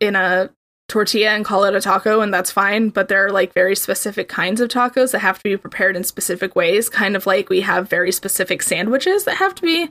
in 0.01 0.15
a 0.15 0.51
tortilla 0.89 1.31
and 1.31 1.45
call 1.45 1.65
it 1.65 1.75
a 1.75 1.81
taco 1.81 2.21
and 2.21 2.33
that's 2.33 2.51
fine, 2.51 2.91
but 2.91 3.09
there 3.09 3.27
are 3.27 3.33
like 3.33 3.53
very 3.55 3.75
specific 3.75 4.29
kinds 4.29 4.61
of 4.61 4.69
tacos 4.69 5.11
that 5.13 5.21
have 5.21 5.39
to 5.39 5.43
be 5.43 5.57
prepared 5.57 5.97
in 5.97 6.05
specific 6.05 6.55
ways, 6.55 6.89
kind 6.89 7.17
of 7.17 7.27
like 7.27 7.49
we 7.49 7.63
have 7.63 7.89
very 7.89 8.13
specific 8.13 8.63
sandwiches 8.63 9.25
that 9.25 9.37
have 9.37 9.55
to 9.57 9.63
be 9.63 9.91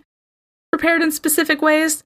prepared 0.71 1.01
in 1.01 1.11
specific 1.11 1.61
ways. 1.61 2.03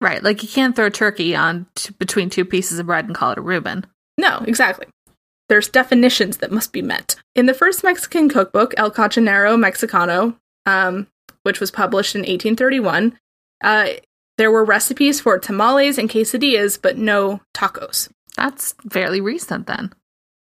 Right, 0.00 0.22
like 0.22 0.42
you 0.42 0.48
can't 0.48 0.74
throw 0.74 0.88
turkey 0.88 1.36
on 1.36 1.66
t- 1.74 1.94
between 1.98 2.30
two 2.30 2.46
pieces 2.46 2.78
of 2.78 2.86
bread 2.86 3.04
and 3.04 3.14
call 3.14 3.32
it 3.32 3.38
a 3.38 3.42
Reuben. 3.42 3.84
No, 4.16 4.42
exactly. 4.46 4.86
There's 5.50 5.68
definitions 5.68 6.36
that 6.36 6.52
must 6.52 6.72
be 6.72 6.80
met. 6.80 7.16
In 7.34 7.46
the 7.46 7.54
first 7.54 7.82
Mexican 7.82 8.28
cookbook, 8.28 8.72
El 8.76 8.92
Cocinero 8.92 9.56
Mexicano, 9.58 10.36
um, 10.64 11.08
which 11.42 11.58
was 11.58 11.72
published 11.72 12.14
in 12.14 12.20
1831, 12.20 13.18
uh, 13.64 13.88
there 14.38 14.52
were 14.52 14.64
recipes 14.64 15.20
for 15.20 15.40
tamales 15.40 15.98
and 15.98 16.08
quesadillas, 16.08 16.80
but 16.80 16.98
no 16.98 17.40
tacos. 17.52 18.08
That's 18.36 18.76
fairly 18.88 19.20
recent 19.20 19.66
then. 19.66 19.92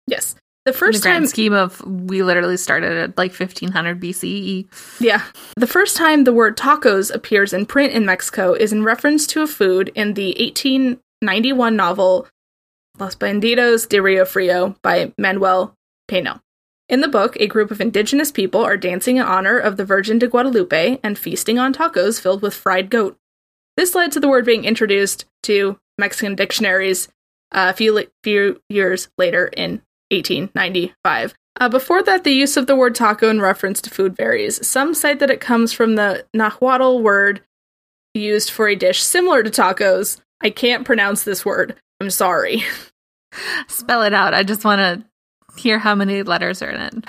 Yes. 0.08 0.36
The 0.65 0.72
In 0.72 0.74
the 0.74 0.78
first 0.78 1.04
grand 1.04 1.24
time, 1.24 1.28
scheme 1.28 1.54
of 1.54 1.82
we 1.86 2.22
literally 2.22 2.58
started 2.58 2.98
at 2.98 3.17
like 3.17 3.32
1500 3.32 4.02
BCE. 4.02 4.67
yeah, 5.00 5.24
the 5.56 5.67
first 5.67 5.96
time 5.96 6.26
the 6.26 6.34
word 6.34 6.58
tacos 6.58 7.15
appears 7.15 7.54
in 7.54 7.65
print 7.65 7.93
in 7.93 8.06
Mexico 8.06 8.52
is 8.54 8.74
in 8.74 8.84
reference 8.84 9.26
to 9.28 9.41
a 9.41 9.48
food 9.48 9.89
in 9.96 10.15
the 10.15 10.36
1891 10.38 11.78
novel 11.78 12.28
Los 13.00 13.16
Bandidos 13.16 13.88
de 13.88 14.02
Rio 14.02 14.26
Frio 14.26 14.76
by 14.82 15.14
Manuel 15.18 15.76
Payno. 16.10 16.42
In 16.90 17.02
the 17.02 17.08
book, 17.08 17.36
a 17.40 17.48
group 17.48 17.70
of 17.70 17.82
indigenous 17.82 18.32
people 18.32 18.62
are 18.62 18.78
dancing 18.78 19.18
in 19.18 19.24
honor 19.24 19.58
of 19.58 19.76
the 19.76 19.84
Virgin 19.86 20.20
de 20.20 20.28
Guadalupe 20.28 21.00
and 21.04 21.18
feasting 21.18 21.60
on 21.60 21.74
tacos 21.74 22.20
filled 22.20 22.42
with 22.42 22.54
fried 22.54 22.90
goat. 22.90 23.18
This 23.76 23.94
led 23.94 24.12
to 24.14 24.20
the 24.20 24.30
word 24.30 24.46
being 24.46 24.64
introduced 24.64 25.26
to 25.44 25.78
Mexican 25.98 26.36
dictionaries 26.36 27.10
uh, 27.52 27.68
a 27.70 27.74
few, 27.74 27.94
li- 27.94 28.08
few 28.24 28.62
years 28.70 29.10
later 29.18 29.48
in 29.48 29.82
1895. 30.12 31.34
Uh, 31.60 31.70
before 31.70 32.04
that, 32.04 32.24
the 32.24 32.32
use 32.32 32.56
of 32.56 32.68
the 32.68 32.76
word 32.76 32.96
taco 32.96 33.30
in 33.30 33.42
reference 33.42 33.82
to 33.82 33.90
food 33.90 34.16
varies. 34.16 34.66
Some 34.66 34.94
cite 34.94 35.20
that 35.20 35.32
it 35.32 35.42
comes 35.42 35.74
from 35.74 35.96
the 35.96 36.26
Nahuatl 36.34 37.02
word 37.02 37.42
used 38.14 38.50
for 38.50 38.68
a 38.68 38.76
dish 38.76 39.04
similar 39.04 39.44
to 39.44 39.50
tacos. 39.50 40.22
I 40.42 40.50
can't 40.52 40.86
pronounce 40.86 41.24
this 41.24 41.46
word. 41.46 41.76
I'm 42.00 42.10
sorry. 42.10 42.64
Spell 43.68 44.04
it 44.04 44.13
out. 44.13 44.34
I 44.34 44.44
just 44.44 44.63
want 44.63 44.80
to 44.80 45.62
hear 45.62 45.80
how 45.80 45.96
many 45.96 46.24
letters 46.24 46.62
are 46.62 46.70
in 46.70 46.82
it. 46.82 47.06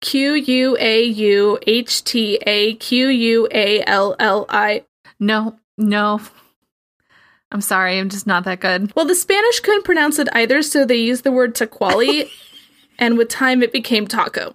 Q 0.00 0.34
U 0.34 0.76
A 0.80 1.02
U 1.02 1.58
H 1.66 2.04
T 2.04 2.38
A 2.46 2.74
Q 2.74 3.08
U 3.08 3.48
A 3.52 3.82
L 3.84 4.16
L 4.18 4.46
I. 4.48 4.84
No, 5.18 5.58
no. 5.76 6.20
I'm 7.52 7.60
sorry. 7.60 7.98
I'm 7.98 8.08
just 8.08 8.26
not 8.26 8.44
that 8.44 8.60
good. 8.60 8.94
Well, 8.94 9.04
the 9.04 9.14
Spanish 9.14 9.60
couldn't 9.60 9.84
pronounce 9.84 10.18
it 10.18 10.28
either, 10.32 10.62
so 10.62 10.84
they 10.84 10.96
used 10.96 11.24
the 11.24 11.32
word 11.32 11.54
taquali, 11.54 12.30
and 12.98 13.18
with 13.18 13.28
time 13.28 13.62
it 13.62 13.72
became 13.72 14.06
taco. 14.06 14.54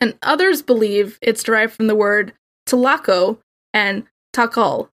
And 0.00 0.18
others 0.22 0.62
believe 0.62 1.18
it's 1.22 1.42
derived 1.42 1.74
from 1.74 1.86
the 1.86 1.94
word 1.94 2.32
talaco 2.66 3.38
and 3.72 4.04
tacal, 4.34 4.88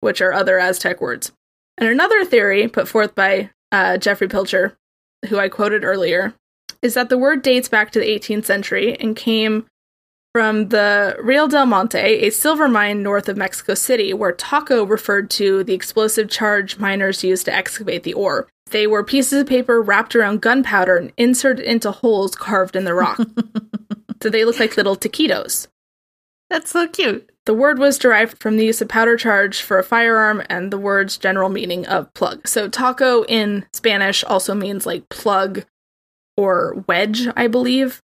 which 0.00 0.20
are 0.20 0.32
other 0.32 0.58
Aztec 0.58 1.00
words. 1.00 1.32
And 1.76 1.88
another 1.88 2.24
theory 2.24 2.66
put 2.66 2.88
forth 2.88 3.14
by 3.14 3.50
uh, 3.72 3.98
Jeffrey 3.98 4.28
Pilcher, 4.28 4.76
who 5.28 5.38
I 5.38 5.48
quoted 5.48 5.84
earlier, 5.84 6.34
is 6.82 6.94
that 6.94 7.08
the 7.08 7.18
word 7.18 7.42
dates 7.42 7.68
back 7.68 7.90
to 7.92 8.00
the 8.00 8.06
18th 8.06 8.44
century 8.44 8.96
and 8.98 9.16
came 9.16 9.66
from 10.34 10.68
the 10.68 11.16
Real 11.20 11.48
del 11.48 11.66
Monte, 11.66 11.98
a 11.98 12.30
silver 12.30 12.68
mine 12.68 13.02
north 13.02 13.28
of 13.28 13.36
Mexico 13.36 13.74
City, 13.74 14.12
where 14.12 14.32
taco 14.32 14.84
referred 14.84 15.30
to 15.30 15.64
the 15.64 15.74
explosive 15.74 16.28
charge 16.28 16.78
miners 16.78 17.24
used 17.24 17.46
to 17.46 17.54
excavate 17.54 18.02
the 18.02 18.14
ore. 18.14 18.48
They 18.70 18.86
were 18.86 19.02
pieces 19.02 19.40
of 19.40 19.46
paper 19.46 19.80
wrapped 19.80 20.14
around 20.14 20.42
gunpowder 20.42 20.96
and 20.96 21.12
inserted 21.16 21.64
into 21.64 21.90
holes 21.90 22.34
carved 22.34 22.76
in 22.76 22.84
the 22.84 22.94
rock. 22.94 23.18
so 24.22 24.28
they 24.28 24.44
look 24.44 24.60
like 24.60 24.76
little 24.76 24.96
taquitos. 24.96 25.66
That's 26.50 26.70
so 26.70 26.86
cute. 26.86 27.30
The 27.48 27.54
word 27.54 27.78
was 27.78 27.96
derived 27.96 28.36
from 28.42 28.58
the 28.58 28.66
use 28.66 28.82
of 28.82 28.88
powder 28.88 29.16
charge 29.16 29.62
for 29.62 29.78
a 29.78 29.82
firearm 29.82 30.42
and 30.50 30.70
the 30.70 30.76
word's 30.76 31.16
general 31.16 31.48
meaning 31.48 31.86
of 31.86 32.12
plug. 32.12 32.46
So 32.46 32.68
taco 32.68 33.24
in 33.24 33.64
Spanish 33.72 34.22
also 34.22 34.54
means 34.54 34.84
like 34.84 35.08
plug 35.08 35.64
or 36.36 36.84
wedge, 36.86 37.26
I 37.36 37.46
believe. 37.46 38.02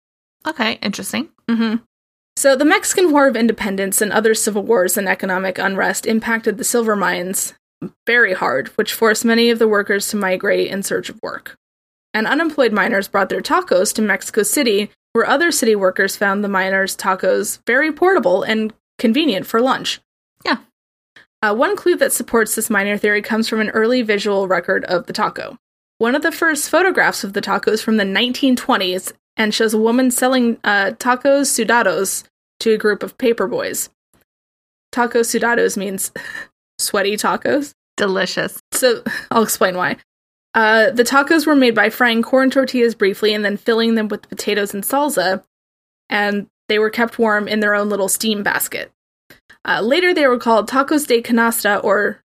Okay, 0.46 0.78
interesting. 0.80 1.28
hmm 1.50 1.74
So, 2.38 2.56
the 2.56 2.64
Mexican 2.64 3.12
War 3.12 3.28
of 3.28 3.36
Independence 3.36 4.00
and 4.00 4.10
other 4.10 4.34
civil 4.34 4.62
wars 4.62 4.96
and 4.96 5.06
economic 5.06 5.58
unrest 5.58 6.06
impacted 6.06 6.56
the 6.56 6.64
silver 6.64 6.96
mines 6.96 7.52
very 8.06 8.32
hard, 8.32 8.68
which 8.68 8.94
forced 8.94 9.26
many 9.26 9.50
of 9.50 9.58
the 9.58 9.68
workers 9.68 10.08
to 10.08 10.16
migrate 10.16 10.70
in 10.70 10.82
search 10.82 11.10
of 11.10 11.20
work. 11.22 11.56
And 12.14 12.26
unemployed 12.26 12.72
miners 12.72 13.06
brought 13.06 13.28
their 13.28 13.42
tacos 13.42 13.92
to 13.96 14.00
Mexico 14.00 14.42
City, 14.44 14.90
where 15.12 15.26
other 15.26 15.52
city 15.52 15.76
workers 15.76 16.16
found 16.16 16.42
the 16.42 16.48
miners' 16.48 16.96
tacos 16.96 17.58
very 17.66 17.92
portable 17.92 18.42
and 18.42 18.72
convenient 18.98 19.46
for 19.46 19.60
lunch. 19.60 20.00
Yeah. 20.44 20.58
Uh, 21.42 21.54
one 21.54 21.76
clue 21.76 21.96
that 21.96 22.12
supports 22.12 22.54
this 22.54 22.70
miner 22.70 22.96
theory 22.96 23.22
comes 23.22 23.48
from 23.48 23.60
an 23.60 23.70
early 23.70 24.02
visual 24.02 24.48
record 24.48 24.84
of 24.84 25.06
the 25.06 25.12
taco. 25.12 25.58
One 25.98 26.14
of 26.14 26.22
the 26.22 26.32
first 26.32 26.68
photographs 26.68 27.24
of 27.24 27.32
the 27.32 27.40
tacos 27.40 27.82
from 27.82 27.96
the 27.96 28.04
1920s 28.04 29.12
and 29.36 29.54
shows 29.54 29.74
a 29.74 29.78
woman 29.78 30.10
selling 30.10 30.58
uh, 30.64 30.92
tacos 30.92 31.48
sudados 31.48 32.24
to 32.60 32.72
a 32.72 32.78
group 32.78 33.02
of 33.02 33.18
paper 33.18 33.46
boys. 33.46 33.90
Taco 34.92 35.20
sudados 35.20 35.76
means 35.76 36.12
sweaty 36.78 37.16
tacos. 37.16 37.72
Delicious. 37.96 38.60
So 38.72 39.02
I'll 39.30 39.42
explain 39.42 39.76
why. 39.76 39.96
Uh, 40.54 40.90
the 40.90 41.04
tacos 41.04 41.46
were 41.46 41.54
made 41.54 41.74
by 41.74 41.90
frying 41.90 42.22
corn 42.22 42.50
tortillas 42.50 42.94
briefly 42.94 43.34
and 43.34 43.44
then 43.44 43.58
filling 43.58 43.94
them 43.94 44.08
with 44.08 44.28
potatoes 44.28 44.72
and 44.72 44.82
salsa, 44.82 45.44
and 46.08 46.46
they 46.68 46.78
were 46.78 46.90
kept 46.90 47.18
warm 47.18 47.48
in 47.48 47.60
their 47.60 47.74
own 47.74 47.88
little 47.88 48.08
steam 48.08 48.42
basket. 48.42 48.92
Uh, 49.64 49.80
later, 49.80 50.14
they 50.14 50.26
were 50.26 50.38
called 50.38 50.68
tacos 50.68 51.06
de 51.06 51.20
canasta, 51.22 51.82
or 51.82 52.20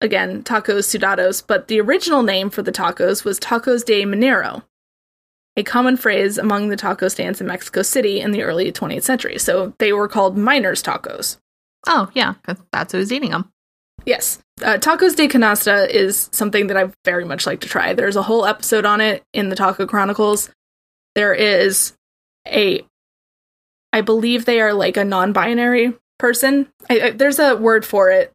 again, 0.00 0.42
tacos 0.42 0.86
sudados, 0.86 1.42
but 1.46 1.68
the 1.68 1.80
original 1.80 2.22
name 2.22 2.50
for 2.50 2.62
the 2.62 2.72
tacos 2.72 3.24
was 3.24 3.38
tacos 3.38 3.84
de 3.84 4.04
minero, 4.04 4.62
a 5.56 5.62
common 5.62 5.96
phrase 5.96 6.36
among 6.36 6.68
the 6.68 6.76
taco 6.76 7.08
stands 7.08 7.40
in 7.40 7.46
Mexico 7.46 7.82
City 7.82 8.20
in 8.20 8.32
the 8.32 8.42
early 8.42 8.72
20th 8.72 9.04
century. 9.04 9.38
So 9.38 9.72
they 9.78 9.92
were 9.92 10.08
called 10.08 10.36
miners' 10.36 10.82
tacos. 10.82 11.36
Oh, 11.86 12.10
yeah, 12.14 12.34
that's 12.72 12.92
who's 12.92 13.12
eating 13.12 13.30
them. 13.30 13.50
Yes. 14.04 14.40
Uh, 14.62 14.78
tacos 14.78 15.14
de 15.14 15.28
canasta 15.28 15.88
is 15.88 16.28
something 16.32 16.66
that 16.66 16.76
I 16.76 16.90
very 17.04 17.24
much 17.24 17.46
like 17.46 17.60
to 17.60 17.68
try. 17.68 17.92
There's 17.92 18.16
a 18.16 18.22
whole 18.22 18.46
episode 18.46 18.84
on 18.84 19.00
it 19.00 19.22
in 19.32 19.48
the 19.48 19.56
Taco 19.56 19.86
Chronicles. 19.86 20.50
There 21.14 21.34
is 21.34 21.94
a, 22.46 22.84
I 23.94 24.00
believe 24.00 24.44
they 24.44 24.60
are 24.60 24.74
like 24.74 24.96
a 24.96 25.04
non 25.04 25.32
binary 25.32 25.94
person. 26.18 26.68
I, 26.90 27.00
I, 27.00 27.10
there's 27.10 27.38
a 27.38 27.54
word 27.54 27.86
for 27.86 28.10
it 28.10 28.32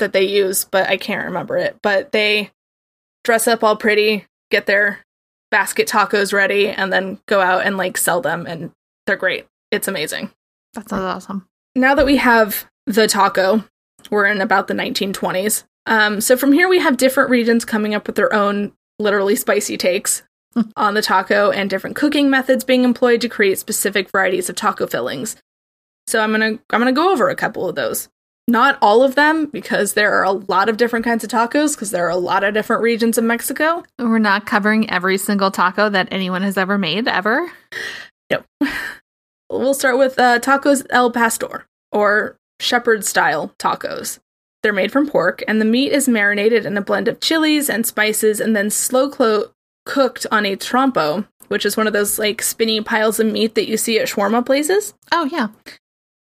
that 0.00 0.12
they 0.12 0.24
use, 0.24 0.66
but 0.66 0.86
I 0.86 0.98
can't 0.98 1.24
remember 1.24 1.56
it. 1.56 1.78
But 1.82 2.12
they 2.12 2.50
dress 3.24 3.48
up 3.48 3.64
all 3.64 3.74
pretty, 3.74 4.26
get 4.50 4.66
their 4.66 5.00
basket 5.50 5.88
tacos 5.88 6.34
ready, 6.34 6.68
and 6.68 6.92
then 6.92 7.18
go 7.26 7.40
out 7.40 7.64
and 7.64 7.78
like 7.78 7.96
sell 7.96 8.20
them. 8.20 8.44
And 8.46 8.70
they're 9.06 9.16
great. 9.16 9.46
It's 9.70 9.88
amazing 9.88 10.30
That 10.74 10.90
sounds 10.90 11.02
awesome. 11.02 11.46
now 11.74 11.94
that 11.94 12.04
we 12.04 12.18
have 12.18 12.66
the 12.86 13.08
taco, 13.08 13.64
we're 14.10 14.26
in 14.26 14.42
about 14.42 14.68
the 14.68 14.74
1920s. 14.74 15.64
Um, 15.86 16.20
so 16.20 16.36
from 16.36 16.52
here, 16.52 16.68
we 16.68 16.80
have 16.80 16.98
different 16.98 17.30
regions 17.30 17.64
coming 17.64 17.94
up 17.94 18.06
with 18.06 18.16
their 18.16 18.32
own 18.34 18.72
literally 18.98 19.36
spicy 19.36 19.78
takes 19.78 20.22
on 20.76 20.94
the 20.94 21.02
taco 21.02 21.50
and 21.50 21.68
different 21.70 21.96
cooking 21.96 22.30
methods 22.30 22.64
being 22.64 22.84
employed 22.84 23.20
to 23.20 23.28
create 23.28 23.58
specific 23.58 24.10
varieties 24.10 24.48
of 24.48 24.56
taco 24.56 24.86
fillings. 24.86 25.36
So 26.06 26.20
I'm 26.20 26.30
gonna 26.30 26.58
I'm 26.70 26.80
gonna 26.80 26.92
go 26.92 27.12
over 27.12 27.28
a 27.28 27.36
couple 27.36 27.68
of 27.68 27.74
those. 27.74 28.08
Not 28.46 28.78
all 28.80 29.02
of 29.02 29.14
them 29.14 29.46
because 29.46 29.92
there 29.92 30.14
are 30.14 30.24
a 30.24 30.32
lot 30.32 30.70
of 30.70 30.78
different 30.78 31.04
kinds 31.04 31.22
of 31.22 31.28
tacos 31.28 31.74
because 31.74 31.90
there 31.90 32.06
are 32.06 32.10
a 32.10 32.16
lot 32.16 32.44
of 32.44 32.54
different 32.54 32.82
regions 32.82 33.18
of 33.18 33.24
Mexico. 33.24 33.84
We're 33.98 34.18
not 34.18 34.46
covering 34.46 34.88
every 34.88 35.18
single 35.18 35.50
taco 35.50 35.90
that 35.90 36.08
anyone 36.10 36.40
has 36.42 36.56
ever 36.56 36.78
made, 36.78 37.08
ever. 37.08 37.52
Nope. 38.30 38.44
We'll 39.50 39.72
start 39.72 39.96
with 39.96 40.18
uh, 40.18 40.40
tacos 40.40 40.86
al 40.90 41.10
pastor 41.10 41.66
or 41.90 42.36
shepherd 42.60 43.04
style 43.04 43.54
tacos. 43.58 44.18
They're 44.62 44.74
made 44.74 44.92
from 44.92 45.08
pork, 45.08 45.42
and 45.48 45.60
the 45.60 45.64
meat 45.64 45.92
is 45.92 46.08
marinated 46.08 46.66
in 46.66 46.76
a 46.76 46.82
blend 46.82 47.08
of 47.08 47.20
chilies 47.20 47.70
and 47.70 47.86
spices 47.86 48.40
and 48.40 48.54
then 48.54 48.68
slow 48.68 49.08
clo- 49.08 49.52
cooked 49.88 50.26
on 50.30 50.46
a 50.46 50.54
trompo, 50.54 51.26
which 51.48 51.66
is 51.66 51.76
one 51.76 51.88
of 51.88 51.92
those 51.92 52.18
like 52.18 52.42
spinny 52.42 52.80
piles 52.80 53.18
of 53.18 53.26
meat 53.26 53.56
that 53.56 53.66
you 53.66 53.76
see 53.76 53.98
at 53.98 54.06
shawarma 54.06 54.46
places. 54.46 54.94
Oh, 55.10 55.24
yeah. 55.24 55.48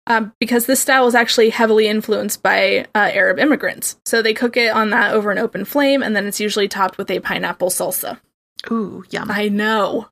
Um, 0.08 0.32
because 0.40 0.66
this 0.66 0.80
style 0.80 1.04
was 1.04 1.14
actually 1.14 1.50
heavily 1.50 1.86
influenced 1.86 2.42
by 2.42 2.86
uh, 2.94 3.10
Arab 3.14 3.38
immigrants. 3.38 3.96
So 4.04 4.20
they 4.20 4.34
cook 4.34 4.56
it 4.56 4.74
on 4.74 4.90
that 4.90 5.14
over 5.14 5.30
an 5.30 5.38
open 5.38 5.64
flame, 5.64 6.02
and 6.02 6.14
then 6.14 6.26
it's 6.26 6.40
usually 6.40 6.66
topped 6.66 6.98
with 6.98 7.08
a 7.10 7.20
pineapple 7.20 7.70
salsa. 7.70 8.18
Ooh, 8.70 9.04
yum. 9.10 9.30
I 9.30 9.48
know. 9.48 10.08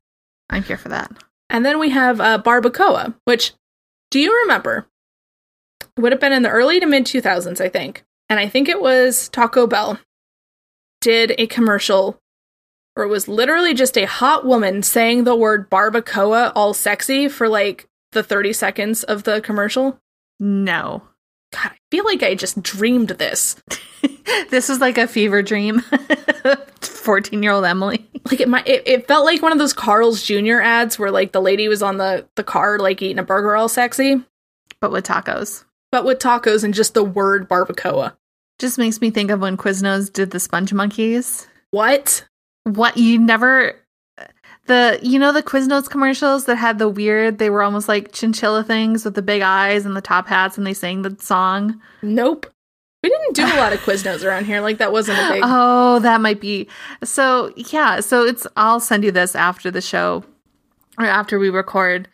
I'm 0.49 0.63
here 0.63 0.77
for 0.77 0.89
that. 0.89 1.11
And 1.49 1.65
then 1.65 1.77
we 1.77 1.89
have 1.89 2.21
uh, 2.21 2.41
barbacoa, 2.41 3.13
which, 3.25 3.51
do 4.09 4.19
you 4.19 4.33
remember? 4.43 4.87
Would 5.97 6.13
have 6.13 6.21
been 6.21 6.31
in 6.31 6.43
the 6.43 6.49
early 6.49 6.79
to 6.79 6.85
mid 6.85 7.05
2000s, 7.05 7.59
I 7.59 7.67
think. 7.67 8.05
And 8.29 8.39
I 8.39 8.47
think 8.47 8.69
it 8.69 8.79
was 8.79 9.27
Taco 9.27 9.67
Bell 9.67 9.99
did 11.01 11.35
a 11.37 11.47
commercial 11.47 12.20
where 12.93 13.05
it 13.05 13.09
was 13.09 13.27
literally 13.27 13.73
just 13.73 13.97
a 13.97 14.05
hot 14.05 14.45
woman 14.45 14.83
saying 14.83 15.23
the 15.23 15.35
word 15.35 15.69
barbacoa 15.69 16.51
all 16.55 16.73
sexy 16.73 17.27
for 17.29 17.47
like 17.47 17.87
the 18.11 18.23
30 18.23 18.53
seconds 18.53 19.03
of 19.03 19.23
the 19.23 19.41
commercial. 19.41 19.99
No. 20.39 21.03
God, 21.53 21.71
I 21.71 21.77
feel 21.89 22.05
like 22.05 22.23
I 22.23 22.35
just 22.35 22.61
dreamed 22.63 23.09
this. 23.09 23.55
this 24.49 24.69
is 24.69 24.79
like 24.79 24.97
a 24.97 25.07
fever 25.07 25.41
dream. 25.41 25.81
14 26.81 27.41
year 27.43 27.51
old 27.51 27.65
Emily. 27.65 28.07
Like 28.29 28.39
it, 28.39 28.47
might, 28.47 28.67
it, 28.67 28.83
it 28.87 29.07
felt 29.07 29.25
like 29.25 29.41
one 29.41 29.51
of 29.51 29.57
those 29.57 29.73
Carl's 29.73 30.21
Jr. 30.23 30.59
ads 30.61 30.99
where 30.99 31.11
like 31.11 31.31
the 31.31 31.41
lady 31.41 31.67
was 31.67 31.81
on 31.81 31.97
the, 31.97 32.27
the 32.35 32.43
car 32.43 32.77
like 32.79 33.01
eating 33.01 33.19
a 33.19 33.23
burger 33.23 33.55
all 33.55 33.67
sexy, 33.69 34.21
But 34.79 34.91
with 34.91 35.05
tacos. 35.05 35.63
but 35.91 36.05
with 36.05 36.19
tacos 36.19 36.63
and 36.63 36.73
just 36.73 36.93
the 36.93 37.03
word 37.03 37.49
barbacoa. 37.49 38.13
Just 38.59 38.77
makes 38.77 39.01
me 39.01 39.09
think 39.09 39.31
of 39.31 39.39
when 39.41 39.57
Quiznos 39.57 40.11
did 40.13 40.31
the 40.31 40.39
sponge 40.39 40.71
monkeys. 40.71 41.47
What? 41.71 42.27
What 42.63 42.97
you 42.97 43.19
never 43.19 43.75
the 44.67 44.99
you 45.01 45.17
know 45.17 45.31
the 45.31 45.43
Quiznos 45.43 45.89
commercials 45.89 46.45
that 46.45 46.55
had 46.55 46.77
the 46.77 46.87
weird 46.87 47.39
they 47.39 47.49
were 47.49 47.63
almost 47.63 47.87
like 47.87 48.11
chinchilla 48.11 48.63
things 48.63 49.03
with 49.03 49.15
the 49.15 49.21
big 49.21 49.41
eyes 49.41 49.85
and 49.85 49.95
the 49.95 50.01
top 50.01 50.27
hats 50.27 50.57
and 50.57 50.65
they 50.65 50.73
sang 50.73 51.01
the 51.01 51.15
song. 51.19 51.81
Nope. 52.01 52.45
We 53.03 53.09
didn't 53.09 53.35
do 53.35 53.45
a 53.45 53.57
lot 53.57 53.73
of 53.73 53.79
Quiznos 53.79 54.23
around 54.23 54.45
here. 54.45 54.61
Like 54.61 54.77
that 54.77 54.91
wasn't 54.91 55.19
a 55.19 55.33
big. 55.33 55.41
Oh, 55.45 55.99
that 55.99 56.21
might 56.21 56.39
be. 56.39 56.67
So, 57.03 57.51
yeah, 57.55 57.99
so 57.99 58.23
it's 58.23 58.45
I'll 58.55 58.79
send 58.79 59.03
you 59.03 59.11
this 59.11 59.35
after 59.35 59.71
the 59.71 59.81
show 59.81 60.23
or 60.99 61.05
after 61.05 61.39
we 61.39 61.49
record. 61.49 62.07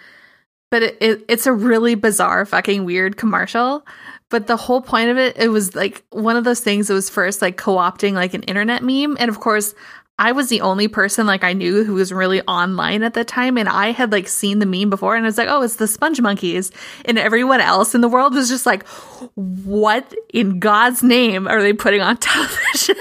But 0.72 0.84
it, 0.84 0.98
it 1.02 1.26
it's 1.28 1.46
a 1.46 1.54
really 1.54 1.96
bizarre 1.96 2.46
fucking 2.46 2.86
weird 2.86 3.18
commercial. 3.18 3.86
But 4.30 4.48
the 4.48 4.58
whole 4.58 4.82
point 4.82 5.10
of 5.10 5.18
it, 5.18 5.38
it 5.38 5.50
was 5.50 5.76
like 5.76 6.06
one 6.10 6.36
of 6.36 6.44
those 6.44 6.60
things 6.60 6.88
that 6.88 6.94
was 6.94 7.10
first 7.10 7.42
like 7.42 7.58
co-opting 7.58 8.14
like 8.14 8.34
an 8.34 8.44
internet 8.44 8.84
meme. 8.84 9.18
And 9.20 9.30
of 9.30 9.40
course, 9.40 9.74
I 10.20 10.32
was 10.32 10.50
the 10.50 10.62
only 10.62 10.88
person 10.88 11.28
like 11.28 11.44
I 11.44 11.54
knew 11.54 11.84
who 11.84 11.94
was 11.94 12.12
really 12.12 12.42
online 12.42 13.04
at 13.04 13.14
the 13.14 13.24
time, 13.24 13.58
and 13.58 13.70
I 13.70 13.92
had 13.92 14.12
like 14.12 14.28
seen 14.28 14.60
the 14.60 14.66
meme 14.66 14.90
before, 14.90 15.16
and 15.16 15.26
I 15.26 15.28
was 15.28 15.38
like, 15.38 15.48
"Oh, 15.50 15.62
it's 15.62 15.76
the 15.76 15.88
Sponge 15.88 16.20
Monkeys," 16.22 16.72
and 17.06 17.20
everyone 17.20 17.62
else 17.62 17.94
in 17.94 18.02
the 18.02 18.08
world 18.10 18.34
was 18.34 18.50
just 18.50 18.66
like, 18.66 18.88
"What 19.36 20.14
in 20.34 20.60
God's 20.60 21.04
name 21.04 21.48
are 21.48 21.62
they 21.62 21.74
putting 21.74 22.02
on 22.02 22.18
television?" 22.18 22.96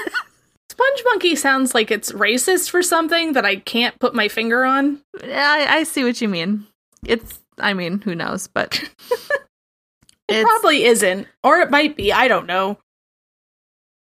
Sponge 0.70 1.02
Monkey 1.06 1.36
sounds 1.36 1.74
like 1.74 1.90
it's 1.90 2.12
racist 2.12 2.68
for 2.68 2.82
something 2.82 3.32
that 3.32 3.46
I 3.46 3.56
can't 3.56 3.98
put 3.98 4.14
my 4.14 4.28
finger 4.28 4.62
on. 4.64 5.00
I, 5.22 5.66
I 5.68 5.82
see 5.84 6.04
what 6.04 6.20
you 6.20 6.28
mean. 6.28 6.66
It's, 7.06 7.38
I 7.58 7.72
mean, 7.72 8.02
who 8.02 8.14
knows, 8.14 8.46
but 8.46 8.78
It 10.28 10.42
probably 10.42 10.84
isn't, 10.84 11.28
or 11.42 11.60
it 11.60 11.70
might 11.70 11.96
be. 11.96 12.12
I 12.12 12.28
don't 12.28 12.46
know. 12.46 12.78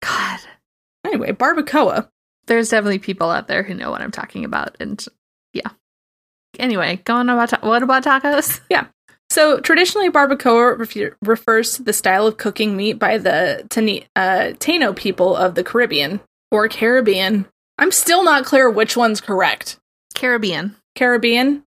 God, 0.01 0.39
Anyway, 1.05 1.31
barbacoa. 1.31 2.09
There's 2.47 2.69
definitely 2.69 2.99
people 2.99 3.29
out 3.29 3.47
there 3.47 3.63
who 3.63 3.73
know 3.73 3.91
what 3.91 4.01
I'm 4.01 4.11
talking 4.11 4.45
about, 4.45 4.75
and 4.79 5.03
yeah. 5.53 5.69
Anyway, 6.59 7.01
going 7.05 7.29
about 7.29 7.49
ta- 7.49 7.59
what 7.61 7.83
about 7.83 8.03
tacos? 8.03 8.59
Yeah. 8.69 8.87
So 9.29 9.59
traditionally, 9.59 10.09
barbacoa 10.09 10.77
refu- 10.77 11.13
refers 11.21 11.75
to 11.75 11.83
the 11.83 11.91
style 11.91 12.25
of 12.27 12.37
cooking 12.37 12.77
meat 12.77 12.93
by 12.93 13.17
the 13.17 13.67
Tani- 13.69 14.07
uh, 14.15 14.53
Taino 14.57 14.95
people 14.95 15.35
of 15.35 15.53
the 15.55 15.65
Caribbean 15.65 16.21
or 16.49 16.69
Caribbean. 16.69 17.45
I'm 17.77 17.91
still 17.91 18.23
not 18.23 18.45
clear 18.45 18.69
which 18.69 18.95
one's 18.95 19.19
correct. 19.19 19.77
Caribbean. 20.15 20.77
Caribbean. 20.95 21.63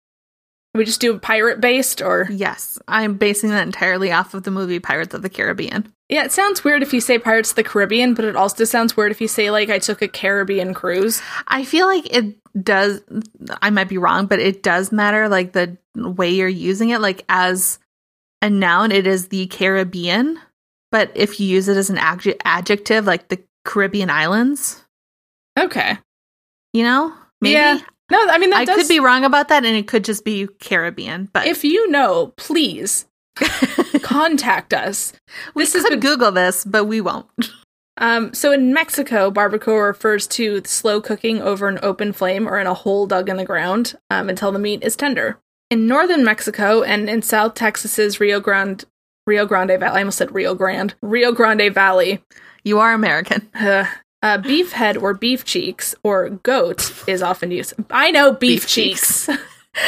We 0.75 0.85
just 0.85 1.01
do 1.01 1.19
pirate 1.19 1.61
based, 1.61 2.01
or 2.03 2.29
Yes, 2.31 2.79
I'm 2.87 3.15
basing 3.15 3.51
that 3.51 3.67
entirely 3.67 4.13
off 4.13 4.35
of 4.35 4.43
the 4.45 4.51
movie 4.51 4.79
Pirates 4.79 5.15
of 5.15 5.23
the 5.23 5.31
Caribbean. 5.31 5.93
yeah, 6.09 6.25
it 6.25 6.33
sounds 6.33 6.63
weird 6.63 6.83
if 6.83 6.93
you 6.93 7.01
say 7.01 7.19
Pirates 7.19 7.51
of 7.51 7.57
the 7.57 7.65
Caribbean, 7.65 8.15
but 8.15 8.25
it 8.25 8.37
also 8.37 8.65
sounds 8.65 8.97
weird 8.97 9.11
if 9.11 9.21
you 9.21 9.29
say 9.29 9.51
like 9.51 9.71
I 9.71 9.79
took 9.79 10.03
a 10.03 10.09
Caribbean 10.09 10.75
cruise. 10.75 11.21
I 11.49 11.65
feel 11.65 11.87
like 11.87 12.07
it 12.15 12.37
does. 12.63 13.01
I 13.63 13.71
might 13.71 13.89
be 13.89 13.99
wrong, 13.99 14.27
but 14.27 14.41
it 14.41 14.63
does 14.63 14.93
matter. 14.93 15.29
Like 15.29 15.53
the 15.53 15.79
way 15.97 16.31
you're 16.31 16.49
using 16.49 16.91
it, 16.91 17.01
like 17.01 17.25
as 17.29 17.79
a 18.43 18.49
noun, 18.51 18.93
it 18.93 19.07
is 19.07 19.29
the 19.29 19.47
Caribbean. 19.47 20.39
But 20.93 21.11
if 21.15 21.41
you 21.41 21.47
use 21.49 21.69
it 21.69 21.77
as 21.77 21.91
an 21.91 21.97
adj- 21.97 22.41
adjective, 22.45 23.05
like 23.07 23.29
the 23.29 23.43
Caribbean 23.65 24.11
islands, 24.11 24.85
Okay, 25.59 25.99
you 26.73 26.85
know, 26.85 27.13
maybe 27.41 27.55
Yeah. 27.55 27.81
No, 28.11 28.19
I 28.29 28.39
mean 28.39 28.51
that 28.51 28.61
I 28.61 28.65
does, 28.65 28.77
could 28.77 28.89
be 28.89 29.01
wrong 29.01 29.25
about 29.25 29.49
that, 29.49 29.65
and 29.65 29.77
it 29.77 29.87
could 29.87 30.05
just 30.05 30.25
be 30.25 30.49
Caribbean. 30.61 31.29
But 31.33 31.47
If 31.47 31.63
you 31.65 31.91
know, 31.91 32.33
please 32.37 33.07
contact 34.03 34.73
us. 34.73 35.13
we 35.55 35.65
This 35.65 35.73
could 35.73 35.91
been 35.91 36.01
Google 36.01 36.33
this, 36.33 36.65
but 36.65 36.85
we 36.85 37.01
won't. 37.01 37.29
Um, 38.01 38.33
so 38.33 38.53
in 38.53 38.73
Mexico, 38.73 39.31
barbacoa 39.31 39.89
refers 39.89 40.27
to 40.29 40.63
slow 40.65 41.01
cooking 41.01 41.43
over 41.43 41.69
an 41.69 41.81
open 41.83 42.13
flame 42.13 42.49
or 42.49 42.59
in 42.59 42.67
a 42.67 42.75
hole 42.75 43.07
dug 43.07 43.29
in 43.29 43.37
the 43.37 43.45
ground 43.45 43.97
um, 44.09 44.29
until 44.29 44.53
the 44.53 44.59
meat 44.59 44.83
is 44.85 44.95
tender. 44.97 45.39
In 45.71 45.87
northern 45.87 46.25
Mexico 46.25 46.83
and 46.83 47.11
in 47.11 47.23
South 47.23 47.55
Texas's 47.55 48.21
Rio 48.21 48.41
Grande, 48.41 48.85
Rio 49.27 49.45
Grande 49.47 49.79
Valley, 49.81 49.97
I 49.97 49.99
almost 49.99 50.19
said 50.19 50.33
Rio 50.33 50.55
Grande, 50.55 50.95
Rio 51.03 51.33
Grande 51.33 51.75
Valley, 51.75 52.23
You 52.63 52.79
are 52.79 52.93
American. 52.95 53.51
uh, 53.55 53.87
uh, 54.23 54.39
beef 54.39 54.73
head 54.73 54.97
or 54.97 55.15
beef 55.15 55.45
cheeks 55.45 55.95
or 56.03 56.31
goat 56.31 56.93
is 57.09 57.23
often 57.23 57.51
used. 57.51 57.75
I 57.91 58.11
know 58.11 58.33
beef, 58.33 58.63
Beef 58.63 58.69
cheeks. 58.69 59.27
cheeks. 59.27 59.39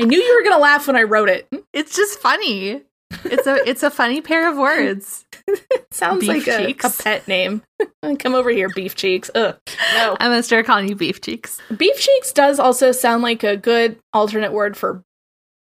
I 0.00 0.04
knew 0.04 0.18
you 0.18 0.36
were 0.38 0.48
gonna 0.48 0.62
laugh 0.62 0.86
when 0.86 0.96
I 0.96 1.02
wrote 1.02 1.28
it. 1.28 1.48
It's 1.72 1.94
just 1.96 2.18
funny. 2.18 2.82
It's 3.24 3.46
a 3.46 3.56
it's 3.68 3.82
a 3.82 3.90
funny 3.90 4.20
pair 4.20 4.50
of 4.50 4.56
words. 4.56 5.24
Sounds 5.90 6.20
Beef 6.20 6.46
like 6.46 6.48
a, 6.48 6.86
a 6.86 6.90
pet 6.90 7.26
name. 7.28 7.62
Come 8.18 8.34
over 8.34 8.50
here, 8.50 8.68
beef 8.68 8.94
cheeks. 8.94 9.30
Ugh, 9.34 9.56
no. 9.94 10.16
I'm 10.18 10.30
gonna 10.30 10.42
start 10.42 10.66
calling 10.66 10.88
you 10.88 10.96
beef 10.96 11.20
cheeks. 11.20 11.60
Beef 11.76 11.98
cheeks 11.98 12.32
does 12.32 12.58
also 12.58 12.92
sound 12.92 13.22
like 13.22 13.44
a 13.44 13.56
good 13.56 13.98
alternate 14.12 14.52
word 14.52 14.76
for 14.76 15.02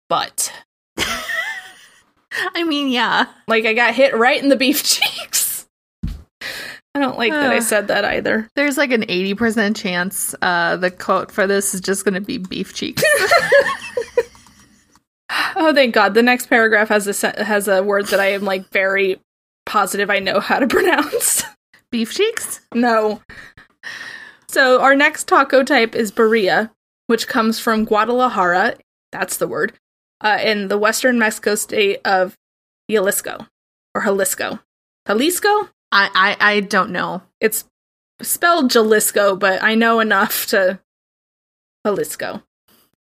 butt. 0.10 0.54
I 2.40 2.64
mean, 2.64 2.90
yeah. 2.90 3.28
Like 3.48 3.66
I 3.66 3.74
got 3.74 3.96
hit 3.96 4.16
right 4.16 4.42
in 4.42 4.50
the 4.50 4.56
beef 4.56 4.84
cheeks. 4.84 5.47
I 6.98 7.00
don't 7.00 7.18
like 7.18 7.32
that 7.32 7.52
I 7.52 7.60
said 7.60 7.88
that 7.90 8.04
either. 8.06 8.50
There's 8.56 8.78
like 8.78 8.92
an 8.92 9.04
80% 9.04 9.76
chance 9.76 10.34
uh, 10.42 10.78
the 10.78 10.90
quote 10.90 11.32
for 11.32 11.46
this 11.46 11.76
is 11.76 11.82
just 11.82 12.04
gonna 12.06 12.22
be 12.22 12.38
beef 12.38 12.74
cheeks. 12.74 13.04
Oh, 15.60 15.74
thank 15.74 15.94
God! 15.94 16.14
The 16.14 16.24
next 16.24 16.48
paragraph 16.48 16.88
has 16.90 17.24
a 17.24 17.44
has 17.44 17.68
a 17.68 17.84
word 17.84 18.08
that 18.08 18.20
I 18.20 18.28
am 18.28 18.44
like 18.44 18.70
very 18.70 19.20
positive 19.66 20.10
I 20.10 20.20
know 20.20 20.40
how 20.40 20.60
to 20.60 20.68
pronounce. 20.76 21.44
beef 21.92 22.14
cheeks? 22.14 22.62
no. 22.74 23.22
So 24.48 24.80
our 24.82 24.96
next 24.96 25.28
taco 25.28 25.64
type 25.64 25.94
is 25.96 26.12
birria, 26.12 26.72
which 27.08 27.28
comes 27.28 27.60
from 27.60 27.84
Guadalajara. 27.86 28.76
That's 29.12 29.38
the 29.38 29.48
word. 29.48 29.74
Uh, 30.22 30.40
in 30.42 30.70
the 30.70 30.78
western 30.78 31.20
Mexico 31.20 31.56
state 31.56 32.00
of 32.06 32.36
Jalisco 32.90 33.46
or 33.94 34.02
Jalisco. 34.04 34.60
Jalisco? 35.08 35.70
I, 35.92 36.10
I 36.40 36.52
I 36.56 36.60
don't 36.62 36.92
know. 36.92 37.22
It's 37.40 37.66
spelled 38.22 38.72
Jalisco, 38.72 39.36
but 39.36 39.62
I 39.64 39.76
know 39.76 40.00
enough 40.00 40.46
to 40.48 40.80
Jalisco. 41.86 42.44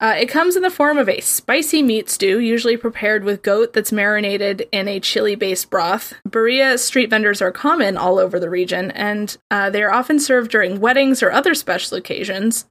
Uh, 0.00 0.16
it 0.18 0.26
comes 0.28 0.56
in 0.56 0.62
the 0.62 0.70
form 0.70 0.98
of 0.98 1.08
a 1.08 1.20
spicy 1.20 1.80
meat 1.80 2.10
stew, 2.10 2.40
usually 2.40 2.76
prepared 2.76 3.22
with 3.22 3.42
goat 3.44 3.72
that's 3.72 3.92
marinated 3.92 4.66
in 4.72 4.88
a 4.88 4.98
chili 4.98 5.36
based 5.36 5.70
broth. 5.70 6.14
Birria 6.28 6.76
street 6.76 7.08
vendors 7.08 7.40
are 7.40 7.52
common 7.52 7.96
all 7.96 8.18
over 8.18 8.40
the 8.40 8.50
region, 8.50 8.90
and 8.92 9.36
uh, 9.52 9.70
they 9.70 9.80
are 9.80 9.92
often 9.92 10.18
served 10.18 10.50
during 10.50 10.80
weddings 10.80 11.22
or 11.22 11.30
other 11.30 11.54
special 11.54 11.96
occasions 11.96 12.66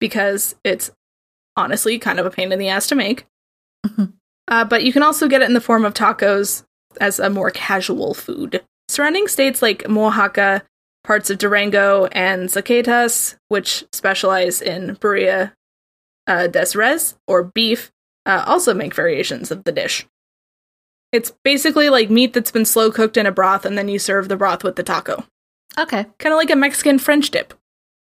because 0.00 0.56
it's 0.64 0.90
honestly 1.56 2.00
kind 2.00 2.18
of 2.18 2.26
a 2.26 2.30
pain 2.30 2.50
in 2.50 2.58
the 2.58 2.68
ass 2.68 2.88
to 2.88 2.96
make. 2.96 3.26
Mhm. 3.86 4.14
Uh, 4.48 4.64
but 4.64 4.82
you 4.82 4.92
can 4.92 5.04
also 5.04 5.28
get 5.28 5.42
it 5.42 5.48
in 5.48 5.54
the 5.54 5.60
form 5.60 5.84
of 5.84 5.94
tacos 5.94 6.64
as 7.00 7.20
a 7.20 7.30
more 7.30 7.52
casual 7.52 8.12
food. 8.12 8.64
Surrounding 8.90 9.28
states 9.28 9.62
like 9.62 9.88
Oaxaca, 9.88 10.62
parts 11.04 11.30
of 11.30 11.38
Durango, 11.38 12.06
and 12.06 12.48
Zacatecas, 12.48 13.36
which 13.48 13.84
specialize 13.92 14.60
in 14.60 14.96
birria 14.96 15.52
uh, 16.26 16.48
des 16.48 16.76
res, 16.76 17.14
or 17.28 17.44
beef, 17.44 17.92
uh, 18.26 18.42
also 18.48 18.74
make 18.74 18.92
variations 18.92 19.52
of 19.52 19.62
the 19.62 19.70
dish. 19.70 20.06
It's 21.12 21.32
basically 21.44 21.88
like 21.88 22.10
meat 22.10 22.32
that's 22.32 22.50
been 22.50 22.64
slow 22.64 22.90
cooked 22.90 23.16
in 23.16 23.26
a 23.26 23.32
broth, 23.32 23.64
and 23.64 23.78
then 23.78 23.88
you 23.88 24.00
serve 24.00 24.28
the 24.28 24.36
broth 24.36 24.64
with 24.64 24.74
the 24.74 24.82
taco. 24.82 25.24
Okay. 25.78 26.04
Kind 26.18 26.32
of 26.32 26.36
like 26.36 26.50
a 26.50 26.56
Mexican 26.56 26.98
French 26.98 27.30
dip, 27.30 27.54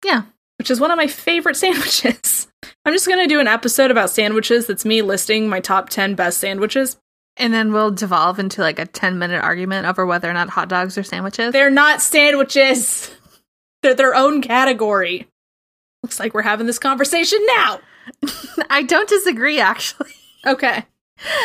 Yeah. 0.05 0.21
which 0.57 0.71
is 0.71 0.79
one 0.79 0.91
of 0.91 0.97
my 0.97 1.07
favorite 1.07 1.55
sandwiches. 1.57 2.47
I'm 2.85 2.93
just 2.93 3.07
going 3.07 3.19
to 3.19 3.27
do 3.33 3.41
an 3.41 3.47
episode 3.47 3.91
about 3.91 4.09
sandwiches 4.09 4.67
that's 4.67 4.85
me 4.85 5.01
listing 5.01 5.49
my 5.49 5.59
top 5.59 5.89
10 5.89 6.15
best 6.15 6.37
sandwiches. 6.37 6.95
And 7.37 7.53
then 7.53 7.71
we'll 7.71 7.91
devolve 7.91 8.39
into 8.39 8.61
like 8.61 8.79
a 8.79 8.85
10 8.85 9.19
minute 9.19 9.43
argument 9.43 9.85
over 9.85 10.05
whether 10.05 10.29
or 10.29 10.33
not 10.33 10.49
hot 10.49 10.69
dogs 10.69 10.97
are 10.97 11.03
sandwiches. 11.03 11.53
They're 11.53 11.69
not 11.69 12.01
sandwiches. 12.01 13.11
They're 13.83 13.93
their 13.93 14.15
own 14.15 14.41
category. 14.41 15.27
Looks 16.03 16.19
like 16.19 16.33
we're 16.33 16.41
having 16.41 16.65
this 16.65 16.79
conversation 16.79 17.39
now. 17.45 17.79
I 18.69 18.83
don't 18.83 19.07
disagree 19.07 19.59
actually. 19.59 20.11
Okay. 20.45 20.85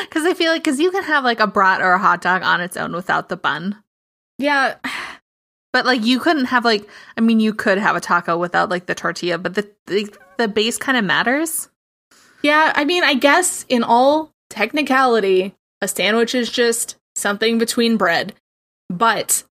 Because 0.03 0.25
I 0.25 0.35
feel 0.35 0.53
like, 0.53 0.63
because 0.63 0.79
you 0.79 0.91
can 0.91 1.03
have 1.05 1.25
like 1.25 1.41
a 1.41 1.47
brat 1.47 1.81
or 1.81 1.93
a 1.93 1.99
hot 1.99 2.21
dog 2.21 2.43
on 2.43 2.61
its 2.61 2.77
own 2.77 2.93
without 2.93 3.31
the 3.31 3.39
bun. 3.39 3.83
Yeah. 4.37 4.75
But 5.73 5.87
like 5.87 6.05
you 6.05 6.21
couldn't 6.21 6.45
have 6.47 6.67
like, 6.67 6.87
I 7.17 7.23
mean, 7.23 7.41
you 7.41 7.55
could 7.55 7.79
have 7.79 7.97
a 7.97 8.01
taco 8.01 8.37
without 8.37 8.69
like 8.69 8.85
the 8.85 8.95
tortilla, 8.95 9.39
but 9.39 9.55
the 9.55 9.71
the, 9.87 10.15
the 10.37 10.47
base 10.47 10.77
kind 10.77 10.99
of 10.99 11.05
matters. 11.07 11.71
Yeah, 12.43 12.73
I 12.75 12.85
mean, 12.85 13.05
I 13.05 13.15
guess 13.15 13.65
in 13.69 13.83
all 13.83 14.33
technicality, 14.51 15.55
a 15.83 15.89
sandwich 15.89 16.35
is 16.35 16.51
just 16.51 16.97
something 17.15 17.59
between 17.59 17.99
bread. 17.99 18.33
But 18.89 19.45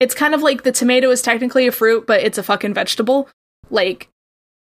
it's 0.00 0.14
kind 0.14 0.34
of 0.34 0.42
like 0.42 0.64
the 0.64 0.72
tomato 0.72 1.10
is 1.10 1.22
technically 1.22 1.66
a 1.66 1.72
fruit, 1.72 2.06
but 2.06 2.22
it's 2.22 2.36
a 2.36 2.42
fucking 2.42 2.74
vegetable. 2.74 3.28
Like, 3.70 4.08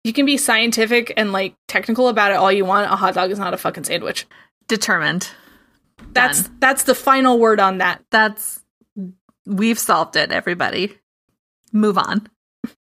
you 0.02 0.12
can 0.12 0.24
be 0.24 0.37
scientific 0.37 1.12
and 1.16 1.32
like 1.32 1.54
technical 1.68 2.09
about 2.09 2.32
it 2.32 2.37
all 2.37 2.50
you 2.50 2.64
want. 2.64 2.90
A 2.90 2.96
hot 2.96 3.14
dog 3.14 3.30
is 3.30 3.38
not 3.38 3.54
a 3.54 3.59
fucking 3.59 3.85
sandwich. 3.85 4.26
Determined. 4.68 5.28
That's 6.12 6.44
Done. 6.44 6.56
that's 6.61 6.82
the 6.85 6.94
final 6.94 7.38
word 7.38 7.61
on 7.61 7.78
that. 7.78 8.02
That's 8.11 8.62
we've 9.46 9.78
solved 9.78 10.16
it. 10.16 10.30
Everybody, 10.30 10.98
move 11.72 11.98
on. 11.98 12.28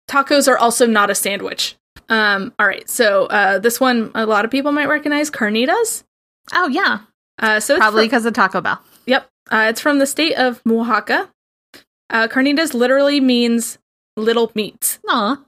Tacos 0.09 0.47
are 0.47 0.57
also 0.57 0.85
not 0.85 1.09
a 1.09 1.15
sandwich. 1.15 1.75
Um, 2.09 2.53
all 2.59 2.67
right, 2.67 2.89
so 2.89 3.25
uh, 3.27 3.59
this 3.59 3.79
one 3.79 4.11
a 4.15 4.25
lot 4.25 4.45
of 4.45 4.51
people 4.51 4.71
might 4.71 4.89
recognize 4.89 5.31
carnitas. 5.31 6.03
Oh 6.53 6.67
yeah, 6.67 6.99
Uh, 7.43 7.59
so 7.59 7.77
probably 7.77 8.05
because 8.05 8.25
of 8.25 8.33
Taco 8.33 8.61
Bell. 8.61 8.81
Yep. 9.05 9.29
Uh, 9.51 9.65
it's 9.69 9.81
from 9.81 9.99
the 9.99 10.07
state 10.07 10.35
of 10.35 10.61
Oaxaca. 10.65 11.29
Uh, 12.09 12.27
carnitas 12.27 12.73
literally 12.73 13.19
means 13.19 13.77
little 14.15 14.49
meats. 14.55 14.99
Aw. 15.09 15.43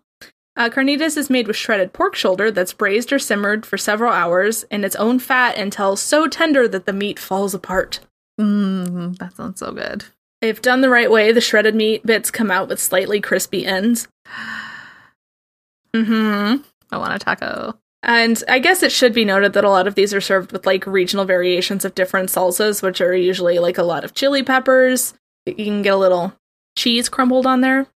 Uh, 0.58 0.70
carnitas 0.70 1.16
is 1.16 1.30
made 1.30 1.48
with 1.48 1.56
shredded 1.56 1.94
pork 1.94 2.16
shoulder 2.16 2.52
that's 2.52 2.74
braised 2.74 3.14
or 3.14 3.20
simmered 3.20 3.66
for 3.66 3.78
several 3.78 4.12
hours 4.12 4.64
in 4.64 4.84
its 4.84 4.96
own 4.98 5.20
fat 5.20 5.58
until 5.58 5.96
so 5.96 6.28
tender 6.28 6.68
that 6.68 6.86
the 6.86 6.94
meat 6.94 7.18
falls 7.18 7.54
apart. 7.54 8.02
Mm, 8.40 9.18
that 9.18 9.34
sounds 9.36 9.60
so 9.60 9.72
good. 9.72 10.06
If 10.42 10.62
done 10.62 10.82
the 10.82 10.90
right 10.90 11.10
way, 11.10 11.32
the 11.32 11.42
shredded 11.42 11.76
meat 11.76 12.06
bits 12.06 12.30
come 12.30 12.52
out 12.52 12.68
with 12.68 12.80
slightly 12.80 13.22
crispy 13.22 13.66
ends. 13.66 14.08
hmm 15.96 16.56
I 16.92 16.98
want 16.98 17.16
a 17.16 17.20
taco. 17.20 17.78
And 18.06 18.42
I 18.48 18.60
guess 18.60 18.84
it 18.84 18.92
should 18.92 19.14
be 19.14 19.26
noted 19.26 19.54
that 19.54 19.64
a 19.64 19.70
lot 19.70 19.88
of 19.88 19.96
these 19.96 20.14
are 20.14 20.22
served 20.22 20.52
with 20.52 20.66
like 20.66 20.86
regional 20.86 21.26
variations 21.26 21.84
of 21.84 21.96
different 21.96 22.30
salsas, 22.30 22.84
which 22.84 23.02
are 23.02 23.16
usually 23.16 23.58
like 23.58 23.80
a 23.80 23.84
lot 23.84 24.04
of 24.04 24.14
chili 24.14 24.44
peppers. 24.44 25.16
You 25.48 25.56
can 25.56 25.82
get 25.82 25.94
a 25.94 25.98
little 25.98 26.34
cheese 26.78 27.10
crumbled 27.10 27.48
on 27.48 27.62
there. 27.62 27.88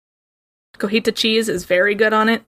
Cojita 0.78 1.14
cheese 1.14 1.48
is 1.48 1.64
very 1.64 1.94
good 1.94 2.12
on 2.12 2.28
it. 2.28 2.44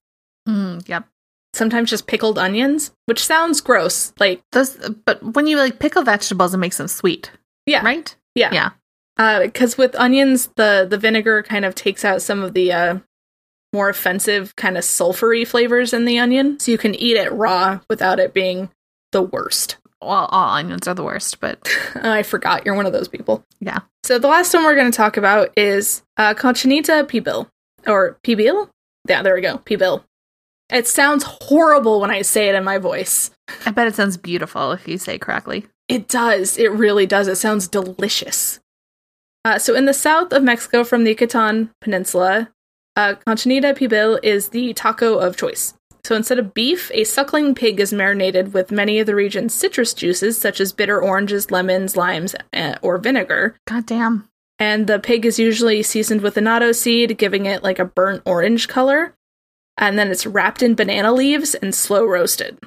Mm, 0.47 0.87
yep. 0.89 1.07
Sometimes 1.53 1.89
just 1.89 2.07
pickled 2.07 2.37
onions, 2.37 2.91
which 3.05 3.23
sounds 3.25 3.61
gross. 3.61 4.11
Like, 4.19 4.41
Those, 4.51 4.75
but 5.05 5.23
when 5.35 5.47
you 5.47 5.57
like 5.57 5.79
pickle 5.79 6.03
vegetables, 6.03 6.53
it 6.53 6.57
makes 6.57 6.77
them 6.77 6.87
sweet, 6.87 7.31
yeah, 7.65 7.83
right? 7.85 8.13
yeah, 8.35 8.51
Yeah. 8.51 9.41
Because 9.43 9.77
with 9.77 9.95
onions, 9.95 10.49
the 10.55 10.87
the 10.89 10.97
vinegar 10.97 11.43
kind 11.43 11.63
of 11.63 11.75
takes 11.75 12.03
out 12.03 12.23
some 12.23 12.41
of 12.41 12.55
the 12.55 12.71
uh, 12.73 12.97
more 13.73 13.89
offensive 13.89 14.55
kind 14.55 14.77
of 14.77 14.83
sulfury 14.83 15.45
flavors 15.45 15.93
in 15.93 16.05
the 16.05 16.19
onion, 16.19 16.59
so 16.59 16.71
you 16.71 16.77
can 16.77 16.95
eat 16.95 17.17
it 17.17 17.31
raw 17.31 17.79
without 17.89 18.19
it 18.19 18.33
being 18.33 18.69
the 19.11 19.21
worst. 19.21 19.77
Well, 20.01 20.27
all 20.31 20.49
onions 20.55 20.87
are 20.87 20.93
the 20.93 21.03
worst, 21.03 21.39
but 21.39 21.67
I 21.95 22.23
forgot 22.23 22.65
you're 22.65 22.75
one 22.75 22.85
of 22.85 22.93
those 22.93 23.07
people. 23.07 23.43
yeah. 23.59 23.79
So 24.03 24.19
the 24.19 24.27
last 24.27 24.53
one 24.53 24.63
we're 24.65 24.75
going 24.75 24.91
to 24.91 24.95
talk 24.95 25.15
about 25.15 25.49
is 25.57 26.03
uh, 26.17 26.33
Cochinita 26.33 27.05
pibil 27.05 27.47
or 27.87 28.17
pibil. 28.23 28.69
Yeah, 29.07 29.23
there 29.23 29.33
we 29.33 29.41
go, 29.41 29.59
pibil. 29.59 30.03
It 30.69 30.87
sounds 30.87 31.23
horrible 31.23 32.01
when 32.01 32.11
I 32.11 32.21
say 32.21 32.49
it 32.49 32.55
in 32.55 32.63
my 32.63 32.77
voice. 32.79 33.31
I 33.65 33.71
bet 33.71 33.87
it 33.87 33.95
sounds 33.95 34.17
beautiful 34.17 34.71
if 34.71 34.87
you 34.87 34.97
say 34.97 35.15
it 35.15 35.21
correctly. 35.21 35.67
It 35.87 36.07
does. 36.07 36.57
It 36.57 36.71
really 36.71 37.05
does. 37.05 37.27
It 37.27 37.35
sounds 37.35 37.67
delicious. 37.67 38.59
Uh, 39.45 39.59
so 39.59 39.75
in 39.75 39.85
the 39.85 39.93
south 39.93 40.31
of 40.31 40.41
Mexico, 40.43 40.83
from 40.83 41.03
the 41.03 41.11
Yucatan 41.11 41.69
Peninsula, 41.81 42.49
uh, 42.95 43.15
Cochinita 43.27 43.75
pibil 43.77 44.19
is 44.23 44.49
the 44.49 44.73
taco 44.73 45.17
of 45.17 45.35
choice. 45.37 45.73
So 46.05 46.15
instead 46.15 46.37
of 46.37 46.53
beef, 46.53 46.91
a 46.93 47.05
suckling 47.05 47.55
pig 47.55 47.79
is 47.79 47.93
marinated 47.93 48.53
with 48.53 48.71
many 48.71 48.99
of 48.99 49.07
the 49.07 49.15
region's 49.15 49.53
citrus 49.53 49.93
juices, 49.93 50.37
such 50.37 50.59
as 50.59 50.73
bitter 50.73 51.01
oranges, 51.01 51.49
lemons, 51.49 51.95
limes, 51.95 52.35
uh, 52.53 52.75
or 52.81 52.97
vinegar. 52.97 53.55
God 53.67 53.85
damn. 53.85 54.27
and 54.59 54.85
the 54.87 54.99
pig 54.99 55.25
is 55.25 55.39
usually 55.39 55.81
seasoned 55.81 56.21
with 56.21 56.37
annatto 56.37 56.73
seed, 56.73 57.17
giving 57.17 57.45
it 57.45 57.63
like 57.63 57.79
a 57.79 57.85
burnt 57.85 58.21
orange 58.25 58.67
color. 58.67 59.15
and 59.77 59.97
then 59.97 60.11
it's 60.11 60.27
wrapped 60.27 60.61
in 60.61 60.75
banana 60.75 61.11
leaves 61.11 61.55
and 61.55 61.73
slow 61.73 62.05
roasted. 62.05 62.59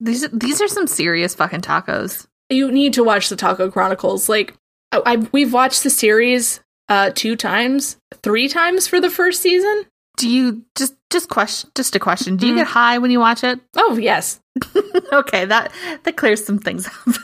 These 0.00 0.28
these 0.30 0.60
are 0.60 0.68
some 0.68 0.86
serious 0.86 1.34
fucking 1.34 1.62
tacos. 1.62 2.26
You 2.50 2.70
need 2.70 2.92
to 2.94 3.04
watch 3.04 3.28
the 3.28 3.36
Taco 3.36 3.70
Chronicles. 3.70 4.28
Like 4.28 4.54
I, 4.92 5.00
I 5.06 5.16
we've 5.32 5.52
watched 5.52 5.82
the 5.82 5.90
series 5.90 6.60
uh 6.88 7.10
two 7.14 7.36
times, 7.36 7.96
three 8.22 8.48
times 8.48 8.86
for 8.86 9.00
the 9.00 9.10
first 9.10 9.40
season. 9.42 9.84
Do 10.16 10.28
you 10.28 10.64
just 10.76 10.94
just 11.10 11.28
question 11.28 11.70
just 11.74 11.96
a 11.96 11.98
question? 12.00 12.36
Do 12.36 12.46
you 12.46 12.52
Mhm. 12.54 12.58
get 12.58 12.66
high 12.68 12.98
when 12.98 13.10
you 13.10 13.20
watch 13.20 13.42
it? 13.44 13.60
Oh 13.76 13.96
yes. 13.96 14.40
okay, 15.12 15.44
that 15.44 15.72
that 16.04 16.16
clears 16.16 16.44
some 16.44 16.58
things 16.58 16.86
up. 16.86 17.14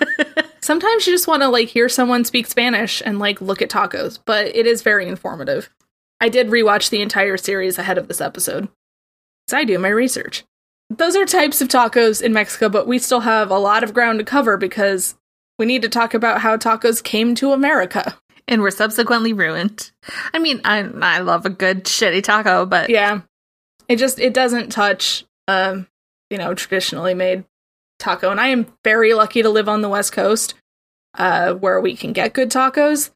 Sometimes 0.61 1.07
you 1.07 1.13
just 1.15 1.29
want 1.29 1.43
to 1.43 1.49
like 1.49 1.69
hear 1.69 1.89
someone 1.89 2.25
speak 2.25 2.47
Spanish 2.47 3.01
and 3.05 3.19
like 3.19 3.41
look 3.41 3.63
at 3.63 3.71
tacos, 3.71 4.19
but 4.27 4.47
it 4.55 4.67
is 4.67 4.83
very 4.83 5.07
informative. 5.09 5.71
I 6.21 6.29
did 6.29 6.49
rewatch 6.49 6.91
the 6.91 7.01
entire 7.01 7.37
series 7.37 7.79
ahead 7.79 7.97
of 7.99 8.09
this 8.09 8.21
episode. 8.21 8.69
So 9.49 9.57
I 9.57 9.65
do 9.65 9.79
my 9.79 9.89
research. 9.89 10.45
Those 10.91 11.17
are 11.17 11.25
types 11.25 11.61
of 11.61 11.69
tacos 11.69 12.21
in 12.21 12.33
Mexico, 12.33 12.69
but 12.69 12.87
we 12.87 12.99
still 12.99 13.21
have 13.21 13.51
a 13.51 13.59
lot 13.59 13.83
of 13.85 13.95
ground 13.95 14.19
to 14.19 14.25
cover 14.25 14.57
because 14.57 15.15
we 15.59 15.65
need 15.67 15.83
to 15.83 15.89
talk 15.89 16.13
about 16.15 16.41
how 16.41 16.57
tacos 16.57 17.03
came 17.03 17.35
to 17.37 17.53
America. 17.53 18.19
And 18.51 18.61
were 18.61 18.71
subsequently 18.71 19.33
ruined. 19.33 19.91
I 20.35 20.39
mean, 20.39 20.61
I 20.65 20.81
I 21.01 21.21
love 21.21 21.47
a 21.47 21.51
good 21.51 21.85
shitty 21.85 22.23
taco, 22.23 22.67
but 22.67 22.91
Yeah. 22.91 23.23
It 23.89 23.97
just 23.97 24.19
it 24.19 24.35
doesn't 24.35 24.71
touch 24.71 25.25
um, 25.49 25.87
you 26.29 26.39
know, 26.39 26.55
traditionally 26.55 27.15
made 27.15 27.45
taco. 27.99 28.31
And 28.31 28.41
I 28.41 28.49
am 28.49 28.67
very 28.85 29.15
lucky 29.15 29.43
to 29.43 29.49
live 29.49 29.69
on 29.69 29.83
the 29.83 29.89
West 29.89 30.13
Coast, 30.13 30.55
uh, 31.19 31.55
where 31.55 31.81
we 31.81 31.97
can 31.97 32.13
get 32.13 32.33
good 32.33 32.51
tacos. 32.51 33.11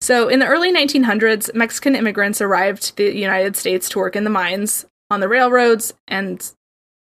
So 0.00 0.28
in 0.28 0.38
the 0.38 0.46
early 0.46 0.72
1900s, 0.74 1.54
Mexican 1.54 1.94
immigrants 1.94 2.40
arrived 2.40 2.82
to 2.82 2.96
the 2.96 3.16
United 3.16 3.56
States 3.56 3.88
to 3.90 3.98
work 3.98 4.16
in 4.16 4.24
the 4.24 4.30
mines, 4.30 4.86
on 5.10 5.20
the 5.20 5.28
railroads, 5.28 5.94
and 6.08 6.50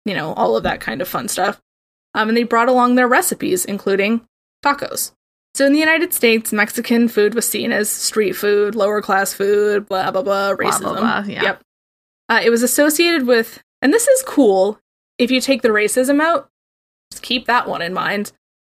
you 0.06 0.14
know, 0.14 0.34
all 0.34 0.56
of 0.56 0.64
that 0.64 0.80
kind 0.80 1.02
of 1.02 1.08
fun 1.08 1.28
stuff. 1.28 1.62
Um, 2.16 2.30
and 2.30 2.38
they 2.38 2.44
brought 2.44 2.70
along 2.70 2.96
their 2.96 3.08
recipes, 3.08 3.66
including 3.66 4.26
tacos. 4.66 5.12
So 5.60 5.66
in 5.66 5.74
the 5.74 5.80
United 5.80 6.14
States, 6.14 6.54
Mexican 6.54 7.10
food 7.10 7.36
was 7.36 7.46
seen 7.46 7.74
as 7.74 7.90
street 7.90 8.32
food, 8.32 8.76
lower 8.76 9.02
class 9.02 9.34
food, 9.34 9.90
blah 9.90 10.10
blah 10.10 10.22
blah, 10.22 10.56
Blah, 10.56 10.72
racism. 10.72 10.82
blah, 10.84 11.00
blah, 11.02 11.24
yeah. 11.28 11.44
Yep. 11.44 11.64
Uh, 12.30 12.40
it 12.42 12.50
was 12.50 12.64
associated 12.64 13.28
with, 13.28 13.62
and 13.82 13.92
this 13.92 14.08
is 14.08 14.24
cool 14.24 14.80
if 15.18 15.30
you 15.30 15.42
take 15.42 15.62
the 15.62 15.68
racism 15.68 16.22
out. 16.22 16.50
Just 17.12 17.24
keep 17.24 17.46
that 17.48 17.68
one 17.68 17.82
in 17.82 17.94
mind. 17.94 18.32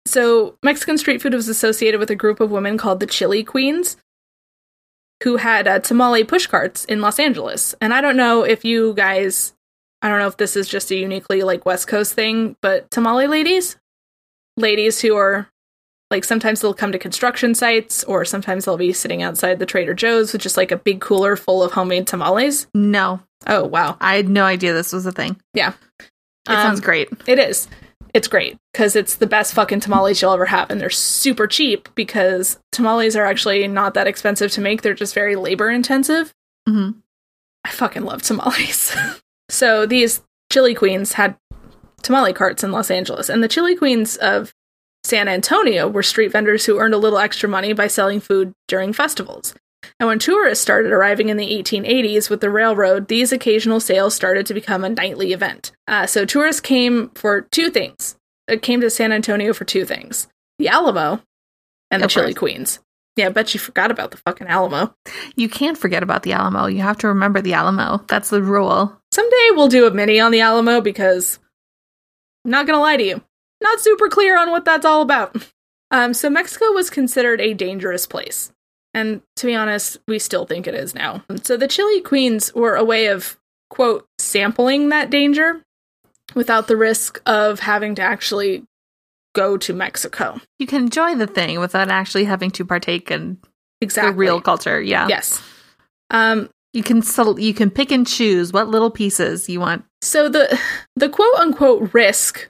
So 0.06 0.56
Mexican 0.64 0.98
street 0.98 1.22
food 1.22 1.34
was 1.34 1.50
associated 1.50 2.00
with 2.00 2.12
a 2.12 2.16
group 2.16 2.40
of 2.40 2.50
women 2.50 2.78
called 2.78 3.02
the 3.02 3.08
Chili 3.08 3.44
Queens, 3.44 3.98
who 5.26 5.36
had 5.36 5.68
uh, 5.68 5.80
tamale 5.80 6.24
pushcarts 6.24 6.86
in 6.86 7.02
Los 7.02 7.20
Angeles. 7.20 7.76
And 7.82 7.94
I 7.94 8.00
don't 8.00 8.16
know 8.16 8.44
if 8.44 8.64
you 8.64 8.94
guys, 8.94 9.52
I 10.02 10.08
don't 10.08 10.20
know 10.20 10.28
if 10.28 10.38
this 10.38 10.56
is 10.56 10.70
just 10.70 10.92
a 10.92 10.96
uniquely 10.96 11.44
like 11.44 11.66
West 11.66 11.90
Coast 11.90 12.14
thing, 12.14 12.56
but 12.62 12.90
tamale 12.90 13.28
ladies, 13.28 13.76
ladies 14.56 15.02
who 15.02 15.18
are 15.18 15.50
like 16.12 16.24
sometimes 16.24 16.62
they'll 16.62 16.74
come 16.74 16.92
to 16.92 17.00
construction 17.00 17.54
sites 17.54 18.04
or 18.06 18.26
sometimes 18.26 18.66
they'll 18.66 18.78
be 18.78 18.94
sitting 18.94 19.22
outside 19.22 19.60
the 19.60 19.66
Trader 19.66 19.94
Joe's 19.94 20.34
with 20.34 20.42
just 20.42 20.58
like 20.58 20.72
a 20.72 20.78
big 20.78 21.02
cooler 21.02 21.36
full 21.36 21.62
of 21.64 21.72
homemade 21.74 22.08
tamales. 22.08 22.68
no, 22.74 23.22
Oh 23.48 23.64
wow. 23.64 23.96
I 24.02 24.16
had 24.16 24.28
no 24.28 24.44
idea 24.44 24.74
this 24.74 24.92
was 24.92 25.06
a 25.06 25.12
thing. 25.12 25.40
Yeah. 25.54 25.74
It 26.00 26.08
sounds 26.48 26.80
Um, 26.80 26.84
great. 26.86 27.10
It 27.28 27.40
is. 27.40 27.68
It's 28.14 28.28
great 28.28 28.58
because 28.74 28.96
it's 28.96 29.16
the 29.18 29.28
best 29.28 29.54
fucking 29.54 29.82
tamales 29.82 30.20
you'll 30.22 30.34
ever 30.34 30.48
have, 30.48 30.72
and 30.72 30.82
they're 30.82 30.90
super 30.90 31.46
cheap 31.46 31.88
because 31.94 32.58
tamales 32.72 33.16
are 33.16 33.24
actually 33.26 33.68
not 33.68 33.94
that 33.94 34.08
expensive 34.08 34.52
to 34.54 34.62
make. 34.62 34.82
They're 34.82 34.96
just 34.96 35.14
very 35.14 35.36
labor 35.36 35.70
intensive. 35.70 36.34
hmm 36.68 36.92
I 37.64 37.70
fucking 37.70 38.04
love 38.04 38.24
tamales. 38.24 38.96
so 39.50 39.86
these 39.86 40.22
chili 40.52 40.74
queens 40.74 41.14
had 41.14 41.36
tamale 42.02 42.34
carts 42.34 42.64
in 42.64 42.72
Los 42.72 42.90
Angeles, 42.90 43.30
and 43.30 43.44
the 43.44 43.48
chili 43.48 43.76
queens 43.76 44.16
of 44.18 44.54
San 45.04 45.28
Antonio 45.28 45.88
were 45.88 46.04
street 46.04 46.32
vendors 46.32 46.66
who 46.66 46.80
earned 46.80 46.94
a 46.94 46.98
little 46.98 47.20
extra 47.20 47.48
money 47.50 47.74
by 47.74 47.88
selling 47.88 48.20
food 48.20 48.54
during 48.68 48.94
festivals. 48.94 49.54
And 50.00 50.08
when 50.08 50.20
tourists 50.20 50.62
started 50.62 50.92
arriving 50.92 51.30
in 51.30 51.38
the 51.38 51.48
1880s 51.48 52.30
with 52.30 52.42
the 52.42 52.50
railroad, 52.50 53.08
these 53.08 53.32
occasional 53.32 53.80
sales 53.80 54.14
started 54.14 54.46
to 54.46 54.54
become 54.54 54.84
a 54.84 54.90
nightly 54.90 55.32
event. 55.34 55.72
Uh, 55.88 56.06
so 56.06 56.26
tourists 56.26 56.62
came 56.62 57.10
for 57.16 57.42
two 57.42 57.70
things. 57.70 58.18
It 58.48 58.62
came 58.62 58.82
to 58.82 58.90
San 58.90 59.12
Antonio 59.12 59.54
for 59.54 59.64
two 59.66 59.86
things: 59.86 60.28
the 60.58 60.68
Alamo 60.68 61.22
and 61.92 62.02
the 62.02 62.06
Of 62.06 62.12
Chili 62.12 62.34
course. 62.34 62.40
Queens. 62.40 62.80
Yeah, 63.16 63.28
I 63.28 63.30
bet 63.30 63.54
you 63.54 63.60
forgot 63.60 63.92
about 63.92 64.12
the 64.12 64.18
fucking 64.18 64.48
Alamo. 64.48 64.96
You 65.36 65.50
can't 65.50 65.78
forget 65.78 66.04
about 66.04 66.24
the 66.24 66.34
Alamo. 66.34 66.68
You 66.68 66.82
have 66.82 66.98
to 67.00 67.08
remember 67.10 67.42
the 67.42 67.54
Alamo. 67.54 68.04
That's 68.08 68.30
the 68.30 68.42
rule. 68.42 68.98
Someday 69.12 69.50
we'll 69.52 69.68
do 69.68 69.88
a 69.88 69.92
mini 69.92 70.20
on 70.20 70.32
the 70.32 70.42
Alamo 70.42 70.82
because 70.82 71.40
I'm 72.46 72.52
not 72.52 72.66
gonna 72.66 72.80
lie 72.80 72.98
to 72.98 73.04
you, 73.04 73.22
not 73.62 73.80
super 73.80 74.08
clear 74.10 74.38
on 74.38 74.52
what 74.52 74.66
that's 74.66 74.86
all 74.86 75.02
about. 75.02 75.36
Um, 75.92 76.14
so 76.14 76.30
Mexico 76.30 76.72
was 76.72 76.90
considered 76.90 77.42
a 77.42 77.54
dangerous 77.54 78.06
place, 78.06 78.52
and 78.94 79.22
to 79.38 79.46
be 79.48 79.56
honest, 79.56 79.98
we 80.08 80.20
still 80.20 80.46
think 80.46 80.68
it 80.68 80.76
is 80.76 80.94
now. 80.94 81.24
So 81.44 81.58
the 81.58 81.68
Chili 81.68 82.02
Queens 82.02 82.54
were 82.54 82.76
a 82.76 82.84
way 82.84 83.08
of 83.08 83.38
quote 83.70 84.06
sampling 84.20 84.90
that 84.90 85.10
danger 85.10 85.64
without 86.36 86.68
the 86.68 86.78
risk 86.78 87.22
of 87.26 87.60
having 87.62 87.96
to 87.96 88.02
actually 88.04 88.64
go 89.36 89.58
to 89.58 89.74
Mexico. 89.74 90.40
You 90.60 90.68
can 90.68 90.84
enjoy 90.84 91.16
the 91.16 91.28
thing 91.28 91.60
without 91.60 91.90
actually 91.90 92.26
having 92.26 92.52
to 92.52 92.66
partake 92.66 93.10
in 93.12 93.38
Exactly. 93.82 94.12
the 94.12 94.18
real 94.18 94.42
culture. 94.42 94.82
Yeah. 94.82 95.08
Yes. 95.08 95.42
Um, 96.12 96.50
You 96.74 96.84
can 96.84 97.02
sel- 97.02 97.40
you 97.40 97.54
can 97.56 97.72
pick 97.72 97.92
and 97.92 98.06
choose 98.06 98.52
what 98.54 98.68
little 98.68 98.92
pieces 98.92 99.50
you 99.50 99.60
want. 99.60 99.86
So 100.04 100.30
the 100.30 100.60
the 100.96 101.10
quote 101.10 101.34
unquote 101.36 101.94
risk 101.94 102.48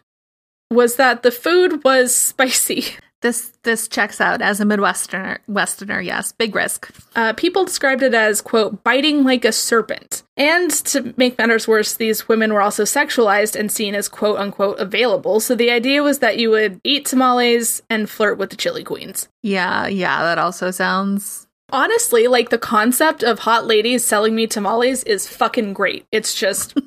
was 0.71 0.95
that 0.95 1.23
the 1.23 1.31
food 1.31 1.83
was 1.83 2.15
spicy. 2.15 2.85
This 3.21 3.51
this 3.63 3.89
checks 3.89 4.21
out 4.21 4.41
as 4.41 4.61
a 4.61 4.63
Midwesterner. 4.63 5.39
Westerner, 5.49 5.99
yes, 5.99 6.31
big 6.31 6.55
risk. 6.55 6.89
Uh, 7.17 7.33
people 7.33 7.65
described 7.65 8.01
it 8.01 8.13
as 8.13 8.39
quote 8.39 8.81
biting 8.81 9.25
like 9.25 9.43
a 9.43 9.51
serpent. 9.51 10.23
And 10.37 10.71
to 10.85 11.13
make 11.17 11.37
matters 11.37 11.67
worse, 11.67 11.95
these 11.95 12.29
women 12.29 12.53
were 12.53 12.61
also 12.61 12.83
sexualized 12.83 13.59
and 13.59 13.69
seen 13.69 13.93
as 13.93 14.07
quote 14.07 14.39
unquote 14.39 14.79
available. 14.79 15.41
So 15.41 15.53
the 15.53 15.69
idea 15.69 16.01
was 16.01 16.19
that 16.19 16.37
you 16.37 16.49
would 16.51 16.79
eat 16.85 17.07
tamales 17.07 17.83
and 17.89 18.09
flirt 18.09 18.37
with 18.37 18.51
the 18.51 18.55
chili 18.55 18.85
queens. 18.85 19.27
Yeah, 19.43 19.87
yeah, 19.87 20.21
that 20.23 20.37
also 20.37 20.71
sounds. 20.71 21.45
Honestly, 21.71 22.27
like 22.27 22.51
the 22.51 22.57
concept 22.57 23.21
of 23.21 23.39
hot 23.39 23.67
ladies 23.67 24.05
selling 24.05 24.33
me 24.33 24.47
tamales 24.47 25.03
is 25.03 25.27
fucking 25.27 25.73
great. 25.73 26.05
It's 26.13 26.33
just, 26.33 26.79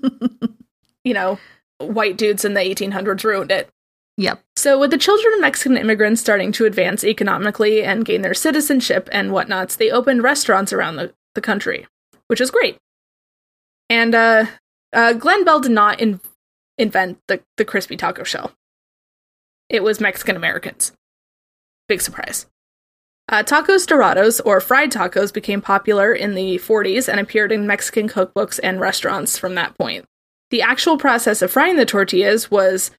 you 1.05 1.13
know, 1.13 1.39
white 1.87 2.17
dudes 2.17 2.45
in 2.45 2.55
the 2.55 2.61
1800s 2.61 3.25
ruined 3.25 3.51
it. 3.51 3.69
Yep. 4.19 4.43
So, 4.57 4.79
with 4.79 4.91
the 4.91 4.99
children 4.99 5.35
of 5.35 5.41
Mexican 5.41 5.77
immigrants 5.77 6.21
starting 6.21 6.53
to 6.53 6.67
advance 6.67 7.03
economically 7.03 7.83
and 7.83 8.05
gain 8.05 8.23
their 8.23 8.35
citizenship 8.35 9.09
and 9.11 9.31
whatnots, 9.31 9.77
they 9.77 9.91
opened 9.91 10.23
restaurants 10.23 10.73
around 10.73 10.97
the, 10.97 11.15
the 11.35 11.41
country, 11.41 11.87
which 12.27 12.41
is 12.41 12.51
great. 12.51 12.77
And 13.89 14.15
uh, 14.15 14.47
uh, 14.93 15.15
Glenn 15.15 15.45
Bell 15.45 15.61
did 15.61 15.73
not 15.73 16.01
in- 16.01 16.21
invent 16.77 17.19
the, 17.29 17.41
the 17.57 17.65
crispy 17.65 17.97
taco 17.97 18.23
shell, 18.23 18.53
it 19.69 19.83
was 19.83 20.01
Mexican 20.01 20.37
Americans. 20.37 20.93
Big 21.89 22.03
surprise. 22.03 22.47
Uh, 23.29 23.43
tacos 23.43 23.87
dorados, 23.87 24.41
or 24.45 24.61
fried 24.61 24.93
tacos, 24.93 25.33
became 25.33 25.63
popular 25.63 26.13
in 26.13 26.35
the 26.35 26.59
40s 26.59 27.09
and 27.09 27.19
appeared 27.19 27.53
in 27.53 27.67
Mexican 27.67 28.09
cookbooks 28.09 28.61
and 28.63 28.81
restaurants 28.81 29.39
from 29.39 29.55
that 29.55 29.77
point. 29.79 30.05
The 30.53 30.63
actual 30.63 30.99
process 30.99 31.41
of 31.41 31.51
frying 31.51 31.77
the 31.77 31.87
tortillas 31.87 32.51
was 32.51 32.91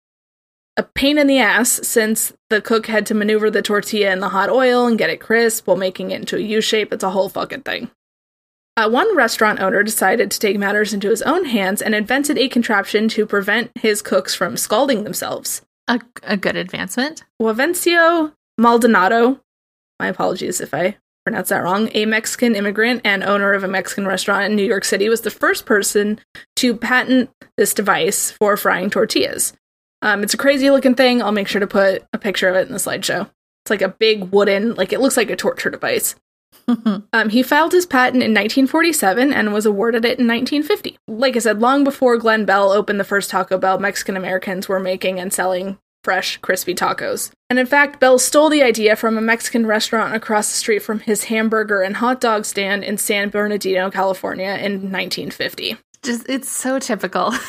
a 0.76 0.82
pain 0.82 1.20
in 1.20 1.28
the 1.28 1.38
ass 1.38 1.70
since 1.88 2.34
the 2.49 2.62
cook 2.62 2.88
had 2.88 3.06
to 3.06 3.14
maneuver 3.14 3.51
the 3.51 3.62
tortilla 3.62 4.12
in 4.12 4.22
the 4.22 4.30
hot 4.30 4.49
oil 4.49 4.88
and 4.88 4.97
get 4.97 5.12
it 5.12 5.22
crisp 5.22 5.68
while 5.68 5.78
making 5.78 6.10
it 6.10 6.20
into 6.20 6.36
a 6.36 6.41
U 6.41 6.62
shape. 6.62 6.91
It's 6.91 7.04
a 7.04 7.12
whole 7.12 7.30
fucking 7.30 7.62
thing. 7.62 7.91
Uh, 8.76 8.89
one 8.89 9.16
restaurant 9.16 9.60
owner 9.60 9.84
decided 9.84 10.32
to 10.32 10.39
take 10.39 10.58
matters 10.58 10.95
into 10.95 11.12
his 11.12 11.22
own 11.22 11.45
hands 11.45 11.80
and 11.80 11.93
invented 11.93 12.39
a 12.39 12.49
contraption 12.49 13.08
to 13.10 13.28
prevent 13.28 13.70
his 13.76 14.01
cooks 14.01 14.34
from 14.34 14.58
scalding 14.58 15.04
themselves. 15.04 15.62
A, 15.88 16.01
a 16.24 16.36
good 16.36 16.56
advancement. 16.56 17.24
Juvencio 17.39 18.34
Maldonado, 18.58 19.41
my 19.99 20.08
apologies 20.08 20.60
if 20.60 20.74
I 20.74 20.97
pronounce 21.26 21.50
that 21.50 21.64
wrong, 21.64 21.90
a 21.94 22.06
Mexican 22.06 22.56
immigrant 22.56 23.02
and 23.04 23.24
owner 23.24 23.54
of 23.54 23.64
a 23.64 23.68
Mexican 23.68 24.06
restaurant 24.06 24.46
in 24.46 24.56
New 24.56 24.66
York 24.66 24.84
City, 24.84 25.10
was 25.10 25.22
the 25.22 25.32
first 25.32 25.66
person 25.66 26.20
to 26.58 26.76
patent 26.76 27.30
this 27.58 27.74
device 27.74 28.32
for 28.32 28.58
frying 28.58 28.90
tortillas. 28.90 29.54
Um, 30.02 30.22
it's 30.22 30.34
a 30.34 30.38
crazy 30.38 30.70
looking 30.70 30.96
thing. 30.96 31.22
I'll 31.22 31.32
make 31.32 31.48
sure 31.48 31.62
to 31.62 31.68
put 31.68 32.04
a 32.12 32.18
picture 32.18 32.50
of 32.50 32.56
it 32.56 32.68
in 32.68 32.74
the 32.74 32.80
slideshow. 32.80 33.30
It's 33.64 33.70
like 33.70 33.82
a 33.82 33.88
big 33.88 34.32
wooden, 34.32 34.76
like 34.76 34.92
it 34.92 35.00
looks 35.00 35.16
like 35.16 35.30
a 35.30 35.36
torture 35.36 35.70
device. 35.70 36.16
Um, 37.12 37.30
he 37.30 37.44
filed 37.44 37.74
his 37.74 37.86
patent 37.86 38.24
in 38.24 38.32
1947 38.32 39.34
and 39.34 39.54
was 39.54 39.66
awarded 39.66 40.06
it 40.06 40.18
in 40.18 40.28
1950. 40.28 40.98
Like 41.08 41.36
I 41.36 41.40
said, 41.40 41.62
long 41.62 41.84
before 41.84 42.18
Glenn 42.18 42.46
Bell 42.46 42.72
opened 42.72 43.00
the 43.00 43.04
first 43.04 43.30
Taco 43.30 43.58
Bell, 43.58 43.80
Mexican 43.80 44.16
Americans 44.16 44.70
were 44.70 44.80
making 44.80 45.20
and 45.20 45.34
selling 45.34 45.78
fresh, 46.04 46.38
crispy 46.38 46.76
tacos. 46.76 47.32
And 47.49 47.60
in 47.60 47.66
fact, 47.66 47.99
Bell 47.99 48.20
stole 48.20 48.49
the 48.49 48.64
idea 48.64 48.95
from 48.95 49.18
a 49.18 49.22
Mexican 49.22 49.66
restaurant 49.66 50.16
across 50.16 50.49
the 50.49 50.58
street 50.58 50.80
from 50.80 50.99
his 50.99 51.26
hamburger 51.26 51.82
and 51.82 51.97
hot 51.97 52.20
dog 52.20 52.45
stand 52.45 52.84
in 52.84 52.97
San 52.97 53.30
Bernardino, 53.30 53.89
California 53.89 54.58
in 54.60 54.91
1950. 54.91 55.78
Just 56.04 56.28
it's 56.28 56.49
so 56.49 56.80
typical. 56.80 57.34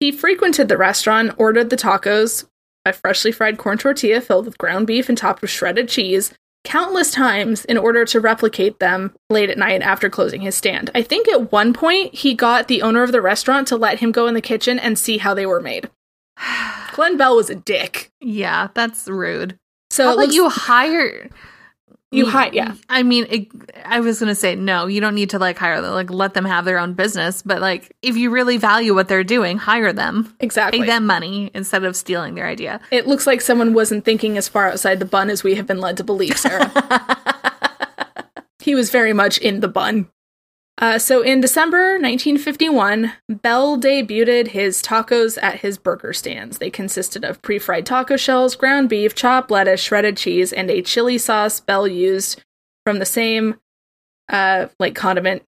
He 0.00 0.10
frequented 0.10 0.68
the 0.68 0.78
restaurant, 0.78 1.34
ordered 1.36 1.68
the 1.68 1.76
tacos, 1.76 2.46
a 2.86 2.92
freshly 2.94 3.32
fried 3.32 3.58
corn 3.58 3.76
tortilla 3.76 4.22
filled 4.22 4.46
with 4.46 4.56
ground 4.56 4.86
beef 4.86 5.10
and 5.10 5.18
topped 5.18 5.42
with 5.42 5.50
shredded 5.50 5.90
cheese, 5.90 6.32
countless 6.64 7.10
times 7.10 7.66
in 7.66 7.76
order 7.76 8.06
to 8.06 8.18
replicate 8.18 8.78
them 8.78 9.14
late 9.28 9.50
at 9.50 9.58
night 9.58 9.82
after 9.82 10.08
closing 10.08 10.40
his 10.40 10.54
stand. 10.54 10.90
I 10.94 11.02
think 11.02 11.28
at 11.28 11.52
one 11.52 11.74
point 11.74 12.14
he 12.14 12.32
got 12.32 12.66
the 12.66 12.80
owner 12.80 13.02
of 13.02 13.12
the 13.12 13.20
restaurant 13.20 13.68
to 13.68 13.76
let 13.76 14.00
him 14.00 14.10
go 14.10 14.26
in 14.26 14.32
the 14.32 14.40
kitchen 14.40 14.78
and 14.78 14.98
see 14.98 15.18
how 15.18 15.34
they 15.34 15.44
were 15.44 15.60
made. 15.60 15.90
Glenn 16.94 17.16
Bell 17.16 17.36
was 17.36 17.50
a 17.50 17.54
dick. 17.54 18.10
yeah, 18.20 18.68
that's 18.74 19.08
rude. 19.08 19.58
So 19.90 20.04
How 20.04 20.12
about 20.12 20.22
looks- 20.22 20.34
you 20.34 20.48
hire? 20.48 21.30
You 22.12 22.26
hi- 22.26 22.50
yeah. 22.52 22.74
I 22.88 23.04
mean, 23.04 23.24
it, 23.30 23.46
I 23.84 24.00
was 24.00 24.18
gonna 24.18 24.34
say 24.34 24.56
no. 24.56 24.88
You 24.88 25.00
don't 25.00 25.14
need 25.14 25.30
to 25.30 25.38
like 25.38 25.56
hire 25.56 25.80
them. 25.80 25.92
Like 25.92 26.10
let 26.10 26.34
them 26.34 26.44
have 26.44 26.64
their 26.64 26.76
own 26.80 26.94
business. 26.94 27.40
But 27.40 27.60
like, 27.60 27.94
if 28.02 28.16
you 28.16 28.30
really 28.30 28.56
value 28.56 28.96
what 28.96 29.06
they're 29.06 29.22
doing, 29.22 29.58
hire 29.58 29.92
them. 29.92 30.34
exactly. 30.40 30.80
Pay 30.80 30.86
them 30.86 31.06
money 31.06 31.52
instead 31.54 31.84
of 31.84 31.94
stealing 31.94 32.34
their 32.34 32.48
idea. 32.48 32.80
It 32.90 33.06
looks 33.06 33.28
like 33.28 33.40
someone 33.40 33.74
wasn't 33.74 34.04
thinking 34.04 34.36
as 34.36 34.48
far 34.48 34.66
outside 34.68 34.98
the 34.98 35.04
bun 35.04 35.30
as 35.30 35.44
we 35.44 35.54
have 35.54 35.68
been 35.68 35.78
led 35.80 35.96
to 35.98 36.04
believe, 36.04 36.36
Sarah. 36.36 36.72
he 38.60 38.74
was 38.74 38.90
very 38.90 39.12
much 39.12 39.38
in 39.38 39.60
the 39.60 39.68
bun. 39.68 40.08
Uh, 40.78 40.98
so 40.98 41.20
in 41.20 41.40
December 41.42 41.98
1951, 41.98 43.12
Bell 43.28 43.78
debuted 43.78 44.48
his 44.48 44.82
tacos 44.82 45.38
at 45.42 45.60
his 45.60 45.76
burger 45.76 46.12
stands. 46.14 46.58
They 46.58 46.70
consisted 46.70 47.22
of 47.24 47.42
pre 47.42 47.58
fried 47.58 47.84
taco 47.84 48.16
shells, 48.16 48.56
ground 48.56 48.88
beef, 48.88 49.14
chopped 49.14 49.50
lettuce, 49.50 49.80
shredded 49.80 50.16
cheese, 50.16 50.52
and 50.52 50.70
a 50.70 50.80
chili 50.80 51.18
sauce 51.18 51.60
Bell 51.60 51.86
used 51.86 52.42
from 52.86 52.98
the 52.98 53.04
same 53.04 53.56
uh, 54.30 54.68
like 54.78 54.94
condiment 54.94 55.42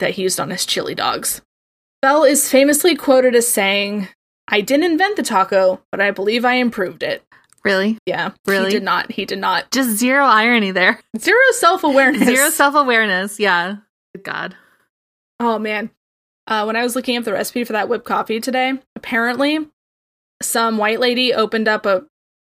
that 0.00 0.12
he 0.12 0.22
used 0.22 0.40
on 0.40 0.50
his 0.50 0.66
chili 0.66 0.94
dogs. 0.94 1.42
Bell 2.02 2.24
is 2.24 2.50
famously 2.50 2.96
quoted 2.96 3.34
as 3.34 3.46
saying, 3.48 4.08
I 4.48 4.60
didn't 4.60 4.90
invent 4.90 5.16
the 5.16 5.22
taco, 5.22 5.80
but 5.90 6.00
I 6.00 6.10
believe 6.10 6.44
I 6.44 6.54
improved 6.54 7.02
it. 7.02 7.22
Really, 7.64 7.98
Yeah, 8.06 8.30
Really? 8.46 8.66
He 8.66 8.70
did 8.70 8.84
not. 8.84 9.10
He 9.10 9.24
did 9.24 9.38
not. 9.40 9.70
just 9.72 9.90
zero 9.98 10.24
irony 10.24 10.70
there. 10.70 11.00
Zero 11.18 11.38
self 11.52 11.82
awareness. 11.82 12.22
Zero 12.28 12.50
self 12.50 12.76
awareness. 12.76 13.40
Yeah. 13.40 13.76
God. 14.16 14.56
Oh 15.40 15.58
man. 15.58 15.90
Uh, 16.46 16.64
when 16.64 16.76
I 16.76 16.82
was 16.82 16.94
looking 16.94 17.16
up 17.16 17.24
the 17.24 17.32
recipe 17.32 17.64
for 17.64 17.72
that 17.72 17.88
whipped 17.88 18.04
coffee 18.04 18.40
today, 18.40 18.74
apparently 18.94 19.66
some 20.42 20.78
white 20.78 21.00
lady 21.00 21.34
opened 21.34 21.66
up 21.66 21.86
a 21.86 22.04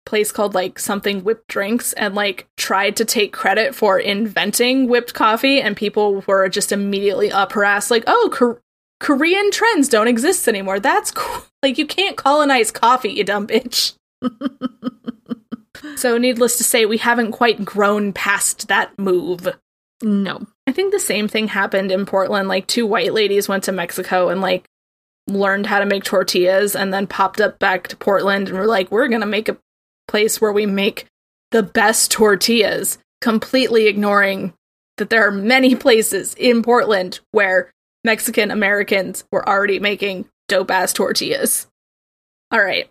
place 0.07 0.33
called 0.33 0.55
like 0.55 0.79
something 0.79 1.23
whipped 1.23 1.49
drinks 1.49 1.93
and 1.95 2.15
like 2.15 2.47
tried 2.57 2.97
to 2.97 3.05
take 3.05 3.33
credit 3.33 3.75
for 3.75 3.99
inventing 3.99 4.89
whipped 4.89 5.13
coffee 5.15 5.61
and 5.61 5.77
people 5.77 6.25
were 6.27 6.49
just 6.49 6.73
immediately 6.73 7.31
up 7.31 7.53
her 7.53 7.65
ass 7.65 7.91
like, 7.91 8.05
"Oh, 8.07 8.31
Kor- 8.33 8.63
Korean 9.01 9.51
trends 9.51 9.89
don't 9.89 10.09
exist 10.09 10.49
anymore. 10.49 10.81
That's 10.81 11.11
cool. 11.11 11.45
Like 11.61 11.77
you 11.77 11.87
can't 11.89 12.17
colonize 12.17 12.71
coffee, 12.71 13.11
you 13.11 13.25
dumb 13.25 13.49
bitch." 13.49 13.95
so 15.97 16.17
needless 16.17 16.57
to 16.59 16.63
say, 16.63 16.87
we 16.87 16.99
haven't 16.99 17.33
quite 17.33 17.65
grown 17.65 18.13
past 18.13 18.69
that 18.69 18.97
move. 18.97 19.49
No. 20.01 20.47
I 20.69 20.73
think 20.73 20.93
the 20.93 21.01
same 21.01 21.29
thing 21.29 21.49
happened 21.49 21.91
in 21.91 22.05
Portland. 22.05 22.47
Like 22.47 22.67
two 22.67 22.85
white 22.85 23.15
ladies 23.15 23.49
went 23.49 23.65
to 23.65 23.73
Mexico 23.73 24.29
and 24.29 24.43
like 24.43 24.67
learned 25.27 25.65
how 25.65 25.79
to 25.79 25.87
make 25.87 26.05
tortillas 26.05 26.77
and 26.77 26.93
then 26.93 27.07
popped 27.07 27.41
up 27.41 27.59
back 27.59 27.89
to 27.89 27.97
Portland 27.97 28.49
and 28.49 28.59
were 28.59 28.67
like, 28.67 28.91
we're 28.91 29.09
going 29.09 29.23
to 29.23 29.27
make 29.27 29.49
a 29.49 29.57
place 30.09 30.43
where 30.43 30.53
we 30.53 30.67
make 30.67 31.07
the 31.53 31.63
best 31.63 32.11
tortillas, 32.11 32.99
completely 33.23 33.87
ignoring 33.87 34.53
that 34.99 35.09
there 35.09 35.27
are 35.27 35.31
many 35.31 35.75
places 35.87 36.35
in 36.35 36.63
Portland 36.63 37.21
where 37.31 37.71
Mexican 38.05 38.51
Americans 38.51 39.25
were 39.33 39.49
already 39.49 39.79
making 39.79 40.27
dope 40.49 40.71
ass 40.71 40.93
tortillas. 40.93 41.67
All 42.51 42.63
right. 42.63 42.91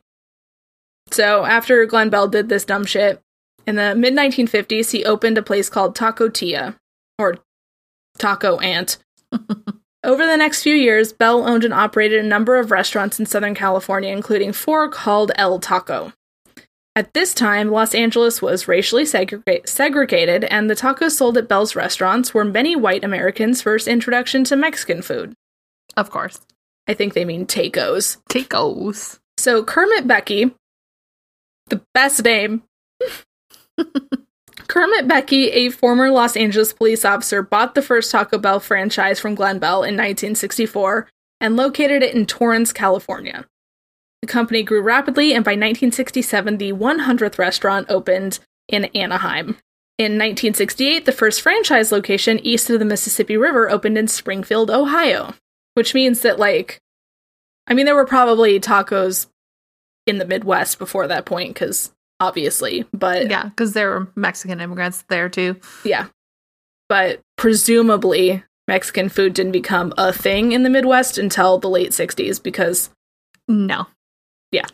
So 1.11 1.45
after 1.45 1.85
Glenn 1.85 2.09
Bell 2.09 2.27
did 2.27 2.49
this 2.49 2.65
dumb 2.65 2.85
shit, 2.85 3.21
in 3.67 3.75
the 3.75 3.93
mid 3.93 4.15
1950s, 4.15 4.93
he 4.93 5.05
opened 5.05 5.37
a 5.37 5.43
place 5.43 5.69
called 5.69 5.95
Taco 5.95 6.27
Tia, 6.27 6.75
or 7.19 7.35
Taco 8.17 8.57
Ant. 8.59 8.97
Over 10.03 10.25
the 10.25 10.37
next 10.37 10.63
few 10.63 10.75
years, 10.75 11.11
Bell 11.11 11.47
owned 11.47 11.63
and 11.63 11.73
operated 11.73 12.23
a 12.23 12.27
number 12.27 12.57
of 12.57 12.71
restaurants 12.71 13.19
in 13.19 13.25
Southern 13.25 13.55
California, 13.55 14.11
including 14.11 14.53
four 14.53 14.89
called 14.89 15.31
El 15.35 15.59
Taco. 15.59 16.13
At 16.95 17.13
this 17.13 17.33
time, 17.33 17.69
Los 17.71 17.93
Angeles 17.93 18.41
was 18.41 18.67
racially 18.67 19.03
segrega- 19.03 19.67
segregated, 19.67 20.45
and 20.45 20.69
the 20.69 20.75
tacos 20.75 21.11
sold 21.11 21.37
at 21.37 21.47
Bell's 21.47 21.75
restaurants 21.75 22.33
were 22.33 22.45
many 22.45 22.75
white 22.75 23.03
Americans' 23.03 23.61
first 23.61 23.87
introduction 23.87 24.43
to 24.45 24.55
Mexican 24.55 25.01
food. 25.01 25.33
Of 25.95 26.09
course. 26.09 26.39
I 26.87 26.93
think 26.93 27.13
they 27.13 27.25
mean 27.25 27.45
tacos. 27.45 28.17
Tacos. 28.29 29.19
So 29.37 29.63
Kermit 29.63 30.07
Becke, 30.07 30.53
the 31.67 31.81
best 31.93 32.23
name. 32.23 32.63
Kermit 34.77 35.07
Becke, 35.07 35.49
a 35.53 35.69
former 35.71 36.11
Los 36.11 36.37
Angeles 36.37 36.71
police 36.71 37.03
officer, 37.03 37.41
bought 37.41 37.73
the 37.73 37.81
first 37.81 38.11
Taco 38.11 38.37
Bell 38.37 38.59
franchise 38.59 39.19
from 39.19 39.33
Glenn 39.33 39.57
Bell 39.57 39.77
in 39.77 39.95
1964 39.95 41.09
and 41.41 41.55
located 41.55 42.03
it 42.03 42.13
in 42.13 42.27
Torrance, 42.27 42.71
California. 42.71 43.47
The 44.21 44.27
company 44.27 44.61
grew 44.61 44.83
rapidly, 44.83 45.33
and 45.33 45.43
by 45.43 45.53
1967, 45.53 46.59
the 46.59 46.73
100th 46.73 47.39
restaurant 47.39 47.87
opened 47.89 48.37
in 48.67 48.85
Anaheim. 48.93 49.57
In 49.97 50.13
1968, 50.13 51.07
the 51.07 51.11
first 51.11 51.41
franchise 51.41 51.91
location 51.91 52.37
east 52.43 52.69
of 52.69 52.77
the 52.77 52.85
Mississippi 52.85 53.35
River 53.35 53.71
opened 53.71 53.97
in 53.97 54.07
Springfield, 54.07 54.69
Ohio, 54.69 55.33
which 55.73 55.95
means 55.95 56.19
that, 56.19 56.37
like, 56.37 56.77
I 57.65 57.73
mean, 57.73 57.87
there 57.87 57.95
were 57.95 58.05
probably 58.05 58.59
tacos 58.59 59.25
in 60.05 60.19
the 60.19 60.25
Midwest 60.25 60.77
before 60.77 61.07
that 61.07 61.25
point, 61.25 61.55
because 61.55 61.93
obviously, 62.19 62.85
but 62.93 63.29
Yeah, 63.29 63.43
because 63.45 63.73
there 63.73 63.89
were 63.89 64.07
Mexican 64.15 64.59
immigrants 64.59 65.03
there 65.09 65.29
too. 65.29 65.55
yeah. 65.83 66.07
But 66.89 67.19
presumably, 67.37 68.43
Mexican 68.67 69.09
food 69.09 69.33
didn't 69.33 69.51
become 69.51 69.93
a 69.97 70.13
thing 70.13 70.51
in 70.53 70.63
the 70.63 70.69
Midwest 70.69 71.17
until 71.17 71.57
the 71.57 71.69
late 71.69 71.91
60s 71.91 72.41
because, 72.41 72.89
No. 73.47 73.87
Yeah. 74.51 74.67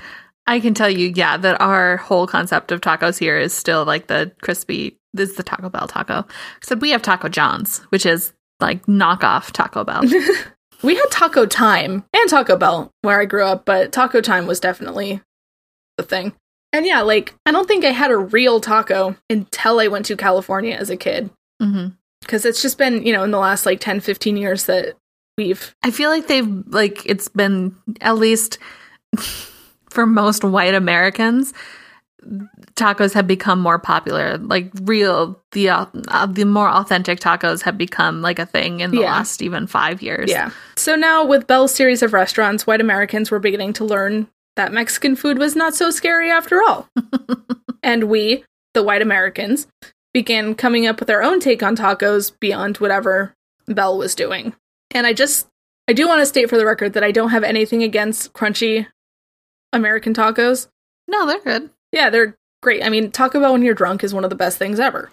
I 0.45 0.59
can 0.59 0.73
tell 0.73 0.89
you, 0.89 1.11
yeah, 1.15 1.37
that 1.37 1.59
our 1.61 1.97
whole 1.97 2.27
concept 2.27 2.71
of 2.71 2.81
tacos 2.81 3.17
here 3.17 3.37
is 3.39 3.53
still 3.53 3.85
like 3.85 4.07
the 4.07 4.31
crispy. 4.41 4.97
This 5.13 5.29
is 5.31 5.35
the 5.37 5.43
Taco 5.43 5.69
Bell 5.69 5.87
taco. 5.87 6.25
Except 6.57 6.81
we 6.81 6.89
have 6.91 7.01
Taco 7.01 7.29
John's, 7.29 7.79
which 7.89 8.05
is 8.05 8.33
like 8.59 8.85
knockoff 8.85 9.51
Taco 9.51 9.83
Bell. 9.83 10.03
we 10.83 10.95
had 10.95 11.05
Taco 11.11 11.45
Time 11.45 12.03
and 12.13 12.29
Taco 12.29 12.57
Bell 12.57 12.91
where 13.03 13.21
I 13.21 13.25
grew 13.25 13.45
up, 13.45 13.63
but 13.65 13.91
Taco 13.93 14.19
Time 14.21 14.45
was 14.45 14.59
definitely 14.59 15.21
the 15.97 16.03
thing. 16.03 16.33
And 16.73 16.85
yeah, 16.85 17.01
like, 17.01 17.33
I 17.45 17.51
don't 17.51 17.67
think 17.67 17.85
I 17.85 17.91
had 17.91 18.11
a 18.11 18.17
real 18.17 18.59
taco 18.59 19.15
until 19.29 19.79
I 19.79 19.87
went 19.87 20.05
to 20.07 20.17
California 20.17 20.75
as 20.75 20.89
a 20.89 20.97
kid 20.97 21.29
hmm 21.61 21.87
because 22.21 22.45
it's 22.45 22.61
just 22.61 22.77
been, 22.77 23.05
you 23.05 23.11
know, 23.13 23.23
in 23.23 23.31
the 23.31 23.37
last 23.37 23.65
like 23.65 23.79
10, 23.81 23.99
15 23.99 24.37
years 24.37 24.63
that 24.65 24.95
we've 25.37 25.75
I 25.83 25.91
feel 25.91 26.09
like 26.09 26.27
they've 26.27 26.47
like 26.67 27.05
it's 27.05 27.27
been 27.27 27.75
at 28.01 28.15
least 28.17 28.57
for 29.89 30.05
most 30.05 30.43
white 30.43 30.73
Americans, 30.73 31.53
tacos 32.75 33.13
have 33.13 33.27
become 33.27 33.59
more 33.59 33.77
popular. 33.77 34.37
Like 34.37 34.71
real, 34.83 35.39
the 35.51 35.69
uh, 35.69 35.85
uh, 36.07 36.25
the 36.25 36.45
more 36.45 36.69
authentic 36.69 37.19
tacos 37.19 37.61
have 37.63 37.77
become 37.77 38.21
like 38.21 38.39
a 38.39 38.45
thing 38.45 38.79
in 38.79 38.91
the 38.91 39.01
Yeah. 39.01 39.11
last 39.11 39.41
even 39.41 39.67
five 39.67 40.01
years. 40.01 40.29
Yeah. 40.31 40.51
So 40.77 40.95
now 40.95 41.25
with 41.25 41.45
Bell's 41.47 41.73
series 41.75 42.01
of 42.01 42.13
restaurants, 42.13 42.65
white 42.65 42.81
Americans 42.81 43.29
were 43.31 43.39
beginning 43.39 43.73
to 43.73 43.85
learn 43.85 44.27
that 44.55 44.73
Mexican 44.73 45.15
food 45.15 45.37
was 45.37 45.55
not 45.55 45.73
so 45.73 45.89
scary 45.89 46.29
after 46.29 46.61
all. 46.61 46.87
and 47.83 48.05
we, 48.05 48.45
the 48.73 48.83
white 48.83 49.01
Americans, 49.01 49.67
began 50.13 50.55
coming 50.55 50.85
up 50.85 50.99
with 50.99 51.09
our 51.09 51.23
own 51.23 51.39
take 51.39 51.63
on 51.63 51.75
tacos 51.75 52.31
beyond 52.39 52.77
whatever 52.77 53.33
Bell 53.67 53.97
was 53.97 54.15
doing. 54.15 54.53
And 54.91 55.07
I 55.07 55.13
just 55.13 55.47
I 55.87 55.93
do 55.93 56.07
want 56.07 56.21
to 56.21 56.25
state 56.25 56.49
for 56.49 56.57
the 56.57 56.65
record 56.65 56.93
that 56.93 57.03
I 57.03 57.11
don't 57.11 57.31
have 57.31 57.43
anything 57.43 57.83
against 57.83 58.33
crunchy 58.33 58.87
American 59.73 60.13
tacos. 60.13 60.67
no, 61.07 61.25
they're 61.25 61.39
good. 61.41 61.69
Yeah, 61.91 62.09
they're 62.09 62.37
great. 62.61 62.83
I 62.83 62.89
mean, 62.89 63.11
Taco 63.11 63.39
Bell 63.39 63.51
when 63.51 63.63
you're 63.63 63.73
drunk 63.73 64.03
is 64.03 64.13
one 64.13 64.23
of 64.23 64.29
the 64.29 64.35
best 64.35 64.57
things 64.57 64.79
ever. 64.79 65.09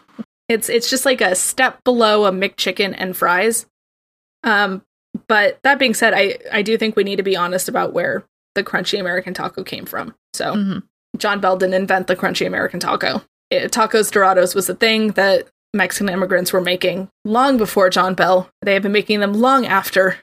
It's 0.49 0.69
it's 0.69 0.91
just 0.91 1.05
like 1.05 1.21
a 1.21 1.35
step 1.35 1.83
below 1.85 2.25
a 2.25 2.33
McChicken 2.33 2.95
and 2.97 3.17
fries. 3.17 3.67
Um, 4.43 4.83
but 5.29 5.59
that 5.63 5.79
being 5.79 5.95
said, 5.95 6.15
I 6.15 6.39
I 6.53 6.63
do 6.63 6.77
think 6.77 6.97
we 6.97 7.05
need 7.05 7.17
to 7.17 7.23
be 7.23 7.37
honest 7.37 7.69
about 7.69 7.93
where 7.93 8.25
the 8.55 8.65
crunchy 8.65 8.99
American 9.01 9.35
taco 9.35 9.63
came 9.65 9.87
from. 9.87 10.15
So 10.35 10.55
Mhm. 10.55 10.83
John 11.17 11.41
Bell 11.41 11.57
didn't 11.57 11.75
invent 11.75 12.07
the 12.07 12.17
crunchy 12.17 12.47
American 12.47 12.81
taco. 12.81 13.23
It, 13.51 13.73
tacos 13.73 14.11
Dorados 14.13 14.55
was 14.55 14.69
a 14.69 14.75
thing 14.75 15.13
that 15.13 15.49
Mexican 15.75 16.09
immigrants 16.09 16.53
were 16.53 16.61
making 16.61 17.09
long 17.25 17.57
before 17.57 17.91
John 17.91 18.15
Bell. 18.15 18.49
They 18.63 18.75
have 18.75 18.83
been 18.83 18.93
making 18.93 19.21
them 19.21 19.35
long 19.35 19.67
after, 19.67 20.19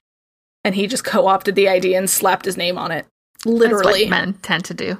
and 0.63 0.75
he 0.75 0.87
just 0.87 1.03
co-opted 1.03 1.55
the 1.55 1.67
idea 1.69 1.97
and 1.97 2.09
slapped 2.09 2.45
his 2.45 2.57
name 2.57 2.77
on 2.77 2.91
it. 2.91 3.05
Literally, 3.45 4.01
That's 4.05 4.11
what 4.11 4.25
men 4.25 4.33
tend 4.41 4.65
to 4.65 4.73
do. 4.73 4.97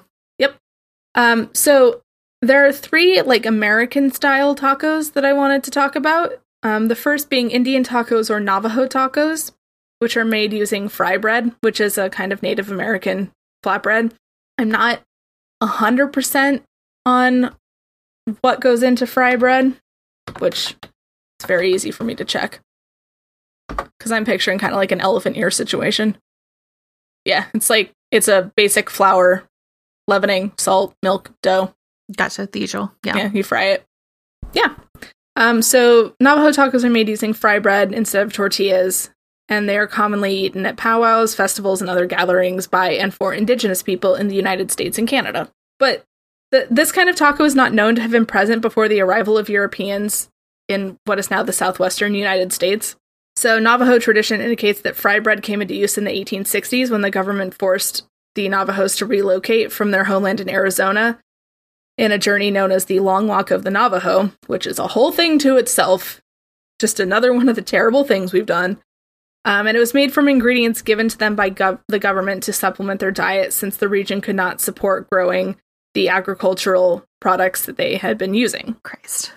um, 1.15 1.49
so 1.53 2.01
there 2.43 2.67
are 2.67 2.71
three 2.71 3.21
like 3.23 3.45
American 3.45 4.11
style 4.11 4.55
tacos 4.55 5.13
that 5.13 5.25
I 5.25 5.34
wanted 5.34 5.63
to 5.63 5.71
talk 5.71 5.95
about. 5.95 6.34
Um, 6.63 6.88
the 6.89 6.95
first 6.95 7.30
being 7.30 7.49
Indian 7.49 7.84
tacos 7.84 8.30
or 8.30 8.39
Navajo 8.39 8.86
tacos. 8.88 9.51
Which 10.00 10.18
are 10.18 10.26
made 10.26 10.54
using 10.54 10.89
fry 10.89 11.18
bread, 11.18 11.54
which 11.62 11.80
is 11.80 11.98
a 11.98 12.10
kind 12.10 12.32
of 12.32 12.43
Native 12.43 12.72
American 12.72 13.32
flatbread. 13.64 14.12
I'm 14.58 14.70
not 14.70 15.02
100% 15.62 16.62
on 17.06 17.56
what 18.41 18.60
goes 18.60 18.84
into 18.84 19.08
fry 19.08 19.36
bread, 19.36 19.76
which 20.39 20.76
is 21.39 21.45
very 21.45 21.74
easy 21.74 21.91
for 21.91 22.04
me 22.04 22.16
to 22.16 22.26
check. 22.26 22.60
Because 23.68 24.12
I'm 24.12 24.26
picturing 24.26 24.60
kind 24.60 24.74
of 24.74 24.78
like 24.78 24.91
an 24.91 25.02
elephant 25.02 25.38
ear 25.38 25.52
situation. 25.52 26.18
Yeah, 27.26 27.45
it's 27.54 27.70
like 27.70 27.91
it's 28.12 28.28
a 28.28 28.52
basic 28.56 28.89
flour, 28.89 29.43
leavening, 30.08 30.54
salt, 30.58 30.93
milk, 31.04 31.32
dough. 31.41 31.74
Gotcha. 32.16 32.48
The 32.50 32.62
usual. 32.62 32.93
Yeah. 33.04 33.18
Yeah, 33.18 33.32
you 33.32 33.43
fry 33.43 33.66
it. 33.66 33.84
Yeah. 34.54 34.76
Um, 35.36 35.62
so 35.62 36.16
Navajo 36.20 36.52
tacos 36.52 36.84
are 36.84 36.89
made 36.89 37.10
using 37.10 37.34
fry 37.34 37.60
bread 37.60 37.91
instead 37.91 38.26
of 38.26 38.34
tortillas, 38.34 39.10
and 39.50 39.68
they 39.68 39.78
are 39.78 39.88
commonly 39.88 40.36
eaten 40.36 40.66
at 40.66 40.78
powwows, 40.78 41.36
festivals, 41.36 41.82
and 41.82 41.89
other 41.89 42.06
gatherings 42.06 42.68
by 42.68 42.91
and 42.91 43.14
for 43.14 43.34
indigenous 43.34 43.82
people 43.82 44.16
in 44.16 44.28
the 44.28 44.36
United 44.36 44.72
States 44.72 44.98
and 44.98 45.08
Canada. 45.08 45.50
But 45.80 46.04
th- 46.52 46.68
this 46.70 46.91
kind 46.91 47.10
of 47.10 47.16
taco 47.16 47.43
is 47.43 47.56
not 47.56 47.74
known 47.74 47.95
to 47.95 48.02
have 48.02 48.12
been 48.12 48.26
present 48.26 48.62
before 48.62 48.88
the 48.88 49.02
arrival 49.02 49.38
of 49.38 49.50
Europeans 49.50 50.30
in 50.68 50.98
what 51.06 51.20
is 51.20 51.32
now 51.32 51.43
the 51.43 51.54
southwestern 51.54 52.14
United 52.14 52.52
States. 52.52 52.95
So 53.36 53.60
Navajo 53.60 54.00
tradition 54.00 54.41
indicates 54.41 54.82
that 54.82 54.95
fry 54.95 55.20
bread 55.20 55.43
came 55.43 55.62
into 55.62 55.76
use 55.76 55.98
in 55.98 56.04
the 56.04 56.12
1860s 56.12 56.89
when 56.89 57.02
the 57.02 57.12
government 57.12 57.54
forced 57.54 58.04
the 58.36 58.50
Navajos 58.50 58.98
to 58.98 59.06
relocate 59.06 59.72
from 59.72 59.91
their 59.91 60.06
homeland 60.06 60.39
in 60.39 60.50
Arizona 60.50 61.20
in 61.98 62.12
a 62.12 62.18
journey 62.18 62.52
known 62.52 62.72
as 62.72 62.86
the 62.86 63.00
Long 63.00 63.28
Walk 63.28 63.50
of 63.52 63.64
the 63.64 63.72
Navajo, 63.72 64.32
which 64.45 64.68
is 64.68 64.80
a 64.80 64.88
whole 64.88 65.12
thing 65.12 65.39
to 65.39 65.58
itself. 65.58 66.22
Just 66.80 67.00
another 67.00 67.34
one 67.34 67.50
of 67.50 67.56
the 67.56 67.62
terrible 67.62 68.04
things 68.04 68.34
we've 68.34 68.45
done. 68.45 68.80
Um, 69.48 69.66
and 69.66 69.78
it 69.78 69.80
was 69.80 69.93
made 69.93 70.12
from 70.12 70.28
ingredients 70.28 70.82
given 70.82 71.08
to 71.08 71.18
them 71.18 71.34
by 71.34 71.50
gov- 71.50 71.80
the 71.88 72.00
government 72.00 72.43
to 72.43 72.54
supplement 72.54 73.00
their 73.00 73.12
diet 73.12 73.54
since 73.54 73.78
the 73.78 73.88
region 73.88 74.20
could 74.20 74.36
not 74.36 74.60
support 74.60 75.10
growing 75.10 75.56
the 75.93 76.10
agricultural 76.10 77.06
products 77.22 77.66
that 77.66 77.78
they 77.78 77.95
had 77.95 78.18
been 78.18 78.34
using. 78.34 78.76
Christ. 78.84 79.32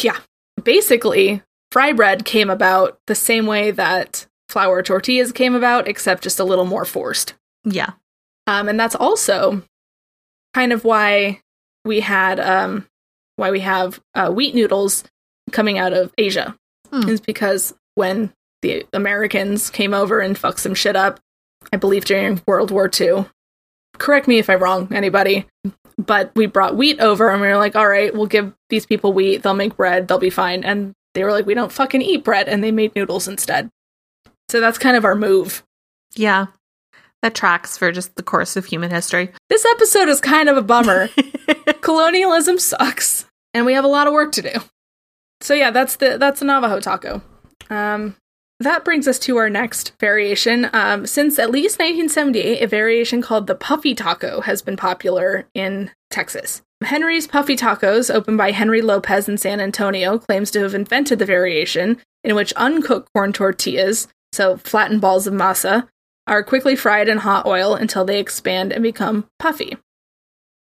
Yeah. 0.00 0.16
Basically, 0.64 1.42
fry 1.70 1.92
bread 1.92 2.24
came 2.24 2.48
about 2.48 2.98
the 3.06 3.14
same 3.14 3.44
way 3.44 3.72
that 3.72 4.26
flour 4.48 4.82
tortillas 4.82 5.32
came 5.32 5.54
about, 5.54 5.86
except 5.86 6.22
just 6.22 6.40
a 6.40 6.44
little 6.44 6.64
more 6.64 6.86
forced. 6.86 7.34
Yeah. 7.62 7.90
Um, 8.46 8.70
and 8.70 8.80
that's 8.80 8.94
also 8.94 9.62
kind 10.54 10.72
of 10.72 10.82
why 10.82 11.42
we 11.84 12.00
had 12.00 12.40
um, 12.40 12.86
why 13.36 13.50
we 13.50 13.60
have 13.60 14.00
uh, 14.14 14.30
wheat 14.30 14.54
noodles 14.54 15.04
coming 15.50 15.76
out 15.76 15.92
of 15.92 16.10
Asia. 16.16 16.56
Hmm. 16.90 17.06
Is 17.06 17.20
because 17.20 17.74
when 17.96 18.32
the 18.62 18.86
Americans 18.92 19.70
came 19.70 19.92
over 19.92 20.20
and 20.20 20.38
fucked 20.38 20.60
some 20.60 20.74
shit 20.74 20.96
up, 20.96 21.20
I 21.72 21.76
believe 21.76 22.04
during 22.04 22.40
World 22.46 22.70
War 22.70 22.90
II. 22.98 23.26
Correct 23.98 24.26
me 24.26 24.38
if 24.38 24.48
I'm 24.48 24.62
wrong, 24.62 24.88
anybody. 24.92 25.46
But 25.98 26.32
we 26.34 26.46
brought 26.46 26.76
wheat 26.76 27.00
over 27.00 27.30
and 27.30 27.40
we 27.40 27.48
were 27.48 27.58
like, 27.58 27.76
all 27.76 27.86
right, 27.86 28.14
we'll 28.14 28.26
give 28.26 28.54
these 28.70 28.86
people 28.86 29.12
wheat. 29.12 29.42
They'll 29.42 29.54
make 29.54 29.76
bread. 29.76 30.08
They'll 30.08 30.18
be 30.18 30.30
fine. 30.30 30.64
And 30.64 30.94
they 31.14 31.22
were 31.24 31.32
like, 31.32 31.46
we 31.46 31.54
don't 31.54 31.70
fucking 31.70 32.00
eat 32.00 32.24
bread. 32.24 32.48
And 32.48 32.64
they 32.64 32.72
made 32.72 32.94
noodles 32.96 33.28
instead. 33.28 33.68
So 34.48 34.60
that's 34.60 34.78
kind 34.78 34.96
of 34.96 35.04
our 35.04 35.14
move. 35.14 35.62
Yeah. 36.14 36.46
That 37.22 37.34
tracks 37.34 37.78
for 37.78 37.92
just 37.92 38.16
the 38.16 38.22
course 38.22 38.56
of 38.56 38.66
human 38.66 38.90
history. 38.90 39.30
This 39.48 39.64
episode 39.64 40.08
is 40.08 40.20
kind 40.20 40.48
of 40.48 40.56
a 40.56 40.62
bummer. 40.62 41.08
Colonialism 41.80 42.58
sucks, 42.58 43.26
and 43.54 43.64
we 43.64 43.74
have 43.74 43.84
a 43.84 43.88
lot 43.88 44.08
of 44.08 44.12
work 44.12 44.32
to 44.32 44.42
do. 44.42 44.50
So 45.40 45.54
yeah, 45.54 45.70
that's 45.70 45.96
the 45.96 46.18
that's 46.18 46.40
the 46.40 46.46
Navajo 46.46 46.80
taco. 46.80 47.22
Um, 47.70 48.16
that 48.62 48.84
brings 48.84 49.06
us 49.06 49.18
to 49.20 49.36
our 49.36 49.50
next 49.50 49.92
variation. 50.00 50.68
Um, 50.72 51.06
since 51.06 51.38
at 51.38 51.50
least 51.50 51.78
1978, 51.78 52.62
a 52.62 52.66
variation 52.66 53.22
called 53.22 53.46
the 53.46 53.54
Puffy 53.54 53.94
Taco 53.94 54.40
has 54.42 54.62
been 54.62 54.76
popular 54.76 55.46
in 55.54 55.90
Texas. 56.10 56.62
Henry's 56.84 57.26
Puffy 57.26 57.56
Tacos, 57.56 58.12
opened 58.12 58.38
by 58.38 58.50
Henry 58.50 58.82
Lopez 58.82 59.28
in 59.28 59.38
San 59.38 59.60
Antonio, 59.60 60.18
claims 60.18 60.50
to 60.50 60.60
have 60.60 60.74
invented 60.74 61.18
the 61.18 61.24
variation 61.24 62.00
in 62.24 62.34
which 62.34 62.52
uncooked 62.54 63.12
corn 63.14 63.32
tortillas, 63.32 64.08
so 64.32 64.56
flattened 64.56 65.00
balls 65.00 65.26
of 65.26 65.34
masa, 65.34 65.88
are 66.26 66.42
quickly 66.42 66.76
fried 66.76 67.08
in 67.08 67.18
hot 67.18 67.46
oil 67.46 67.74
until 67.74 68.04
they 68.04 68.18
expand 68.18 68.72
and 68.72 68.82
become 68.82 69.26
puffy. 69.38 69.76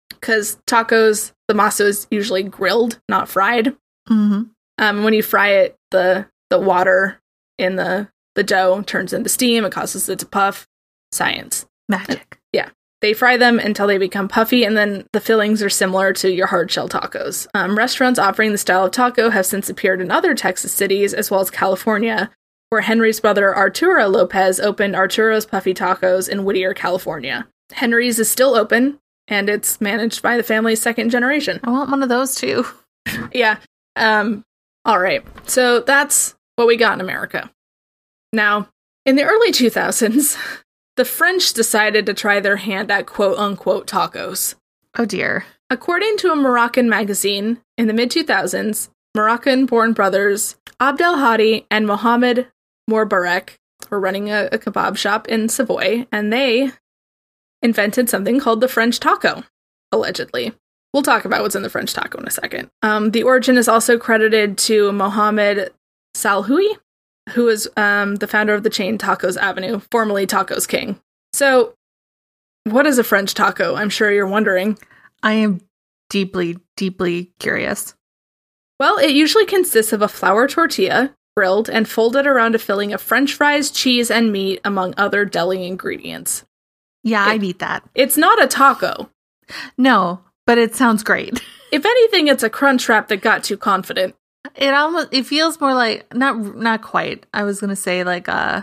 Because 0.10 0.58
tacos, 0.68 1.34
the 1.48 1.54
masa 1.54 1.82
is 1.82 2.08
usually 2.10 2.44
grilled, 2.44 3.00
not 3.10 3.30
fried. 3.30 3.76
hmm 4.08 4.44
Um, 4.78 5.04
when 5.04 5.14
you 5.14 5.24
fry 5.24 5.50
it, 5.50 5.78
the 5.92 6.28
the 6.50 6.60
water 6.60 7.20
in 7.58 7.76
the 7.76 8.10
the 8.36 8.44
dough 8.44 8.82
turns 8.82 9.14
into 9.14 9.30
steam. 9.30 9.66
It 9.66 9.72
causes 9.72 10.10
it 10.10 10.20
to 10.20 10.26
puff. 10.26 10.68
Science. 11.12 11.66
Magic. 11.88 12.38
Yeah, 12.52 12.70
they 13.02 13.14
fry 13.14 13.38
them 13.38 13.60
until 13.60 13.88
they 13.88 13.98
become 13.98 14.28
puffy, 14.28 14.64
and 14.64 14.76
then 14.76 15.06
the 15.14 15.22
fillings 15.22 15.62
are 15.62 15.70
similar 15.70 16.12
to 16.14 16.32
your 16.32 16.48
hard 16.48 16.72
shell 16.72 16.90
tacos. 16.90 17.48
Um, 17.54 17.78
restaurants 17.78 18.20
offering 18.20 18.52
the 18.52 18.58
style 18.58 18.86
of 18.86 18.92
taco 18.92 19.30
have 19.30 19.46
since 19.46 19.70
appeared 19.70 20.02
in 20.02 20.12
other 20.12 20.34
Texas 20.34 20.74
cities 20.74 21.14
as 21.14 21.30
well 21.30 21.42
as 21.42 21.52
California, 21.52 22.32
where 22.70 22.82
Henry's 22.82 23.20
brother 23.20 23.56
Arturo 23.56 24.08
Lopez 24.08 24.60
opened 24.60 24.96
Arturo's 24.96 25.46
Puffy 25.46 25.74
Tacos 25.74 26.28
in 26.28 26.44
Whittier, 26.44 26.74
California. 26.74 27.48
Henry's 27.72 28.20
is 28.20 28.30
still 28.30 28.56
open, 28.56 29.00
and 29.28 29.50
it's 29.50 29.80
managed 29.80 30.22
by 30.22 30.38
the 30.38 30.44
family's 30.44 30.82
second 30.82 31.10
generation. 31.10 31.60
I 31.64 31.70
want 31.70 31.92
one 31.92 32.04
of 32.04 32.10
those 32.10 32.36
too. 32.36 32.66
Yeah. 33.34 33.58
Um 33.96 34.44
all 34.84 35.00
right. 35.00 35.24
So 35.48 35.80
that's 35.82 36.35
what 36.56 36.68
we 36.68 36.78
got 36.78 36.94
in 36.94 37.02
America. 37.02 37.52
Now, 38.34 38.70
in 39.06 39.16
the 39.16 39.24
early 39.24 39.52
2000s, 39.52 40.38
the 40.96 41.06
French 41.06 41.54
decided 41.54 42.06
to 42.06 42.14
try 42.14 42.40
their 42.40 42.58
hand 42.58 42.92
at 42.92 43.06
quote 43.06 43.38
unquote 43.38 43.88
tacos. 43.88 44.56
Oh 44.98 45.06
dear. 45.06 45.46
According 45.70 46.18
to 46.18 46.32
a 46.32 46.36
Moroccan 46.36 46.90
magazine, 46.90 47.60
in 47.78 47.88
the 47.88 47.94
mid 47.94 48.12
2000s, 48.12 48.90
Moroccan 49.16 49.66
born 49.66 49.94
brothers 49.94 50.56
Abdel 50.80 51.18
Hadi 51.18 51.66
and 51.72 51.88
Mohamed 51.88 52.48
Morbarek 52.90 53.56
were 53.90 54.00
running 54.00 54.30
a, 54.30 54.50
a 54.52 54.58
kebab 54.58 54.98
shop 54.98 55.28
in 55.28 55.50
Savoy, 55.50 56.06
and 56.12 56.32
they 56.32 56.72
invented 57.62 58.10
something 58.10 58.40
called 58.40 58.62
the 58.62 58.68
French 58.68 59.00
taco, 59.00 59.44
allegedly. 59.92 60.54
We'll 60.94 61.04
talk 61.04 61.26
about 61.26 61.42
what's 61.42 61.56
in 61.56 61.62
the 61.62 61.70
French 61.70 61.94
taco 61.94 62.20
in 62.20 62.28
a 62.28 62.32
second. 62.32 62.70
Um, 62.82 63.12
the 63.12 63.24
origin 63.24 63.58
is 63.58 63.68
also 63.68 63.98
credited 63.98 64.58
to 64.60 64.92
Mohamed 64.92 65.72
Salhui, 66.26 66.76
who 67.32 67.48
is 67.48 67.70
um, 67.78 68.16
the 68.16 68.28
founder 68.28 68.54
of 68.56 68.64
the 68.64 68.70
chain 68.70 68.98
Tacos 68.98 69.38
Avenue, 69.38 69.80
formerly 69.92 70.26
Tacos 70.26 70.68
King. 70.68 71.00
So, 71.34 71.76
what 72.64 72.88
is 72.88 72.98
a 72.98 73.04
French 73.04 73.34
taco? 73.36 73.76
I'm 73.76 73.90
sure 73.92 74.12
you're 74.12 74.26
wondering. 74.28 74.78
I 75.22 75.34
am 75.34 75.62
deeply, 76.10 76.58
deeply 76.76 77.32
curious. 77.40 77.94
Well, 78.80 78.98
it 78.98 79.12
usually 79.12 79.46
consists 79.46 79.94
of 79.94 80.02
a 80.02 80.08
flour 80.08 80.48
tortilla, 80.48 81.14
grilled 81.38 81.70
and 81.70 81.88
folded 81.88 82.26
around 82.26 82.56
a 82.56 82.60
filling 82.60 82.92
of 82.92 83.02
french 83.02 83.34
fries, 83.34 83.70
cheese, 83.70 84.10
and 84.10 84.32
meat, 84.32 84.60
among 84.66 84.94
other 84.98 85.26
deli 85.26 85.66
ingredients. 85.68 86.44
Yeah, 87.04 87.26
It- 87.28 87.34
I'd 87.34 87.44
eat 87.44 87.60
that. 87.60 87.88
It's 87.94 88.18
not 88.18 88.42
a 88.44 88.48
taco. 88.48 89.12
No, 89.78 90.22
but 90.48 90.58
it 90.58 90.76
sounds 90.76 91.04
great. 91.04 91.42
If 91.72 91.84
anything, 91.86 92.28
it's 92.28 92.44
a 92.44 92.50
crunch 92.50 92.88
wrap 92.88 93.10
that 93.10 93.18
got 93.18 93.44
too 93.44 93.58
confident. 93.58 94.16
It 94.56 94.74
almost 94.74 95.10
it 95.12 95.26
feels 95.26 95.60
more 95.60 95.74
like 95.74 96.14
not 96.14 96.56
not 96.58 96.82
quite. 96.82 97.26
I 97.34 97.44
was 97.44 97.60
gonna 97.60 97.76
say 97.76 98.04
like 98.04 98.30
uh 98.30 98.62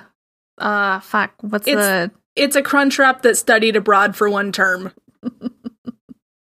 uh 0.59 1.01
fuck. 1.01 1.33
What's 1.41 1.67
It's- 1.67 1.85
the 1.85 2.11
It's 2.37 2.57
a 2.57 2.63
crunch 2.63 2.99
wrap 2.99 3.23
that 3.23 3.37
studied 3.37 3.77
abroad 3.77 4.15
for 4.17 4.29
one 4.31 4.53
term. 4.53 4.93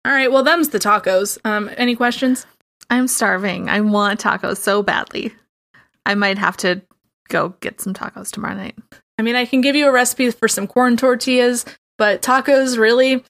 All 0.05 0.13
right, 0.13 0.33
well, 0.33 0.43
them's 0.43 0.71
the 0.71 0.79
tacos. 0.79 1.39
Um, 1.45 1.71
any 1.77 1.95
questions? 1.95 2.47
I'm 2.89 3.07
starving. 3.07 3.69
I 3.69 3.81
want 3.81 4.21
tacos 4.21 4.57
so 4.57 4.83
badly. 4.83 5.33
I 6.07 6.15
might 6.15 6.39
have 6.39 6.57
to 6.59 6.81
go 7.29 7.51
get 7.61 7.81
some 7.81 7.93
tacos 7.95 8.31
tomorrow 8.31 8.55
night. 8.55 8.77
I 9.19 9.23
mean, 9.23 9.37
I 9.37 9.45
can 9.45 9.61
give 9.61 9.77
you 9.77 9.87
a 9.87 9.93
recipe 9.93 10.31
for 10.31 10.49
some 10.49 10.67
corn 10.67 10.97
tortillas, 10.97 11.67
but 11.99 12.23
tacos, 12.23 12.79
really, 12.79 13.23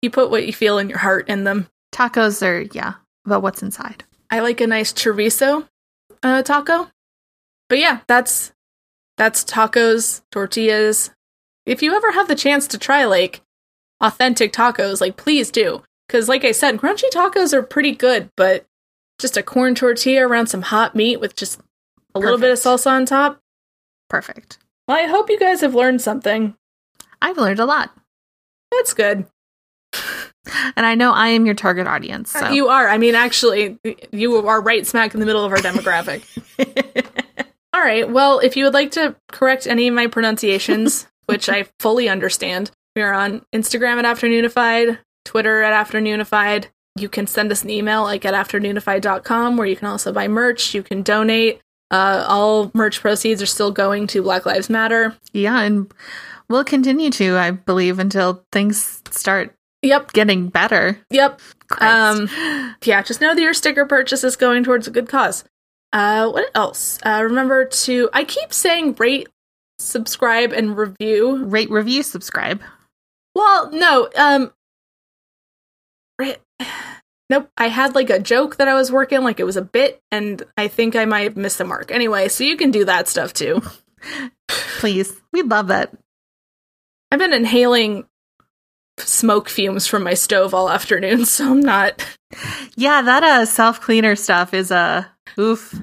you 0.00 0.10
put 0.10 0.30
what 0.30 0.46
you 0.46 0.52
feel 0.52 0.78
in 0.78 0.88
your 0.88 0.98
heart 0.98 1.28
in 1.28 1.44
them. 1.44 1.68
Tacos 1.94 2.42
are 2.44 2.62
yeah, 2.72 2.94
but 3.26 3.40
what's 3.40 3.62
inside? 3.62 4.02
I 4.34 4.40
like 4.40 4.60
a 4.60 4.66
nice 4.66 4.92
chorizo 4.92 5.68
uh, 6.24 6.42
taco. 6.42 6.90
But 7.68 7.78
yeah, 7.78 8.00
that's 8.08 8.52
that's 9.16 9.44
tacos, 9.44 10.22
tortillas. 10.32 11.10
If 11.66 11.82
you 11.82 11.94
ever 11.94 12.10
have 12.10 12.26
the 12.26 12.34
chance 12.34 12.66
to 12.66 12.76
try 12.76 13.04
like 13.04 13.42
authentic 14.00 14.52
tacos, 14.52 15.00
like 15.00 15.16
please 15.16 15.52
do. 15.52 15.84
Cuz 16.08 16.28
like 16.28 16.44
I 16.44 16.50
said, 16.50 16.78
crunchy 16.78 17.08
tacos 17.12 17.52
are 17.52 17.62
pretty 17.62 17.92
good, 17.92 18.28
but 18.36 18.66
just 19.20 19.36
a 19.36 19.42
corn 19.44 19.76
tortilla 19.76 20.26
around 20.26 20.48
some 20.48 20.62
hot 20.62 20.96
meat 20.96 21.20
with 21.20 21.36
just 21.36 21.60
a 22.12 22.18
little 22.18 22.36
bit 22.36 22.50
of 22.50 22.58
salsa 22.58 22.90
on 22.90 23.06
top. 23.06 23.40
Perfect. 24.10 24.58
Well, 24.88 24.96
I 24.96 25.06
hope 25.06 25.30
you 25.30 25.38
guys 25.38 25.60
have 25.60 25.76
learned 25.76 26.02
something. 26.02 26.56
I've 27.22 27.38
learned 27.38 27.60
a 27.60 27.66
lot. 27.66 27.96
That's 28.72 28.94
good. 28.94 29.26
And 30.76 30.84
I 30.84 30.94
know 30.94 31.12
I 31.12 31.28
am 31.28 31.46
your 31.46 31.54
target 31.54 31.86
audience. 31.86 32.30
So 32.30 32.50
You 32.50 32.68
are. 32.68 32.88
I 32.88 32.98
mean, 32.98 33.14
actually, 33.14 33.78
you 34.12 34.46
are 34.46 34.60
right 34.60 34.86
smack 34.86 35.14
in 35.14 35.20
the 35.20 35.26
middle 35.26 35.44
of 35.44 35.52
our 35.52 35.58
demographic. 35.58 36.24
All 37.72 37.80
right. 37.80 38.08
Well, 38.08 38.38
if 38.38 38.56
you 38.56 38.64
would 38.64 38.74
like 38.74 38.92
to 38.92 39.16
correct 39.32 39.66
any 39.66 39.88
of 39.88 39.94
my 39.94 40.06
pronunciations, 40.06 41.06
which 41.26 41.48
I 41.48 41.66
fully 41.80 42.08
understand, 42.08 42.70
we 42.94 43.02
are 43.02 43.12
on 43.12 43.44
Instagram 43.54 44.02
at 44.02 44.04
Afternoonified, 44.04 44.98
Twitter 45.24 45.62
at 45.62 45.86
Afternoonified. 45.86 46.66
You 46.96 47.08
can 47.08 47.26
send 47.26 47.50
us 47.50 47.64
an 47.64 47.70
email 47.70 48.02
like 48.02 48.24
at 48.24 48.34
afternoonified.com 48.34 49.56
where 49.56 49.66
you 49.66 49.74
can 49.74 49.88
also 49.88 50.12
buy 50.12 50.28
merch. 50.28 50.74
You 50.74 50.82
can 50.82 51.02
donate. 51.02 51.60
Uh, 51.90 52.24
all 52.28 52.70
merch 52.74 53.00
proceeds 53.00 53.42
are 53.42 53.46
still 53.46 53.70
going 53.70 54.06
to 54.08 54.22
Black 54.22 54.46
Lives 54.46 54.70
Matter. 54.70 55.16
Yeah, 55.32 55.60
and 55.60 55.92
we'll 56.48 56.64
continue 56.64 57.10
to, 57.10 57.36
I 57.36 57.50
believe, 57.50 57.98
until 57.98 58.44
things 58.52 59.02
start 59.10 59.53
Yep. 59.84 60.12
getting 60.12 60.48
better. 60.48 60.98
Yep. 61.10 61.40
Christ. 61.68 62.32
Um, 62.32 62.74
yeah, 62.84 63.02
just 63.02 63.20
know 63.20 63.34
that 63.34 63.40
your 63.40 63.54
sticker 63.54 63.84
purchase 63.84 64.24
is 64.24 64.36
going 64.36 64.64
towards 64.64 64.88
a 64.88 64.90
good 64.90 65.08
cause. 65.08 65.44
Uh, 65.92 66.28
what 66.28 66.50
else? 66.54 66.98
Uh, 67.04 67.20
remember 67.22 67.66
to, 67.66 68.08
I 68.12 68.24
keep 68.24 68.52
saying 68.52 68.94
rate, 68.98 69.28
subscribe, 69.78 70.52
and 70.52 70.76
review. 70.76 71.44
Rate, 71.44 71.70
review, 71.70 72.02
subscribe. 72.02 72.60
Well, 73.34 73.70
no, 73.70 74.08
um, 74.16 74.52
nope. 77.28 77.50
I 77.56 77.68
had 77.68 77.94
like 77.94 78.10
a 78.10 78.18
joke 78.18 78.56
that 78.56 78.68
I 78.68 78.74
was 78.74 78.90
working, 78.90 79.22
like 79.22 79.38
it 79.38 79.44
was 79.44 79.56
a 79.56 79.62
bit, 79.62 80.00
and 80.10 80.42
I 80.56 80.68
think 80.68 80.96
I 80.96 81.04
might 81.04 81.22
have 81.22 81.36
missed 81.36 81.58
the 81.58 81.64
mark. 81.64 81.90
Anyway, 81.90 82.28
so 82.28 82.42
you 82.44 82.56
can 82.56 82.70
do 82.70 82.84
that 82.86 83.08
stuff 83.08 83.32
too. 83.32 83.62
Please. 84.48 85.12
We'd 85.32 85.48
love 85.48 85.68
that. 85.68 85.92
I've 87.10 87.18
been 87.18 87.32
inhaling 87.32 88.06
smoke 88.98 89.48
fumes 89.48 89.86
from 89.86 90.02
my 90.02 90.14
stove 90.14 90.54
all 90.54 90.70
afternoon, 90.70 91.24
so 91.26 91.50
I'm 91.50 91.60
not. 91.60 92.04
Yeah, 92.76 93.02
that 93.02 93.22
uh 93.22 93.46
self 93.46 93.80
cleaner 93.80 94.16
stuff 94.16 94.54
is 94.54 94.70
a 94.70 94.76
uh, 95.36 95.40
oof. 95.40 95.74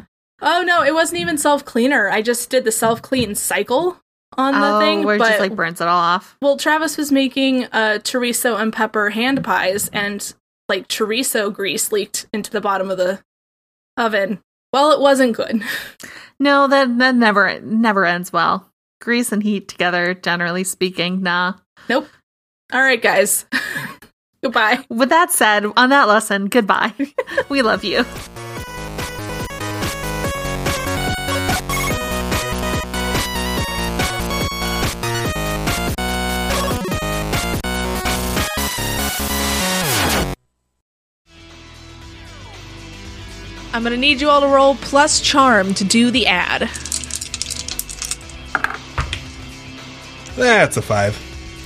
Oh 0.41 0.63
no, 0.63 0.83
it 0.83 0.93
wasn't 0.93 1.21
even 1.21 1.37
self 1.37 1.65
cleaner. 1.65 2.09
I 2.09 2.21
just 2.21 2.49
did 2.49 2.63
the 2.63 2.71
self 2.71 3.01
clean 3.01 3.35
cycle 3.35 3.99
on 4.37 4.53
the 4.53 4.75
oh, 4.75 4.79
thing. 4.79 5.03
where 5.03 5.15
it 5.15 5.19
but 5.19 5.27
just 5.27 5.39
like 5.39 5.55
burns 5.55 5.81
it 5.81 5.87
all 5.87 5.99
off. 5.99 6.37
well, 6.41 6.57
Travis 6.57 6.97
was 6.97 7.11
making 7.11 7.65
uh 7.65 7.99
chorizo 8.03 8.59
and 8.59 8.73
pepper 8.73 9.09
hand 9.09 9.43
pies, 9.43 9.89
and 9.89 10.33
like 10.67 10.87
chorizo 10.87 11.53
grease 11.53 11.91
leaked 11.91 12.27
into 12.33 12.51
the 12.51 12.61
bottom 12.61 12.89
of 12.89 12.97
the 12.97 13.19
oven. 13.97 14.39
Well, 14.73 14.91
it 14.91 14.99
wasn't 14.99 15.35
good. 15.35 15.61
No, 16.41 16.67
that 16.67 16.97
that 16.97 17.13
never 17.13 17.59
never 17.61 18.03
ends 18.03 18.33
well. 18.33 18.67
Grease 18.99 19.31
and 19.31 19.43
heat 19.43 19.67
together, 19.67 20.15
generally 20.15 20.63
speaking, 20.63 21.21
nah. 21.21 21.53
Nope. 21.87 22.07
All 22.73 22.81
right, 22.81 23.01
guys. 23.01 23.45
Goodbye. 24.41 24.79
With 24.89 25.09
that 25.09 25.29
said, 25.31 25.65
on 25.77 25.89
that 25.89 26.07
lesson, 26.07 26.47
goodbye. 26.47 26.93
we 27.49 27.61
love 27.61 27.83
you. 27.83 28.05
I'm 43.73 43.83
gonna 43.83 43.95
need 43.95 44.21
you 44.21 44.29
all 44.29 44.41
to 44.41 44.47
roll 44.47 44.75
plus 44.75 45.21
charm 45.21 45.75
to 45.75 45.83
do 45.83 46.09
the 46.09 46.25
ad. 46.25 46.61
That's 50.35 50.77
a 50.77 50.81
five. 50.81 51.15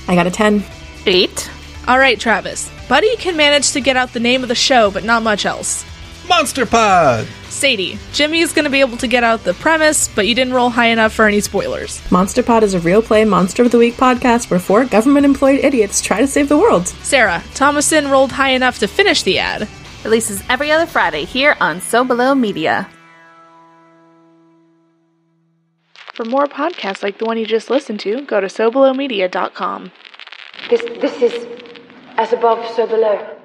I 0.08 0.14
got 0.14 0.26
a 0.26 0.30
10. 0.30 0.62
Eight. 1.06 1.50
All 1.86 1.98
right, 1.98 2.18
Travis. 2.18 2.70
Buddy 2.88 3.16
can 3.16 3.36
manage 3.36 3.72
to 3.72 3.80
get 3.80 3.96
out 3.96 4.12
the 4.12 4.20
name 4.20 4.42
of 4.42 4.48
the 4.48 4.54
show, 4.54 4.90
but 4.90 5.04
not 5.04 5.22
much 5.22 5.46
else. 5.46 5.84
Monster 6.28 6.66
Pod! 6.66 7.26
Sadie, 7.48 7.98
Jimmy 8.12 8.40
is 8.40 8.52
gonna 8.52 8.68
be 8.68 8.80
able 8.80 8.96
to 8.96 9.06
get 9.06 9.22
out 9.22 9.44
the 9.44 9.54
premise, 9.54 10.08
but 10.08 10.26
you 10.26 10.34
didn't 10.34 10.52
roll 10.52 10.68
high 10.68 10.88
enough 10.88 11.12
for 11.12 11.26
any 11.26 11.40
spoilers. 11.40 12.02
Monster 12.10 12.42
Pod 12.42 12.64
is 12.64 12.74
a 12.74 12.80
real 12.80 13.00
play 13.00 13.24
Monster 13.24 13.62
of 13.62 13.70
the 13.70 13.78
Week 13.78 13.94
podcast 13.94 14.50
where 14.50 14.58
four 14.58 14.84
government 14.84 15.24
employed 15.24 15.60
idiots 15.60 16.00
try 16.00 16.20
to 16.20 16.26
save 16.26 16.48
the 16.48 16.58
world. 16.58 16.88
Sarah, 16.88 17.42
Thomason 17.54 18.10
rolled 18.10 18.32
high 18.32 18.50
enough 18.50 18.80
to 18.80 18.88
finish 18.88 19.22
the 19.22 19.38
ad. 19.38 19.68
Releases 20.02 20.42
every 20.48 20.72
other 20.72 20.86
Friday 20.86 21.24
here 21.24 21.56
on 21.60 21.80
So 21.80 22.04
Below 22.04 22.34
Media. 22.34 22.88
For 26.14 26.24
more 26.24 26.46
podcasts 26.46 27.02
like 27.02 27.18
the 27.18 27.26
one 27.26 27.38
you 27.38 27.46
just 27.46 27.70
listened 27.70 28.00
to, 28.00 28.22
go 28.22 28.40
to 28.40 28.46
SoBelowMedia.com. 28.48 29.92
This, 30.68 30.82
this 31.00 31.22
is 31.22 31.46
as 32.16 32.32
above, 32.32 32.66
so 32.74 32.86
below. 32.86 33.36